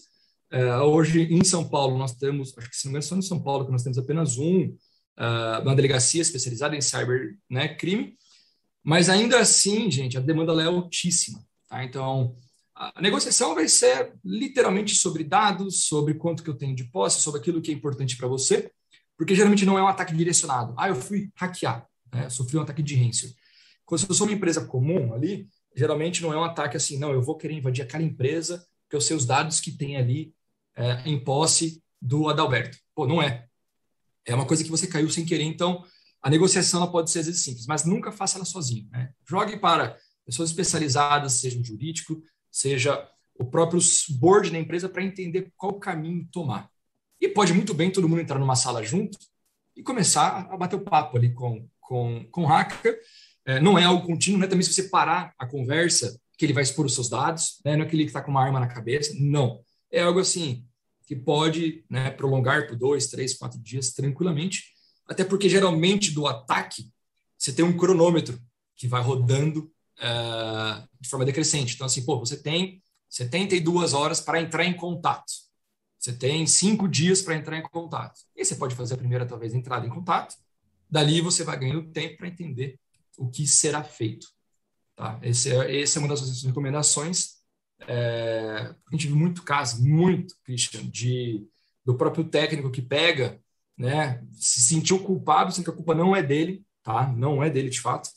Uh, 0.52 0.84
hoje, 0.84 1.34
em 1.34 1.42
São 1.46 1.64
Paulo, 1.64 1.98
nós 1.98 2.14
temos, 2.14 2.54
acho 2.58 2.70
que 2.70 2.76
se 2.76 2.84
não 2.84 2.92
me 2.92 2.98
engano, 2.98 3.08
só 3.08 3.16
em 3.16 3.22
São 3.22 3.42
Paulo 3.42 3.66
que 3.66 3.72
nós 3.72 3.84
temos 3.84 3.98
apenas 3.98 4.38
um, 4.38 4.64
uh, 4.66 5.62
uma 5.62 5.74
delegacia 5.74 6.22
especializada 6.22 6.76
em 6.76 6.82
cyber 6.82 7.38
né, 7.50 7.70
crime, 7.70 8.18
mas 8.84 9.08
ainda 9.08 9.40
assim, 9.40 9.90
gente, 9.90 10.18
a 10.18 10.20
demanda 10.20 10.62
é 10.62 10.66
altíssima. 10.66 11.40
Tá? 11.70 11.86
Então, 11.86 12.36
a 12.76 13.02
negociação 13.02 13.56
vai 13.56 13.70
ser 13.70 14.12
literalmente 14.22 14.94
sobre 14.94 15.24
dados, 15.24 15.86
sobre 15.86 16.16
quanto 16.16 16.44
que 16.44 16.50
eu 16.50 16.58
tenho 16.58 16.76
de 16.76 16.84
posse, 16.84 17.22
sobre 17.22 17.40
aquilo 17.40 17.62
que 17.62 17.72
é 17.72 17.74
importante 17.74 18.18
para 18.18 18.28
você, 18.28 18.70
Porque 19.18 19.36
geralmente 19.36 19.66
não 19.66 19.78
é 19.78 19.82
um 19.82 19.88
ataque 19.88 20.14
direcionado. 20.14 20.74
Ah, 20.78 20.90
eu 20.90 20.96
fui 20.96 21.32
hackear, 21.38 21.88
né? 22.14 22.30
sofri 22.30 22.58
um 22.58 22.62
ataque 22.62 22.84
de 22.84 22.94
ransomware. 22.94 23.38
Quando 23.86 24.06
eu 24.10 24.14
sou 24.14 24.28
uma 24.28 24.36
empresa 24.36 24.66
comum 24.66 25.14
ali, 25.14 25.48
geralmente 25.76 26.22
não 26.22 26.34
é 26.34 26.38
um 26.38 26.44
ataque 26.44 26.78
assim, 26.78 26.98
não, 26.98 27.12
eu 27.12 27.22
vou 27.22 27.38
querer 27.38 27.54
invadir 27.54 27.84
aquela 27.84 28.04
empresa 28.04 28.66
porque 28.86 28.96
eu 28.96 29.02
sei 29.02 29.16
os 29.16 29.26
dados 29.26 29.60
que 29.60 29.72
tem 29.72 29.98
ali 29.98 30.34
é, 30.76 31.02
em 31.06 31.20
posse 31.20 31.84
do 32.02 32.30
Adalberto. 32.30 32.78
Pô, 32.94 33.08
não 33.08 33.22
é. 33.22 33.48
É 34.26 34.34
uma 34.34 34.46
coisa 34.46 34.64
que 34.64 34.70
você 34.70 34.88
caiu 34.88 35.10
sem 35.10 35.26
querer, 35.26 35.44
então 35.44 35.84
a 36.22 36.30
negociação 36.30 36.82
ela 36.82 36.92
pode 36.92 37.12
ser 37.12 37.20
às 37.20 37.26
vezes 37.28 37.44
simples, 37.44 37.68
mas 37.68 37.86
nunca 37.86 38.12
faça 38.12 38.38
ela 38.38 38.46
sozinho. 38.46 38.88
Né? 38.92 39.12
Jogue 39.28 39.58
para 39.58 39.98
pessoas 40.26 40.50
especializadas, 40.50 41.34
seja 41.34 41.60
um 41.60 41.64
jurídico, 41.64 42.22
seja 42.52 43.08
o 43.38 43.46
próprio 43.46 43.80
board 44.18 44.50
da 44.50 44.58
empresa 44.58 44.90
para 44.90 45.04
entender 45.04 45.52
qual 45.56 45.80
caminho 45.80 46.28
tomar. 46.32 46.70
E 47.20 47.28
pode 47.28 47.54
muito 47.54 47.74
bem 47.74 47.92
todo 47.92 48.10
mundo 48.10 48.22
entrar 48.22 48.40
numa 48.40 48.56
sala 48.56 48.84
junto 48.84 49.18
e 49.76 49.84
começar 49.84 50.48
a 50.50 50.58
bater 50.58 50.76
o 50.76 50.84
papo 50.84 51.18
ali 51.18 51.34
com, 51.34 51.68
com, 51.80 52.26
com 52.32 52.44
o 52.44 52.46
hacker. 52.46 53.00
É, 53.46 53.60
não 53.60 53.78
é 53.78 53.84
algo 53.84 54.06
contínuo, 54.06 54.40
né? 54.40 54.48
Também 54.48 54.64
se 54.64 54.74
você 54.74 54.84
parar 54.84 55.34
a 55.38 55.46
conversa, 55.46 56.20
que 56.38 56.46
ele 56.46 56.54
vai 56.54 56.64
expor 56.64 56.86
os 56.86 56.94
seus 56.94 57.10
dados, 57.10 57.60
né? 57.64 57.76
Não 57.76 57.84
é 57.84 57.88
aquele 57.88 58.04
que 58.04 58.10
está 58.10 58.22
com 58.22 58.32
uma 58.32 58.44
arma 58.44 58.60
na 58.60 58.68
cabeça, 58.68 59.14
não. 59.20 59.62
É 59.92 60.02
algo 60.02 60.20
assim 60.20 60.66
que 61.06 61.16
pode 61.16 61.86
né, 61.90 62.10
prolongar 62.10 62.68
por 62.68 62.76
dois, 62.76 63.08
três, 63.08 63.38
quatro 63.38 63.60
dias 63.60 63.92
tranquilamente, 63.92 64.64
até 65.08 65.24
porque 65.24 65.48
geralmente 65.48 66.12
do 66.12 66.26
ataque 66.26 66.90
você 67.38 67.54
tem 67.54 67.64
um 67.64 67.78
cronômetro 67.78 68.42
que 68.76 68.88
vai 68.88 69.02
rodando 69.02 69.72
uh, 70.00 70.88
de 71.00 71.08
forma 71.08 71.26
decrescente. 71.26 71.76
Então, 71.76 71.86
assim, 71.86 72.04
pô, 72.04 72.18
você 72.18 72.38
tem 72.42 72.82
72 73.08 73.94
horas 73.94 74.20
para 74.20 74.42
entrar 74.42 74.66
em 74.66 74.74
contato. 74.74 75.32
Você 76.00 76.12
tem 76.14 76.46
cinco 76.48 76.88
dias 76.88 77.22
para 77.22 77.36
entrar 77.36 77.58
em 77.58 77.62
contato. 77.62 78.20
E 78.36 78.44
você 78.44 78.56
pode 78.56 78.76
fazer 78.76 78.96
a 78.96 78.98
primeira, 78.98 79.26
talvez, 79.26 79.54
entrada 79.54 79.86
em 79.86 79.90
contato. 79.90 80.36
Dali 80.90 81.22
você 81.22 81.44
vai 81.44 81.58
ganhando 81.58 81.92
tempo 81.92 82.18
para 82.18 82.28
entender 82.28 82.80
o 83.18 83.30
que 83.30 83.48
será 83.48 83.84
feito. 83.84 84.28
Tá? 84.96 85.20
Esse 85.22 85.52
é, 85.52 85.82
essa 85.82 85.98
é 85.98 86.00
uma 86.00 86.08
das 86.08 86.44
recomendações. 86.44 87.36
É, 87.88 88.74
a 88.88 88.92
gente 88.92 89.08
viu 89.08 89.16
muito 89.16 89.44
caso, 89.44 89.84
muito, 89.84 90.36
Christian, 90.44 90.88
de, 90.90 91.46
do 91.84 91.96
próprio 91.96 92.24
técnico 92.24 92.72
que 92.72 92.82
pega, 92.82 93.40
né, 93.78 94.24
se 94.32 94.62
sentiu 94.62 95.04
culpado, 95.04 95.52
sendo 95.52 95.66
que 95.66 95.72
a 95.72 95.76
culpa 95.76 95.94
não 95.94 96.16
é 96.16 96.24
dele, 96.24 96.66
tá? 96.82 97.12
Não 97.12 97.44
é 97.44 97.50
dele 97.50 97.70
de 97.70 97.82
fato. 97.82 98.10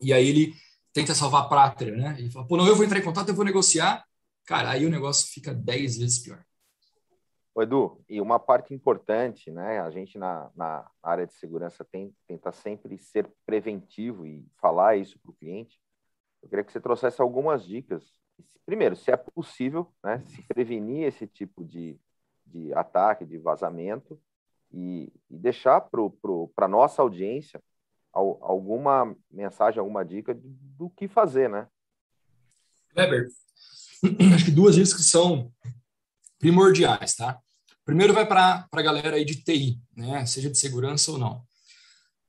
E 0.00 0.12
aí 0.12 0.28
ele 0.28 0.54
tenta 0.92 1.14
salvar 1.14 1.42
a 1.42 1.48
pátria, 1.48 1.96
né? 1.96 2.16
E 2.20 2.30
fala, 2.30 2.46
pô, 2.46 2.56
não, 2.56 2.66
eu 2.66 2.76
vou 2.76 2.84
entrar 2.84 2.98
em 2.98 3.04
contato, 3.04 3.28
eu 3.28 3.34
vou 3.34 3.44
negociar. 3.44 4.04
Cara, 4.44 4.70
aí 4.70 4.84
o 4.84 4.90
negócio 4.90 5.32
fica 5.32 5.54
dez 5.54 5.96
vezes 5.96 6.18
pior. 6.18 6.44
O 7.54 7.62
Edu, 7.62 8.02
e 8.08 8.20
uma 8.20 8.40
parte 8.40 8.74
importante, 8.74 9.50
né? 9.50 9.80
A 9.80 9.88
gente 9.88 10.18
na, 10.18 10.50
na 10.56 10.90
área 11.00 11.24
de 11.24 11.32
segurança 11.34 11.84
tem 11.84 12.12
tenta 12.26 12.50
sempre 12.50 12.98
ser 12.98 13.30
preventivo 13.46 14.26
e 14.26 14.44
falar 14.60 14.96
isso 14.96 15.18
para 15.20 15.30
o 15.30 15.34
cliente. 15.34 15.80
Eu 16.42 16.48
queria 16.48 16.64
que 16.64 16.72
você 16.72 16.80
trouxesse 16.80 17.22
algumas 17.22 17.64
dicas. 17.64 18.12
Primeiro, 18.66 18.96
se 18.96 19.12
é 19.12 19.16
possível, 19.16 19.92
né? 20.02 20.24
Se 20.26 20.42
prevenir 20.42 21.06
esse 21.06 21.28
tipo 21.28 21.64
de, 21.64 21.96
de 22.44 22.74
ataque, 22.74 23.24
de 23.24 23.38
vazamento 23.38 24.20
e, 24.72 25.12
e 25.30 25.38
deixar 25.38 25.80
para 25.80 26.64
a 26.64 26.68
nossa 26.68 27.02
audiência 27.02 27.62
alguma 28.12 29.16
mensagem, 29.30 29.78
alguma 29.78 30.04
dica 30.04 30.36
do 30.40 30.90
que 30.90 31.06
fazer, 31.06 31.48
né? 31.48 31.68
Weber, 32.96 33.28
acho 34.34 34.44
que 34.44 34.50
duas 34.50 34.74
dicas 34.74 34.94
que 34.94 35.02
são 35.02 35.52
primordiais, 36.38 37.14
tá? 37.16 37.40
Primeiro 37.84 38.14
vai 38.14 38.26
para 38.26 38.66
a 38.72 38.82
galera 38.82 39.16
aí 39.16 39.24
de 39.24 39.36
TI, 39.36 39.78
né? 39.94 40.24
Seja 40.24 40.48
de 40.48 40.58
segurança 40.58 41.10
ou 41.12 41.18
não. 41.18 41.44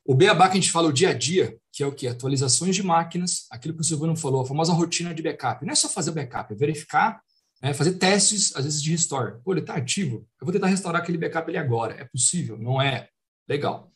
O 0.03 0.14
beabá 0.14 0.47
que 0.47 0.58
a 0.58 0.62
gente 0.62 0.72
fala 0.72 0.89
o 0.89 0.93
dia 0.93 1.10
a 1.10 1.14
dia, 1.14 1.58
que 1.72 1.82
é 1.82 1.88
o 1.88 1.91
que? 1.91 2.08
Atualizações 2.08 2.76
de 2.76 2.84
máquinas, 2.84 3.47
aquilo 3.49 3.74
que 3.74 3.82
o 3.82 3.84
Silvano 3.84 4.16
falou, 4.16 4.41
a 4.41 4.45
famosa 4.45 4.74
rotina 4.74 5.14
de 5.16 5.24
backup. 5.24 5.66
Não 5.66 5.72
é 5.72 5.76
só 5.76 5.89
fazer 5.89 6.12
backup, 6.12 6.53
é 6.53 6.56
verificar, 6.56 7.22
é 7.62 7.74
fazer 7.74 7.93
testes, 7.93 8.56
às 8.56 8.66
vezes, 8.66 8.84
de 8.84 8.91
restore. 8.91 9.41
Pô, 9.43 9.53
ele 9.53 9.62
está 9.62 9.76
ativo, 9.76 10.28
eu 10.39 10.45
vou 10.45 10.51
tentar 10.51 10.68
restaurar 10.68 11.01
aquele 11.01 11.18
backup 11.18 11.49
ali 11.49 11.58
agora. 11.58 11.95
É 11.95 12.06
possível? 12.06 12.58
Não 12.58 12.82
é? 12.82 13.08
Legal. 13.47 13.91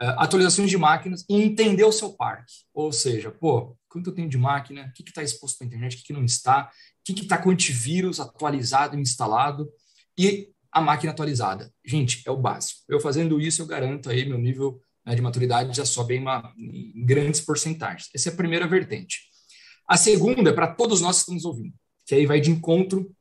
Uh, 0.00 0.14
atualizações 0.18 0.70
de 0.70 0.76
máquinas 0.76 1.24
e 1.28 1.34
entender 1.40 1.84
o 1.84 1.92
seu 1.92 2.12
parque. 2.12 2.52
Ou 2.72 2.92
seja, 2.92 3.30
pô, 3.30 3.76
quanto 3.88 4.10
eu 4.10 4.14
tenho 4.14 4.28
de 4.28 4.38
máquina, 4.38 4.86
o 4.88 4.92
que 4.92 5.02
está 5.08 5.22
exposto 5.22 5.60
na 5.60 5.66
internet, 5.66 5.94
o 5.94 5.98
que, 5.98 6.04
que 6.04 6.12
não 6.12 6.24
está, 6.24 6.70
o 7.00 7.14
que 7.14 7.20
está 7.20 7.38
com 7.38 7.50
antivírus 7.50 8.20
atualizado 8.20 8.96
e 8.96 9.00
instalado. 9.00 9.68
E 10.16 10.52
a 10.72 10.80
máquina 10.80 11.12
atualizada. 11.12 11.72
Gente, 11.84 12.22
é 12.26 12.30
o 12.30 12.36
básico. 12.36 12.80
Eu 12.88 12.98
fazendo 12.98 13.40
isso, 13.40 13.60
eu 13.60 13.66
garanto 13.66 14.08
aí 14.08 14.26
meu 14.26 14.38
nível 14.38 14.80
né, 15.04 15.14
de 15.14 15.20
maturidade 15.20 15.76
já 15.76 15.84
sobe 15.84 16.14
em, 16.14 16.20
uma, 16.20 16.52
em 16.56 17.04
grandes 17.04 17.40
porcentagens. 17.40 18.08
Essa 18.14 18.30
é 18.30 18.32
a 18.32 18.36
primeira 18.36 18.66
vertente. 18.66 19.20
A 19.86 19.96
segunda 19.96 20.50
é 20.50 20.52
para 20.52 20.74
todos 20.74 21.00
nós 21.00 21.16
que 21.16 21.20
estamos 21.20 21.44
ouvindo, 21.44 21.74
que 22.06 22.14
aí 22.14 22.24
vai 22.24 22.40
de 22.40 22.50
encontro 22.50 23.14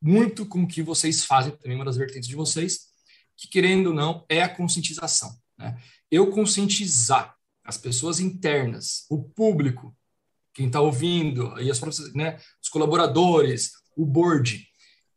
muito 0.00 0.46
com 0.46 0.62
o 0.62 0.66
que 0.66 0.82
vocês 0.82 1.24
fazem, 1.24 1.56
também 1.56 1.76
uma 1.76 1.84
das 1.84 1.96
vertentes 1.96 2.28
de 2.28 2.34
vocês, 2.34 2.92
que 3.36 3.48
querendo 3.48 3.88
ou 3.88 3.94
não, 3.94 4.24
é 4.28 4.42
a 4.42 4.48
conscientização. 4.48 5.30
Né? 5.58 5.80
Eu 6.10 6.30
conscientizar 6.30 7.36
as 7.64 7.76
pessoas 7.76 8.18
internas, 8.18 9.04
o 9.08 9.22
público, 9.22 9.96
quem 10.52 10.66
está 10.66 10.80
ouvindo, 10.80 11.58
e 11.60 11.70
as 11.70 11.78
próprias, 11.78 12.12
né, 12.14 12.38
os 12.60 12.68
colaboradores, 12.68 13.72
o 13.96 14.04
board, 14.04 14.66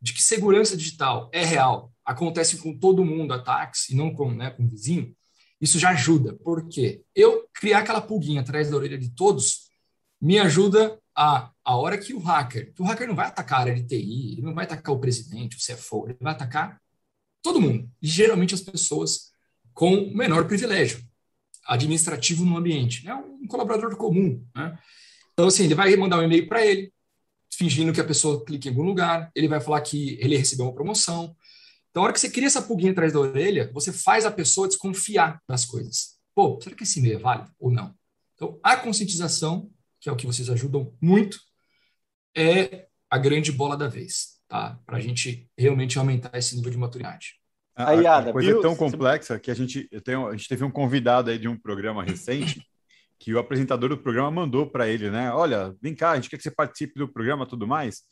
de 0.05 0.13
que 0.13 0.21
segurança 0.21 0.77
digital 0.77 1.31
é 1.33 1.43
real, 1.43 1.91
acontece 2.05 2.59
com 2.59 2.77
todo 2.77 3.03
mundo 3.03 3.33
ataques 3.33 3.89
e 3.89 3.95
não 3.95 4.13
com, 4.13 4.29
né, 4.29 4.51
com 4.51 4.63
o 4.63 4.69
vizinho, 4.69 5.15
isso 5.59 5.79
já 5.79 5.89
ajuda. 5.89 6.37
Porque 6.43 7.01
eu 7.15 7.49
criar 7.51 7.79
aquela 7.79 7.99
pulguinha 7.99 8.41
atrás 8.41 8.69
da 8.69 8.77
orelha 8.77 8.99
de 8.99 9.09
todos 9.09 9.61
me 10.21 10.37
ajuda 10.37 10.99
a, 11.17 11.49
a 11.63 11.75
hora 11.75 11.97
que 11.97 12.13
o 12.13 12.19
hacker, 12.19 12.71
que 12.75 12.83
o 12.83 12.85
hacker 12.85 13.07
não 13.07 13.15
vai 13.15 13.25
atacar 13.25 13.57
a 13.57 13.61
área 13.63 13.73
de 13.73 13.83
TI, 13.83 14.33
ele 14.33 14.41
não 14.43 14.53
vai 14.53 14.65
atacar 14.65 14.93
o 14.93 14.99
presidente, 14.99 15.57
o 15.57 15.59
CFO, 15.59 16.05
ele 16.07 16.17
vai 16.21 16.33
atacar 16.33 16.79
todo 17.41 17.59
mundo. 17.59 17.89
E 17.99 18.07
geralmente 18.07 18.53
as 18.53 18.61
pessoas 18.61 19.31
com 19.73 20.11
menor 20.13 20.45
privilégio 20.45 21.03
administrativo 21.65 22.45
no 22.45 22.57
ambiente, 22.57 23.03
né? 23.03 23.15
um 23.15 23.47
colaborador 23.47 23.97
comum. 23.97 24.45
Né? 24.55 24.77
Então, 25.33 25.47
assim, 25.47 25.63
ele 25.63 25.73
vai 25.73 25.95
mandar 25.95 26.19
um 26.19 26.23
e-mail 26.23 26.47
para 26.47 26.63
ele, 26.63 26.93
fingindo 27.55 27.93
que 27.93 28.01
a 28.01 28.05
pessoa 28.05 28.43
clica 28.43 28.67
em 28.67 28.71
algum 28.71 28.83
lugar, 28.83 29.31
ele 29.35 29.47
vai 29.47 29.59
falar 29.59 29.81
que 29.81 30.17
ele 30.19 30.37
recebeu 30.37 30.65
uma 30.65 30.73
promoção. 30.73 31.35
Então, 31.89 32.03
a 32.03 32.05
hora 32.05 32.13
que 32.13 32.19
você 32.19 32.29
cria 32.29 32.47
essa 32.47 32.61
pulguinha 32.61 32.91
atrás 32.91 33.13
da 33.13 33.19
orelha, 33.19 33.71
você 33.73 33.91
faz 33.91 34.25
a 34.25 34.31
pessoa 34.31 34.67
desconfiar 34.67 35.41
das 35.47 35.65
coisas. 35.65 36.15
Pô, 36.33 36.59
será 36.61 36.75
que 36.75 36.83
esse 36.83 36.99
e-mail 36.99 37.15
é 37.15 37.21
válido 37.21 37.51
ou 37.57 37.71
não? 37.71 37.95
Então, 38.33 38.59
a 38.61 38.75
conscientização, 38.75 39.69
que 40.01 40.09
é 40.09 40.11
o 40.11 40.15
que 40.15 40.27
vocês 40.27 40.49
ajudam 40.49 40.93
muito, 41.01 41.39
é 42.35 42.87
a 43.09 43.17
grande 43.17 43.51
bola 43.51 43.77
da 43.77 43.87
vez, 43.87 44.39
tá? 44.47 44.77
Para 44.85 44.97
a 44.97 45.01
gente 45.01 45.49
realmente 45.57 45.97
aumentar 45.97 46.37
esse 46.37 46.55
nível 46.55 46.71
de 46.71 46.77
maturidade. 46.77 47.35
A, 47.73 47.91
a, 47.91 48.17
a 48.19 48.31
coisa 48.31 48.51
é 48.51 48.61
tão 48.61 48.75
complexa 48.75 49.39
que 49.39 49.49
a 49.49 49.53
gente, 49.53 49.87
tenho, 50.03 50.27
a 50.27 50.35
gente 50.35 50.47
teve 50.47 50.63
um 50.63 50.71
convidado 50.71 51.29
aí 51.29 51.37
de 51.37 51.47
um 51.47 51.57
programa 51.57 52.03
recente 52.03 52.61
que 53.25 53.33
o 53.33 53.39
apresentador 53.39 53.89
do 53.89 53.97
programa 53.97 54.29
mandou 54.29 54.69
para 54.69 54.87
ele, 54.87 55.09
né? 55.09 55.33
Olha, 55.33 55.75
vem 55.81 55.95
cá, 55.95 56.11
a 56.11 56.15
gente 56.15 56.29
quer 56.29 56.37
que 56.37 56.43
você 56.43 56.51
participe 56.51 56.93
do 56.99 57.11
programa 57.11 57.47
tudo 57.47 57.65
mais, 57.65 58.03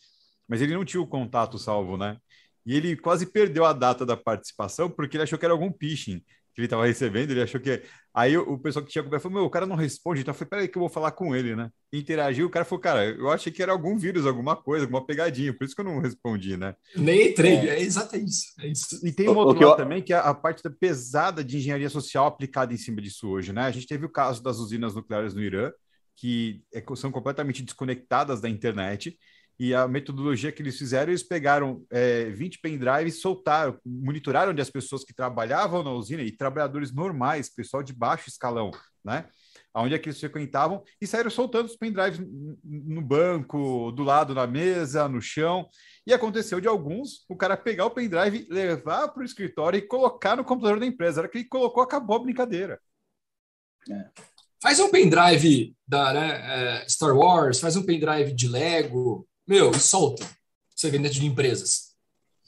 mas 0.47 0.59
ele 0.59 0.73
não 0.73 0.83
tinha 0.83 0.99
o 0.99 1.05
contato 1.05 1.59
salvo, 1.59 1.97
né? 1.97 2.17
E 2.65 2.75
ele 2.75 2.97
quase 2.97 3.31
perdeu 3.31 3.63
a 3.63 3.73
data 3.73 4.07
da 4.07 4.17
participação 4.17 4.89
porque 4.89 5.15
ele 5.15 5.23
achou 5.23 5.37
que 5.37 5.45
era 5.45 5.53
algum 5.53 5.71
phishing 5.71 6.19
que 6.53 6.61
ele 6.61 6.67
estava 6.67 6.85
recebendo, 6.85 7.31
ele 7.31 7.41
achou 7.41 7.59
que. 7.59 7.81
Aí 8.13 8.37
o, 8.37 8.59
pessoal 8.59 8.85
que 8.85 8.91
tinha 8.91 9.03
conversa 9.03 9.23
falou: 9.23 9.39
Meu, 9.39 9.47
o 9.47 9.49
cara 9.49 9.65
não 9.65 9.75
responde, 9.75 10.21
então 10.21 10.31
eu 10.31 10.37
falei: 10.37 10.49
Peraí, 10.49 10.67
que 10.67 10.77
eu 10.77 10.81
vou 10.81 10.89
falar 10.89 11.11
com 11.11 11.35
ele, 11.35 11.55
né? 11.55 11.71
Interagiu, 11.91 12.45
o 12.45 12.49
cara 12.49 12.63
falou: 12.63 12.79
Cara, 12.79 13.05
eu 13.05 13.29
achei 13.31 13.51
que 13.51 13.63
era 13.63 13.71
algum 13.71 13.97
vírus, 13.97 14.27
alguma 14.27 14.55
coisa, 14.55 14.85
alguma 14.85 15.05
pegadinha, 15.05 15.51
por 15.51 15.65
isso 15.65 15.73
que 15.73 15.81
eu 15.81 15.85
não 15.85 15.99
respondi, 15.99 16.55
né? 16.55 16.75
Nem 16.95 17.29
entrei, 17.29 17.55
é, 17.55 17.69
é 17.69 17.81
exatamente 17.81 18.29
isso. 18.29 18.53
É 18.59 18.67
isso. 18.67 19.07
E 19.07 19.11
tem 19.11 19.27
um 19.27 19.35
outro 19.35 19.65
lado 19.65 19.73
eu... 19.73 19.83
também, 19.83 20.01
que 20.01 20.13
é 20.13 20.17
a 20.17 20.33
parte 20.33 20.61
da 20.61 20.69
pesada 20.69 21.43
de 21.43 21.57
engenharia 21.57 21.89
social 21.89 22.27
aplicada 22.27 22.71
em 22.71 22.77
cima 22.77 23.01
disso 23.01 23.27
hoje, 23.27 23.51
né? 23.51 23.63
A 23.63 23.71
gente 23.71 23.87
teve 23.87 24.05
o 24.05 24.09
caso 24.09 24.43
das 24.43 24.57
usinas 24.57 24.93
nucleares 24.93 25.33
no 25.33 25.41
Irã, 25.41 25.71
que 26.15 26.63
é, 26.71 26.83
são 26.95 27.11
completamente 27.11 27.63
desconectadas 27.63 28.39
da 28.39 28.47
internet 28.47 29.17
e 29.59 29.73
a 29.73 29.87
metodologia 29.87 30.51
que 30.51 30.61
eles 30.61 30.77
fizeram, 30.77 31.11
eles 31.11 31.23
pegaram 31.23 31.85
é, 31.91 32.25
20 32.25 32.59
pendrives, 32.59 33.21
soltaram, 33.21 33.77
monitoraram 33.85 34.51
onde 34.51 34.61
as 34.61 34.69
pessoas 34.69 35.03
que 35.03 35.13
trabalhavam 35.13 35.83
na 35.83 35.91
usina 35.91 36.23
e 36.23 36.31
trabalhadores 36.31 36.91
normais, 36.91 37.53
pessoal 37.53 37.83
de 37.83 37.93
baixo 37.93 38.29
escalão, 38.29 38.71
né? 39.03 39.25
Onde 39.75 39.95
é 39.95 39.99
que 39.99 40.07
eles 40.07 40.19
frequentavam 40.19 40.83
e 41.01 41.07
saíram 41.07 41.31
soltando 41.31 41.65
os 41.65 41.75
pendrives 41.75 42.19
no 42.63 43.01
banco, 43.01 43.91
do 43.91 44.03
lado 44.03 44.35
na 44.35 44.45
mesa, 44.45 45.09
no 45.09 45.19
chão. 45.19 45.67
E 46.05 46.13
aconteceu 46.13 46.61
de 46.61 46.67
alguns, 46.67 47.25
o 47.27 47.35
cara 47.35 47.57
pegar 47.57 47.85
o 47.85 47.91
pendrive, 47.91 48.47
levar 48.51 49.07
para 49.07 49.23
o 49.23 49.25
escritório 49.25 49.77
e 49.77 49.81
colocar 49.81 50.35
no 50.35 50.43
computador 50.43 50.79
da 50.79 50.85
empresa. 50.85 51.19
A 51.19 51.23
hora 51.23 51.31
que 51.31 51.39
ele 51.39 51.45
colocou, 51.45 51.81
acabou 51.81 52.17
a 52.17 52.23
brincadeira. 52.23 52.79
É. 53.89 54.09
Faz 54.61 54.79
um 54.79 54.89
pendrive 54.89 55.75
da 55.87 56.13
né, 56.13 56.83
é, 56.83 56.87
Star 56.87 57.15
Wars, 57.15 57.59
faz 57.59 57.75
um 57.75 57.83
pendrive 57.83 58.31
de 58.31 58.47
Lego, 58.47 59.27
meu, 59.47 59.71
e 59.71 59.79
solta. 59.79 60.25
Você 60.75 60.89
vende 60.89 61.09
de 61.09 61.25
empresas. 61.25 61.95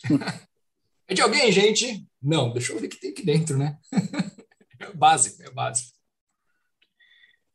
É 1.08 1.14
de 1.14 1.22
alguém, 1.22 1.52
gente? 1.52 2.04
Não, 2.20 2.52
deixa 2.52 2.74
eu 2.74 2.80
ver 2.80 2.88
o 2.88 2.90
que 2.90 3.00
tem 3.00 3.12
aqui 3.12 3.24
dentro, 3.24 3.60
né? 3.60 3.78
é 4.80 4.90
básico, 4.98 5.44
é 5.44 5.52
básico. 5.52 5.96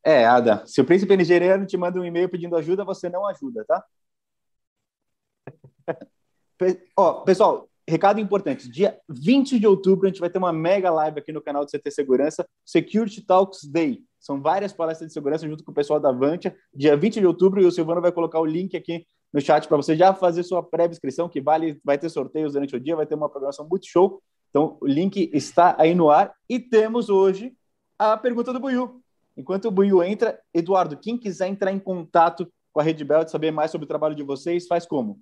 É, 0.04 0.24
Ada, 0.24 0.64
se 0.66 0.80
o 0.80 0.84
príncipe 0.84 1.16
nigeriano 1.16 1.66
te 1.66 1.76
manda 1.76 1.98
um 1.98 2.04
e-mail 2.04 2.28
pedindo 2.28 2.56
ajuda, 2.56 2.84
você 2.84 3.08
não 3.08 3.26
ajuda, 3.26 3.64
tá? 3.64 3.84
Ó, 6.96 7.22
pessoal, 7.22 7.68
recado 7.88 8.20
importante. 8.20 8.70
Dia 8.70 8.98
20 9.08 9.58
de 9.58 9.66
outubro, 9.66 10.06
a 10.06 10.10
gente 10.10 10.20
vai 10.20 10.30
ter 10.30 10.38
uma 10.38 10.52
mega 10.52 10.90
live 10.90 11.18
aqui 11.18 11.32
no 11.32 11.42
canal 11.42 11.64
do 11.64 11.70
CT 11.70 11.90
Segurança, 11.90 12.48
Security 12.64 13.22
Talks 13.22 13.64
Day. 13.64 14.04
São 14.20 14.40
várias 14.40 14.72
palestras 14.72 15.08
de 15.08 15.14
segurança 15.14 15.48
junto 15.48 15.64
com 15.64 15.72
o 15.72 15.74
pessoal 15.74 15.98
da 15.98 16.10
Avantia. 16.10 16.56
Dia 16.72 16.96
20 16.96 17.18
de 17.18 17.26
outubro, 17.26 17.60
e 17.60 17.66
o 17.66 17.72
Silvano 17.72 18.00
vai 18.00 18.12
colocar 18.12 18.38
o 18.38 18.46
link 18.46 18.76
aqui 18.76 19.04
no 19.32 19.40
chat 19.40 19.66
para 19.68 19.76
você 19.76 19.96
já 19.96 20.12
fazer 20.12 20.42
sua 20.42 20.62
pré-inscrição, 20.62 21.28
que 21.28 21.40
vale, 21.40 21.80
vai 21.84 21.96
ter 21.96 22.08
sorteios 22.08 22.52
durante 22.52 22.74
o 22.74 22.80
dia, 22.80 22.96
vai 22.96 23.06
ter 23.06 23.14
uma 23.14 23.28
programação 23.28 23.66
muito 23.68 23.86
show. 23.86 24.22
Então, 24.50 24.76
o 24.80 24.86
link 24.86 25.30
está 25.32 25.76
aí 25.78 25.94
no 25.94 26.10
ar. 26.10 26.34
E 26.48 26.58
temos 26.58 27.08
hoje 27.08 27.52
a 27.98 28.16
pergunta 28.16 28.52
do 28.52 28.58
Buiu. 28.58 29.00
Enquanto 29.36 29.66
o 29.66 29.70
Buiu 29.70 30.02
entra, 30.02 30.40
Eduardo, 30.52 30.96
quem 30.96 31.16
quiser 31.16 31.46
entrar 31.48 31.72
em 31.72 31.78
contato 31.78 32.50
com 32.72 32.80
a 32.80 32.82
Red 32.82 33.04
Belt, 33.04 33.28
saber 33.28 33.50
mais 33.50 33.70
sobre 33.70 33.84
o 33.84 33.88
trabalho 33.88 34.14
de 34.14 34.22
vocês, 34.22 34.66
faz 34.66 34.84
como? 34.86 35.20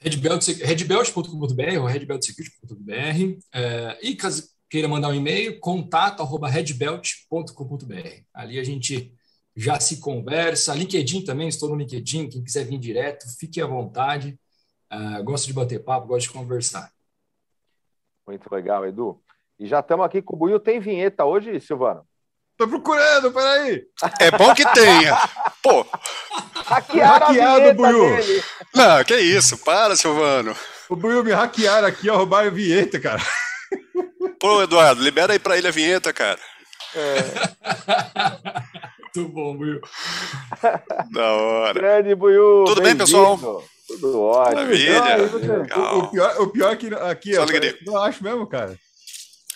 redbelt.com.br 0.00 1.78
ou 1.80 1.86
redbeltsecurity.com.br 1.86 3.40
é, 3.54 3.98
e 4.02 4.14
caso 4.14 4.50
queira 4.68 4.86
mandar 4.86 5.08
um 5.08 5.14
e-mail, 5.14 5.58
contato 5.60 6.20
arroba 6.20 6.48
redbelt.com.br. 6.48 8.22
Ali 8.34 8.58
a 8.58 8.64
gente 8.64 9.14
já 9.56 9.78
se 9.78 9.98
conversa. 9.98 10.74
LinkedIn 10.74 11.24
também, 11.24 11.48
estou 11.48 11.68
no 11.68 11.76
LinkedIn. 11.76 12.28
Quem 12.28 12.42
quiser 12.42 12.64
vir 12.64 12.78
direto, 12.78 13.26
fique 13.38 13.60
à 13.60 13.66
vontade. 13.66 14.38
Uh, 14.92 15.22
gosto 15.22 15.46
de 15.46 15.52
bater 15.52 15.82
papo, 15.82 16.06
gosto 16.06 16.26
de 16.28 16.32
conversar. 16.32 16.90
Muito 18.26 18.52
legal, 18.52 18.86
Edu. 18.86 19.20
E 19.58 19.66
já 19.66 19.80
estamos 19.80 20.04
aqui 20.04 20.20
com 20.22 20.34
o 20.34 20.38
Buiu. 20.38 20.58
Tem 20.58 20.80
vinheta 20.80 21.24
hoje, 21.24 21.60
Silvano? 21.60 22.06
Tô 22.56 22.68
procurando, 22.68 23.32
peraí. 23.32 23.84
É 24.20 24.30
bom 24.30 24.54
que 24.54 24.64
tenha. 24.72 25.16
Pô. 25.62 25.84
Hackearam 26.66 27.26
Hackeado 27.26 27.68
o 27.68 27.74
Buiu. 27.74 28.16
Dele. 28.16 28.44
Não, 28.74 29.04
que 29.04 29.16
isso. 29.16 29.58
Para, 29.58 29.96
Silvano. 29.96 30.56
O 30.88 30.96
Buiu 30.96 31.24
me 31.24 31.32
hackearam 31.32 31.88
aqui, 31.88 32.08
ó, 32.10 32.16
roubaram 32.16 32.48
a 32.48 32.50
vinheta, 32.50 33.00
cara. 33.00 33.22
Pô, 34.38 34.62
Eduardo, 34.62 35.02
libera 35.02 35.32
aí 35.32 35.38
pra 35.38 35.56
ele 35.56 35.68
a 35.68 35.72
vinheta, 35.72 36.12
cara. 36.12 36.38
É. 36.94 37.18
Muito 39.16 39.32
bom, 39.32 39.56
Buiu. 39.56 39.80
Da 41.12 41.32
hora. 41.32 41.74
Grande, 41.74 42.14
Buiu. 42.14 42.64
Tudo 42.66 42.82
bem, 42.82 42.96
pessoal? 42.96 43.38
Tudo 43.86 44.20
ótimo. 44.20 44.56
Maravilha. 44.56 45.16
O, 45.76 45.98
o, 45.98 46.10
pior, 46.10 46.40
o 46.40 46.48
pior 46.48 46.72
é 46.72 46.76
que 46.76 46.94
aqui, 46.94 47.36
ó, 47.36 47.46
não 47.86 48.02
acho 48.02 48.24
mesmo, 48.24 48.46
cara. 48.46 48.76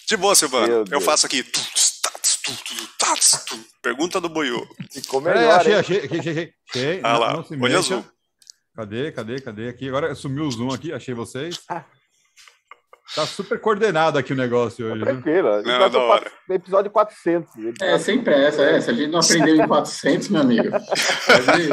De 0.06 0.16
boa, 0.16 0.34
Silvano. 0.34 0.84
Eu 0.90 1.00
faço 1.00 1.26
aqui. 1.26 1.44
Pergunta 3.82 4.20
do 4.20 4.28
Buiu. 4.28 4.66
Ficou 4.92 5.20
melhor. 5.20 5.42
É, 5.42 5.50
achei, 5.50 5.74
achei, 5.74 5.98
achei, 6.04 6.18
achei, 6.18 6.52
achei. 6.70 7.00
Ah 7.02 7.18
lá, 7.18 7.44
olha 7.60 7.78
azul. 7.78 8.04
Cadê, 8.76 9.10
cadê, 9.10 9.40
cadê 9.40 9.68
aqui? 9.68 9.88
Agora 9.88 10.14
sumiu 10.14 10.44
o 10.44 10.50
zoom 10.50 10.72
aqui, 10.72 10.92
achei 10.92 11.14
vocês. 11.14 11.60
Tá 13.14 13.26
super 13.26 13.58
coordenado 13.60 14.18
aqui 14.18 14.32
o 14.32 14.36
negócio 14.36 14.86
hoje. 14.86 15.00
Tá 15.00 15.12
tranquilo. 15.12 15.62
Não, 15.62 15.90
da 15.90 15.98
hora. 15.98 16.30
Episódio 16.50 16.90
400. 16.90 17.50
É, 17.80 17.98
sem 17.98 18.22
pressa. 18.22 18.62
É. 18.62 18.80
Se 18.80 18.90
a 18.90 18.92
gente 18.92 19.10
não 19.10 19.20
aprendeu 19.20 19.56
em 19.56 19.66
400, 19.66 20.28
meu 20.28 20.42
amigo, 20.42 20.70
pode, 21.26 21.68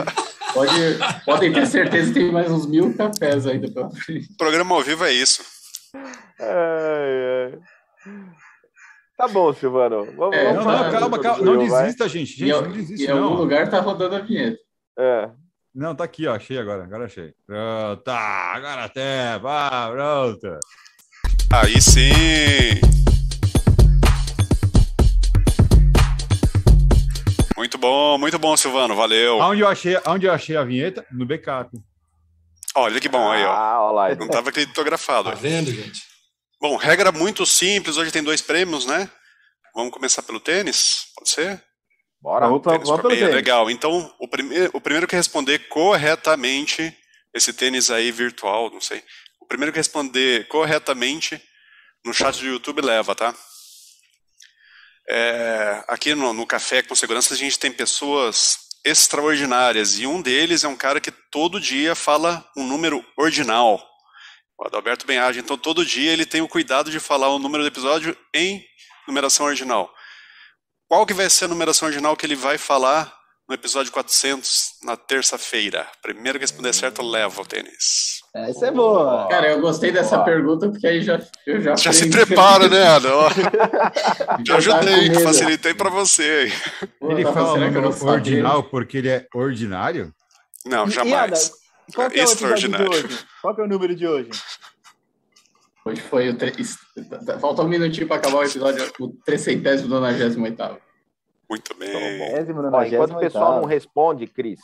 pode, 0.54 1.26
podem 1.26 1.54
ter 1.54 1.66
certeza 1.68 2.14
que 2.14 2.20
tem 2.20 2.32
mais 2.32 2.50
uns 2.50 2.66
mil 2.66 2.96
cafés 2.96 3.46
ainda 3.46 3.70
pela 3.70 3.92
frente. 3.92 4.30
Programa 4.38 4.76
ao 4.76 4.82
vivo 4.82 5.04
é 5.04 5.12
isso. 5.12 5.44
Ai, 6.40 7.52
ai. 7.52 7.60
Tá 9.18 9.28
bom, 9.28 9.54
Silvano. 9.54 10.06
Vamos, 10.18 10.36
é, 10.36 10.54
vamos 10.54 10.66
não, 10.66 10.84
não, 10.84 10.92
calma, 10.92 11.20
calma. 11.20 11.44
Não 11.44 11.58
desista, 11.58 12.08
gente. 12.08 12.38
Gente, 12.38 12.50
em, 12.50 12.62
não 12.62 12.72
desista. 12.72 13.12
Em 13.12 13.18
algum 13.18 13.36
lugar 13.36 13.70
tá 13.70 13.80
rodando 13.80 14.16
a 14.16 14.20
vinheta. 14.20 14.60
É. 14.98 15.30
Não, 15.74 15.94
tá 15.94 16.06
aqui, 16.06 16.28
ó. 16.28 16.36
Achei 16.36 16.58
agora. 16.58 16.84
Agora 16.84 17.06
achei. 17.06 17.34
Pronto. 17.46 18.04
Tá, 18.04 18.54
agora 18.56 18.86
até. 18.86 19.38
Vá, 19.40 19.90
pronto. 19.92 20.60
Aí 21.52 21.82
sim! 21.82 22.82
Muito 27.58 27.78
bom, 27.78 28.18
muito 28.18 28.38
bom, 28.38 28.56
Silvano, 28.58 28.96
valeu. 28.96 29.40
Onde 29.40 29.62
eu 29.62 29.68
achei, 29.68 29.98
onde 30.06 30.26
eu 30.26 30.34
achei 30.34 30.56
a 30.56 30.64
vinheta? 30.64 31.06
No 31.12 31.26
backup. 31.26 31.70
Olha 32.76 33.00
que 33.00 33.08
bom 33.08 33.32
aí, 33.32 33.44
ó. 33.44 33.52
Ah, 33.52 33.84
olha 33.84 34.10
lá. 34.10 34.16
Não 34.16 34.26
estava 34.26 34.52
criptografado. 34.52 35.30
Tá 35.30 35.36
vendo, 35.36 35.72
gente? 35.72 36.02
Bom, 36.62 36.76
regra 36.76 37.12
muito 37.12 37.46
simples. 37.46 37.98
Hoje 37.98 38.12
tem 38.12 38.24
dois 38.24 38.42
prêmios, 38.42 38.86
né? 38.86 39.10
Vamos 39.74 39.94
começar 39.94 40.22
pelo 40.24 40.40
tênis? 40.40 41.08
Pode 41.16 41.30
ser? 41.30 41.64
Bora, 42.22 42.48
vamos, 42.48 42.62
tênis 42.64 42.88
vamos 42.88 43.02
pelo 43.02 43.16
tênis. 43.16 43.34
Legal. 43.34 43.70
Então, 43.70 44.14
o, 44.20 44.28
prime 44.28 44.70
o 44.74 44.82
primeiro 44.82 45.08
que 45.08 45.16
responder 45.16 45.60
corretamente 45.70 46.94
esse 47.34 47.54
tênis 47.54 47.92
aí 47.92 48.12
virtual, 48.12 48.70
não 48.72 48.82
sei, 48.82 49.04
o 49.46 49.48
primeiro 49.48 49.72
que 49.72 49.78
responder 49.78 50.48
corretamente 50.48 51.40
no 52.04 52.14
chat 52.14 52.40
do 52.40 52.48
YouTube 52.48 52.82
leva, 52.82 53.14
tá? 53.14 53.34
É, 55.08 55.84
aqui 55.88 56.16
no, 56.16 56.34
no 56.34 56.48
Café 56.48 56.82
com 56.82 56.96
Segurança 56.96 57.36
a 57.36 57.38
gente 57.38 57.60
tem 57.60 57.72
pessoas 57.72 58.58
extraordinárias 58.84 60.00
e 60.00 60.08
um 60.08 60.20
deles 60.20 60.64
é 60.64 60.68
um 60.68 60.76
cara 60.76 61.00
que 61.00 61.12
todo 61.12 61.62
dia 61.62 61.94
fala 61.94 62.44
um 62.58 62.66
número 62.66 63.06
ordinal. 63.16 63.80
O 64.58 64.66
Adalberto 64.66 65.06
Benhage, 65.06 65.40
então 65.40 65.58
todo 65.58 65.86
dia 65.86 66.12
ele 66.12 66.26
tem 66.26 66.42
o 66.42 66.48
cuidado 66.48 66.90
de 66.90 67.00
falar 67.00 67.30
o 67.30 67.38
número 67.38 67.64
do 67.64 67.68
episódio 67.68 68.18
em 68.34 68.66
numeração 69.08 69.46
ordinal. 69.46 69.94
Qual 70.88 71.06
que 71.06 71.14
vai 71.14 71.30
ser 71.30 71.46
a 71.46 71.50
numeração 71.50 71.88
ordinal 71.88 72.18
que 72.18 72.26
ele 72.26 72.36
vai 72.36 72.58
falar 72.58 73.16
no 73.48 73.54
episódio 73.54 73.92
400, 73.92 74.80
na 74.84 74.98
terça-feira. 74.98 75.88
Primeiro 76.02 76.40
que 76.40 76.44
responder 76.44 76.74
certo, 76.74 77.04
leva 77.04 77.42
o 77.42 77.46
tênis. 77.46 78.15
Essa 78.36 78.68
é 78.68 78.72
boa. 78.72 79.30
Cara, 79.30 79.50
eu 79.50 79.62
gostei 79.62 79.94
dessa 79.94 80.18
boa. 80.18 80.26
pergunta 80.26 80.68
porque 80.70 80.86
aí 80.86 81.02
já 81.02 81.22
eu 81.48 81.62
já 81.62 81.74
Já 81.78 81.94
se 81.94 82.10
prepara, 82.10 82.68
né, 82.68 82.82
Ana? 82.82 83.10
Te 84.44 84.52
ajudei, 84.52 85.14
facilitei 85.14 85.74
para 85.74 85.90
você. 85.90 86.52
Pô, 87.00 87.12
ele 87.12 87.24
fala 87.24 87.54
o 87.54 87.58
número 87.58 88.06
ordinal 88.06 88.64
porque 88.64 88.98
ele 88.98 89.08
é 89.08 89.26
ordinário? 89.34 90.14
Não, 90.66 90.90
jamais. 90.90 91.54
E, 91.88 91.94
qual 91.94 92.10
é 92.10 92.20
Extraordinário. 92.20 93.10
Qual 93.42 93.56
é 93.58 93.62
o 93.62 93.68
número 93.68 93.96
de 93.96 94.06
hoje? 94.06 94.32
Hoje 95.86 96.02
foi 96.02 96.28
o. 96.28 96.38
Tre... 96.38 96.52
Falta 97.40 97.62
um 97.62 97.70
minutinho 97.70 98.06
para 98.06 98.18
acabar 98.18 98.40
o 98.40 98.44
episódio, 98.44 98.92
o 99.00 99.10
398. 99.24 100.82
Muito 101.50 101.74
bem. 101.76 102.42
Ó, 102.74 102.84
enquanto 102.84 103.12
o 103.16 103.20
pessoal 103.20 103.62
não 103.62 103.66
responde, 103.66 104.28
Cris, 104.28 104.60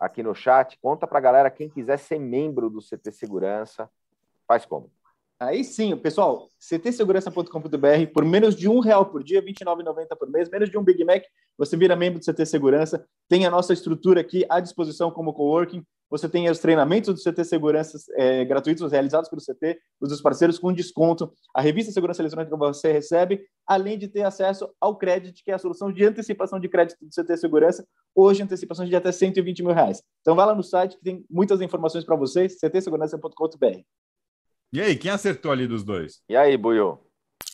aqui 0.00 0.22
no 0.22 0.34
chat, 0.34 0.78
conta 0.80 1.06
para 1.06 1.18
a 1.18 1.20
galera 1.20 1.50
quem 1.50 1.68
quiser 1.68 1.98
ser 1.98 2.18
membro 2.18 2.70
do 2.70 2.80
CT 2.80 3.12
Segurança, 3.12 3.90
faz 4.48 4.64
como? 4.64 4.90
Aí 5.40 5.64
sim, 5.64 5.96
pessoal, 5.96 6.50
ctsegurança.com.br, 6.58 8.12
por 8.12 8.26
menos 8.26 8.54
de 8.54 8.68
um 8.68 8.78
real 8.78 9.06
por 9.06 9.24
dia, 9.24 9.40
R$ 9.40 9.46
29,90 9.46 10.06
por 10.18 10.30
mês, 10.30 10.50
menos 10.50 10.68
de 10.68 10.76
um 10.76 10.84
Big 10.84 11.02
Mac, 11.02 11.22
você 11.56 11.78
vira 11.78 11.96
membro 11.96 12.20
do 12.20 12.24
CT 12.30 12.44
Segurança, 12.44 13.02
tem 13.26 13.46
a 13.46 13.50
nossa 13.50 13.72
estrutura 13.72 14.20
aqui 14.20 14.44
à 14.50 14.60
disposição 14.60 15.10
como 15.10 15.32
coworking, 15.32 15.82
você 16.10 16.28
tem 16.28 16.50
os 16.50 16.58
treinamentos 16.58 17.14
do 17.14 17.32
CT 17.32 17.42
Segurança 17.44 17.96
é, 18.18 18.44
gratuitos 18.44 18.92
realizados 18.92 19.30
pelo 19.30 19.40
CT, 19.40 19.80
os 19.98 20.10
dos 20.10 20.20
parceiros 20.20 20.58
com 20.58 20.74
desconto, 20.74 21.32
a 21.54 21.62
revista 21.62 21.90
Segurança 21.90 22.20
Eletrônica 22.20 22.52
que 22.52 22.58
você 22.58 22.92
recebe, 22.92 23.40
além 23.66 23.96
de 23.96 24.08
ter 24.08 24.24
acesso 24.24 24.68
ao 24.78 24.98
crédito, 24.98 25.40
que 25.42 25.50
é 25.50 25.54
a 25.54 25.58
solução 25.58 25.90
de 25.90 26.04
antecipação 26.04 26.60
de 26.60 26.68
crédito 26.68 26.98
do 27.00 27.08
CT 27.08 27.38
Segurança, 27.38 27.82
hoje 28.14 28.42
antecipações 28.42 28.90
de 28.90 28.96
até 28.96 29.10
120 29.10 29.62
mil 29.62 29.72
reais. 29.72 30.02
Então 30.20 30.36
vai 30.36 30.44
lá 30.44 30.54
no 30.54 30.62
site 30.62 30.98
que 30.98 31.02
tem 31.02 31.24
muitas 31.30 31.62
informações 31.62 32.04
para 32.04 32.14
vocês, 32.16 32.58
ctsegurança.com.br. 32.60 33.80
E 34.72 34.80
aí, 34.80 34.96
quem 34.96 35.10
acertou 35.10 35.50
ali 35.50 35.66
dos 35.66 35.82
dois? 35.82 36.20
E 36.28 36.36
aí, 36.36 36.56
Buiu? 36.56 36.98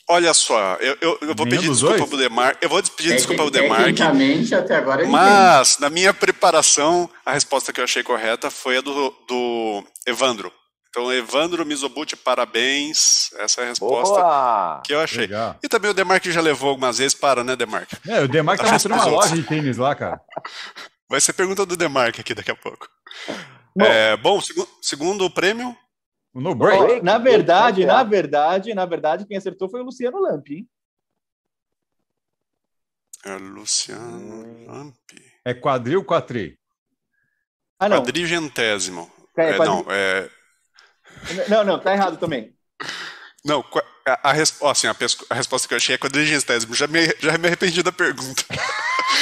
Olha 0.08 0.32
só, 0.34 0.74
eu, 0.76 0.96
eu, 1.00 1.18
eu 1.20 1.34
vou 1.34 1.46
pedir 1.46 1.68
desculpa 1.68 1.96
dois? 1.96 2.08
pro 2.08 2.18
Demar. 2.18 2.56
Eu 2.60 2.68
vou 2.68 2.80
pedir 2.82 3.12
é, 3.12 3.16
desculpa 3.16 3.42
pro 3.42 3.50
Demar. 3.50 3.84
Tecnicamente, 3.84 4.54
até 4.54 4.76
agora 4.76 5.04
Mas, 5.06 5.76
tem. 5.76 5.82
na 5.82 5.90
minha 5.90 6.14
preparação, 6.14 7.10
a 7.24 7.32
resposta 7.32 7.72
que 7.72 7.80
eu 7.80 7.84
achei 7.84 8.04
correta 8.04 8.48
foi 8.48 8.76
a 8.76 8.80
do, 8.80 9.10
do 9.26 9.84
Evandro. 10.06 10.52
Então, 10.90 11.12
Evandro 11.12 11.66
Mizobuti, 11.66 12.16
parabéns. 12.16 13.30
Essa 13.38 13.62
é 13.62 13.64
a 13.64 13.68
resposta 13.68 14.14
Boa! 14.14 14.82
que 14.84 14.94
eu 14.94 15.00
achei. 15.00 15.22
Legal. 15.22 15.58
E 15.62 15.68
também 15.68 15.90
o 15.90 15.94
Demar 15.94 16.20
que 16.20 16.30
já 16.30 16.40
levou 16.40 16.70
algumas 16.70 16.98
vezes 16.98 17.14
para, 17.14 17.42
né, 17.42 17.56
Demar? 17.56 17.86
É, 18.06 18.20
o 18.20 18.28
Demar 18.28 18.56
tá 18.56 18.70
mostrando 18.70 19.00
uma 19.00 19.06
loja 19.06 19.34
de 19.34 19.42
tênis 19.42 19.76
lá, 19.76 19.94
cara. 19.94 20.20
Vai 21.10 21.20
ser 21.20 21.32
pergunta 21.32 21.66
do 21.66 21.76
Demar 21.76 22.08
aqui 22.08 22.34
daqui 22.34 22.50
a 22.50 22.56
pouco. 22.56 22.88
Bom, 23.76 23.84
é, 23.84 24.16
bom 24.16 24.40
seg 24.40 24.56
segundo 24.80 25.26
o 25.26 25.30
prêmio, 25.30 25.76
no 26.40 26.54
break. 26.54 27.02
Na 27.02 27.18
verdade, 27.18 27.86
na 27.86 28.02
verdade, 28.02 28.74
na 28.74 28.84
verdade, 28.84 29.26
quem 29.26 29.36
acertou 29.36 29.68
foi 29.68 29.80
o 29.80 29.84
Luciano 29.84 30.20
Lamp, 30.20 30.48
hein? 30.50 30.68
É 33.24 33.36
Luciano 33.36 34.66
Lamp. 34.66 34.94
É 35.44 35.54
quadril, 35.54 36.04
quatri? 36.04 36.58
Ah, 37.78 37.88
não. 37.88 37.98
Quadrigentésimo. 37.98 39.10
É, 39.36 39.50
é, 39.50 39.58
não, 39.58 39.84
é. 39.88 40.30
Não, 41.48 41.64
não, 41.64 41.78
tá 41.78 41.92
errado 41.92 42.18
também. 42.18 42.54
Não, 43.44 43.64
a, 44.06 44.30
a, 44.30 44.32
assim, 44.70 44.86
a, 44.86 44.96
a, 45.30 45.34
resposta 45.34 45.68
que 45.68 45.74
eu 45.74 45.76
achei 45.76 45.94
é 45.94 45.98
quadrigentésimo. 45.98 46.74
Já 46.74 46.86
me, 46.86 47.06
já 47.18 47.36
me 47.38 47.46
arrependi 47.48 47.82
da 47.82 47.92
pergunta. 47.92 48.44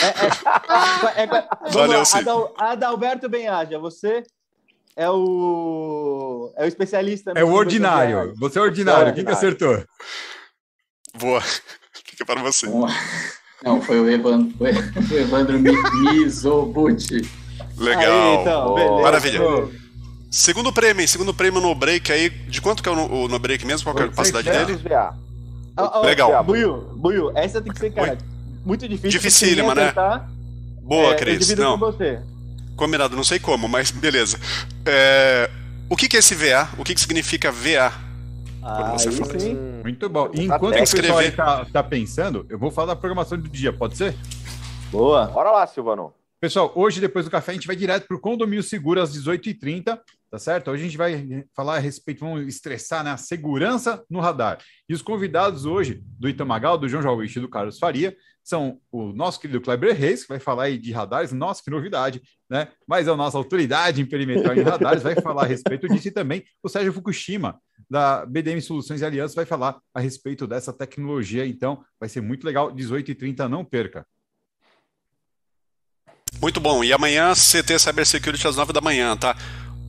É, 0.03 1.21
é, 1.21 1.23
é, 1.23 1.25
é 1.25 1.71
Valeu, 1.71 2.01
lá, 2.01 2.19
Adal, 2.19 2.55
Adalberto 2.59 3.29
Benhaja, 3.29 3.79
você 3.79 4.23
é 4.97 5.11
o, 5.11 6.53
é 6.57 6.65
o 6.65 6.69
especialista. 6.69 7.33
É 7.35 7.45
o 7.45 7.53
ordinário. 7.53 8.35
Você 8.37 8.59
é 8.59 8.63
ordinário. 8.63 9.15
Quem 9.15 9.25
que 9.25 9.33
acertou? 9.33 9.83
Boa. 11.19 11.41
Fica 12.05 12.25
para 12.25 12.43
você. 12.43 12.67
Não, 13.63 13.81
foi 13.83 13.99
o 13.99 14.11
Evandro, 14.11 14.57
foi 14.57 14.73
o 15.19 15.21
Evandro 15.21 15.59
Mizobuti. 15.59 17.29
Legal. 17.77 18.37
Aí, 18.37 18.41
então, 18.41 19.03
Maravilha. 19.03 19.41
Segundo 20.31 20.73
prêmio, 20.73 21.07
segundo 21.09 21.33
prêmio 21.33 21.61
no 21.61 21.75
break 21.75 22.11
aí, 22.13 22.29
de 22.29 22.61
quanto 22.61 22.83
que 22.83 22.89
é 22.89 22.93
o 22.93 23.29
no 23.29 23.39
break 23.39 23.65
mesmo? 23.65 23.93
Qual 23.93 24.03
é 24.03 24.07
a 24.07 24.11
capacidade 24.11 24.51
dele? 24.51 24.79
Oh, 25.77 26.01
oh, 26.01 26.03
Legal. 26.03 26.45
Buiu, 26.45 26.77
Buiu, 26.97 27.33
essa 27.37 27.61
tem 27.61 27.73
que 27.73 27.79
ser, 27.79 27.93
cara, 27.93 28.19
muito 28.65 28.89
difícil. 28.89 29.11
Dificílima, 29.11 29.75
né? 29.75 29.93
Boa, 30.83 31.13
é, 31.13 31.17
Cris. 31.17 31.49
Não. 31.57 31.79
Com 31.79 31.87
você. 31.93 32.21
Combinado, 32.77 33.17
não 33.17 33.25
sei 33.25 33.39
como, 33.39 33.69
mas 33.69 33.91
beleza. 33.91 34.39
É, 34.85 35.51
o 35.89 35.97
que, 35.97 36.09
que 36.09 36.17
é 36.17 36.19
esse 36.21 36.35
VA? 36.35 36.69
O 36.79 36.85
que, 36.85 36.95
que 36.95 37.01
significa 37.01 37.53
VA? 37.53 37.93
Ah, 38.63 38.93
você 38.93 39.13
fala 39.13 39.39
sim. 39.39 39.57
Muito 39.83 40.09
bom. 40.09 40.31
E 40.33 40.45
enquanto 40.45 40.75
o 40.75 40.79
pessoal 40.79 41.23
está 41.23 41.65
tá 41.67 41.83
pensando, 41.83 42.47
eu 42.49 42.59
vou 42.59 42.71
falar 42.71 42.95
da 42.95 42.97
programação 42.97 43.39
do 43.39 43.49
dia, 43.49 43.73
pode 43.73 43.97
ser? 43.97 44.17
Boa. 44.91 45.27
Bora 45.27 45.51
lá, 45.51 45.67
Silvano. 45.67 46.13
Pessoal, 46.41 46.73
hoje, 46.75 47.01
depois 47.01 47.25
do 47.25 47.31
café, 47.31 47.53
a 47.53 47.55
gente 47.55 47.67
vai 47.67 47.77
direto 47.77 48.07
para 48.07 48.17
o 48.17 48.21
Condomínio 48.21 48.63
Seguro 48.63 49.01
às 49.01 49.17
18h30, 49.17 49.99
tá 50.31 50.39
certo? 50.39 50.71
Hoje 50.71 50.83
a 50.83 50.85
gente 50.87 50.97
vai 50.97 51.45
falar 51.55 51.77
a 51.77 51.79
respeito, 51.79 52.21
vamos 52.21 52.47
estressar 52.47 53.03
né, 53.03 53.11
a 53.11 53.17
segurança 53.17 54.05
no 54.11 54.21
radar. 54.21 54.59
E 54.89 54.93
os 54.93 55.01
convidados 55.01 55.65
hoje, 55.65 56.03
do 56.19 56.29
Itamagal, 56.29 56.77
do 56.77 56.89
João 56.89 57.03
Jalvich 57.03 57.39
e 57.39 57.41
do 57.41 57.49
Carlos 57.49 57.79
Faria, 57.79 58.15
são 58.45 58.79
o 58.93 59.13
nosso 59.13 59.41
querido 59.41 59.61
Kleber 59.61 59.97
Reis, 59.97 60.23
que 60.23 60.29
vai 60.29 60.39
falar 60.39 60.65
aí 60.65 60.79
de 60.79 60.93
radares, 60.93 61.33
nossa, 61.33 61.63
que 61.65 61.71
novidade, 61.71 62.21
né? 62.49 62.69
Mas 62.87 63.09
é 63.09 63.11
a 63.11 63.17
nossa 63.17 63.39
autoridade 63.39 64.05
perimetral 64.05 64.55
em 64.55 64.63
radares, 64.63 65.03
vai 65.03 65.15
falar 65.15 65.45
a 65.45 65.47
respeito 65.47 65.89
disso, 65.89 66.09
e 66.09 66.11
também 66.11 66.45
o 66.63 66.69
Sérgio 66.69 66.93
Fukushima, 66.93 67.59
da 67.89 68.27
BDM 68.27 68.61
Soluções 68.61 69.01
e 69.01 69.05
Alianças, 69.05 69.35
vai 69.35 69.47
falar 69.47 69.81
a 69.95 70.01
respeito 70.01 70.47
dessa 70.47 70.73
tecnologia, 70.73 71.47
então 71.47 71.83
vai 71.99 72.09
ser 72.09 72.21
muito 72.21 72.45
legal, 72.45 72.71
18h30, 72.71 73.49
não 73.49 73.65
perca. 73.65 74.07
Muito 76.41 76.61
bom. 76.61 76.85
E 76.85 76.93
amanhã 76.93 77.33
CT 77.33 77.79
Cybersecurity 77.79 78.47
às 78.47 78.57
9 78.57 78.73
da 78.73 78.81
manhã, 78.81 79.17
tá? 79.17 79.37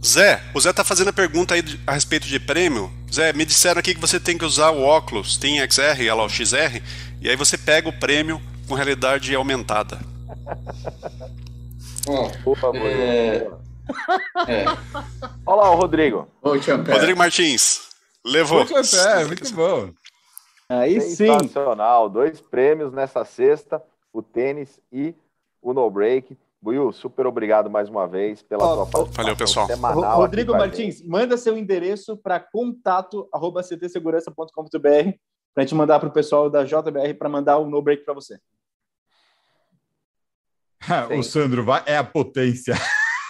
Zé, 0.06 0.42
o 0.54 0.62
Zé 0.62 0.72
tá 0.72 0.84
fazendo 0.84 1.10
a 1.10 1.14
pergunta 1.14 1.56
aí 1.56 1.64
a 1.88 1.94
respeito 1.94 2.28
de 2.28 2.40
prêmio. 2.40 2.94
Zé, 3.12 3.34
me 3.34 3.44
disseram 3.44 3.80
aqui 3.80 3.96
que 3.96 4.00
você 4.00 4.20
tem 4.20 4.38
que 4.38 4.46
usar 4.46 4.70
o 4.70 4.82
óculos, 4.82 5.36
tem 5.36 5.58
XR, 5.60 6.06
ela 6.08 6.24
o 6.24 6.30
XR, 6.30 6.80
e 7.22 7.30
aí 7.30 7.36
você 7.36 7.58
pega 7.58 7.90
o 7.90 8.00
prêmio 8.00 8.42
com 8.68 8.74
realidade 8.74 9.36
aumentada. 9.36 10.00
Opa, 12.46 12.72
é... 12.78 13.50
é. 14.48 14.66
Olha 15.46 15.62
lá 15.62 15.72
o 15.72 15.76
Rodrigo. 15.76 16.28
Rodrigo 16.42 17.18
Martins. 17.18 17.90
Levou. 18.26 18.62
É, 18.62 19.26
muito 19.26 19.54
bom. 19.54 19.92
Aí 20.68 21.00
sim. 21.02 21.16
Sensacional. 21.16 22.10
Dois 22.10 22.42
prêmios 22.42 22.92
nessa 22.92 23.24
sexta, 23.24 23.82
o 24.12 24.22
tênis 24.22 24.82
e 24.92 25.16
o 25.62 25.74
No 25.74 25.90
Break. 25.90 26.38
Buiu, 26.62 26.92
super 26.92 27.26
obrigado 27.28 27.70
mais 27.70 27.88
uma 27.90 28.06
vez 28.08 28.42
pela 28.42 28.64
oh, 28.64 28.74
sua 28.74 28.86
participação 28.88 29.24
Valeu, 29.24 29.38
pessoal. 29.38 29.68
semanal. 29.68 30.18
Rodrigo 30.18 30.54
Martins, 30.54 31.06
manda 31.06 31.38
seu 31.38 31.56
endereço 31.56 32.18
para 32.18 32.40
contato@ctsegurança.com.br 32.40 35.20
para 35.56 35.64
a 35.64 35.66
gente 35.66 35.74
mandar 35.74 36.02
para 36.02 36.10
o 36.10 36.12
pessoal 36.12 36.50
da 36.50 36.66
JBR 36.66 37.14
para 37.14 37.30
mandar 37.30 37.58
o 37.60 37.70
No 37.70 37.82
Break 37.82 38.04
para 38.04 38.14
você. 38.14 38.38
o 41.18 41.24
Sandro 41.24 41.64
vai 41.64 41.82
é 41.86 41.96
a 41.96 42.04
potência. 42.04 42.76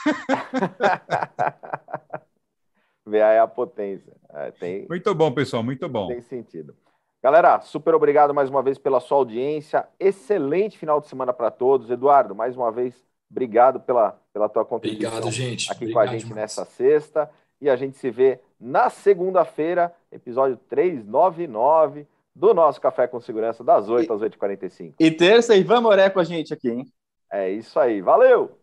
VA 3.06 3.18
é 3.18 3.40
a 3.40 3.48
potência. 3.48 4.12
É, 4.34 4.50
tem, 4.50 4.88
muito 4.90 5.14
bom, 5.14 5.32
pessoal, 5.32 5.62
muito 5.62 5.88
bom. 5.88 6.08
Tem 6.08 6.22
sentido. 6.22 6.76
Galera, 7.22 7.62
super 7.62 7.94
obrigado 7.94 8.34
mais 8.34 8.50
uma 8.50 8.64
vez 8.64 8.80
pela 8.80 9.00
sua 9.00 9.18
audiência. 9.18 9.88
Excelente 10.00 10.80
final 10.80 11.00
de 11.00 11.08
semana 11.08 11.32
para 11.32 11.52
todos. 11.52 11.92
Eduardo, 11.92 12.34
mais 12.34 12.58
uma 12.58 12.72
vez, 12.72 13.06
obrigado 13.30 13.80
pela, 13.80 14.20
pela 14.34 14.50
tua 14.50 14.66
contribuição 14.66 15.12
obrigado, 15.12 15.32
gente. 15.32 15.72
aqui 15.72 15.86
obrigado 15.86 15.94
com 15.94 16.00
a 16.00 16.08
gente 16.08 16.26
demais. 16.26 16.42
nessa 16.42 16.66
sexta. 16.66 17.30
E 17.62 17.70
a 17.70 17.76
gente 17.76 17.98
se 17.98 18.10
vê 18.10 18.40
na 18.60 18.90
segunda-feira, 18.90 19.94
episódio 20.12 20.58
399 20.68 22.08
do 22.36 22.54
nosso 22.54 22.82
Café 22.82 23.08
com 23.08 23.22
Segurança, 23.22 23.64
das 23.64 23.88
8 23.88 24.12
e, 24.12 24.14
às 24.14 24.22
8h45. 24.22 24.96
E 25.00 25.12
terça, 25.12 25.56
Ivan 25.56 25.82
Moré 25.82 26.10
com 26.10 26.20
a 26.20 26.24
gente 26.24 26.54
aqui, 26.54 26.70
hein? 26.70 26.86
É 27.32 27.50
isso 27.50 27.80
aí. 27.80 28.02
Valeu! 28.02 28.60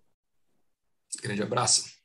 Grande 1.22 1.42
abraço. 1.42 2.01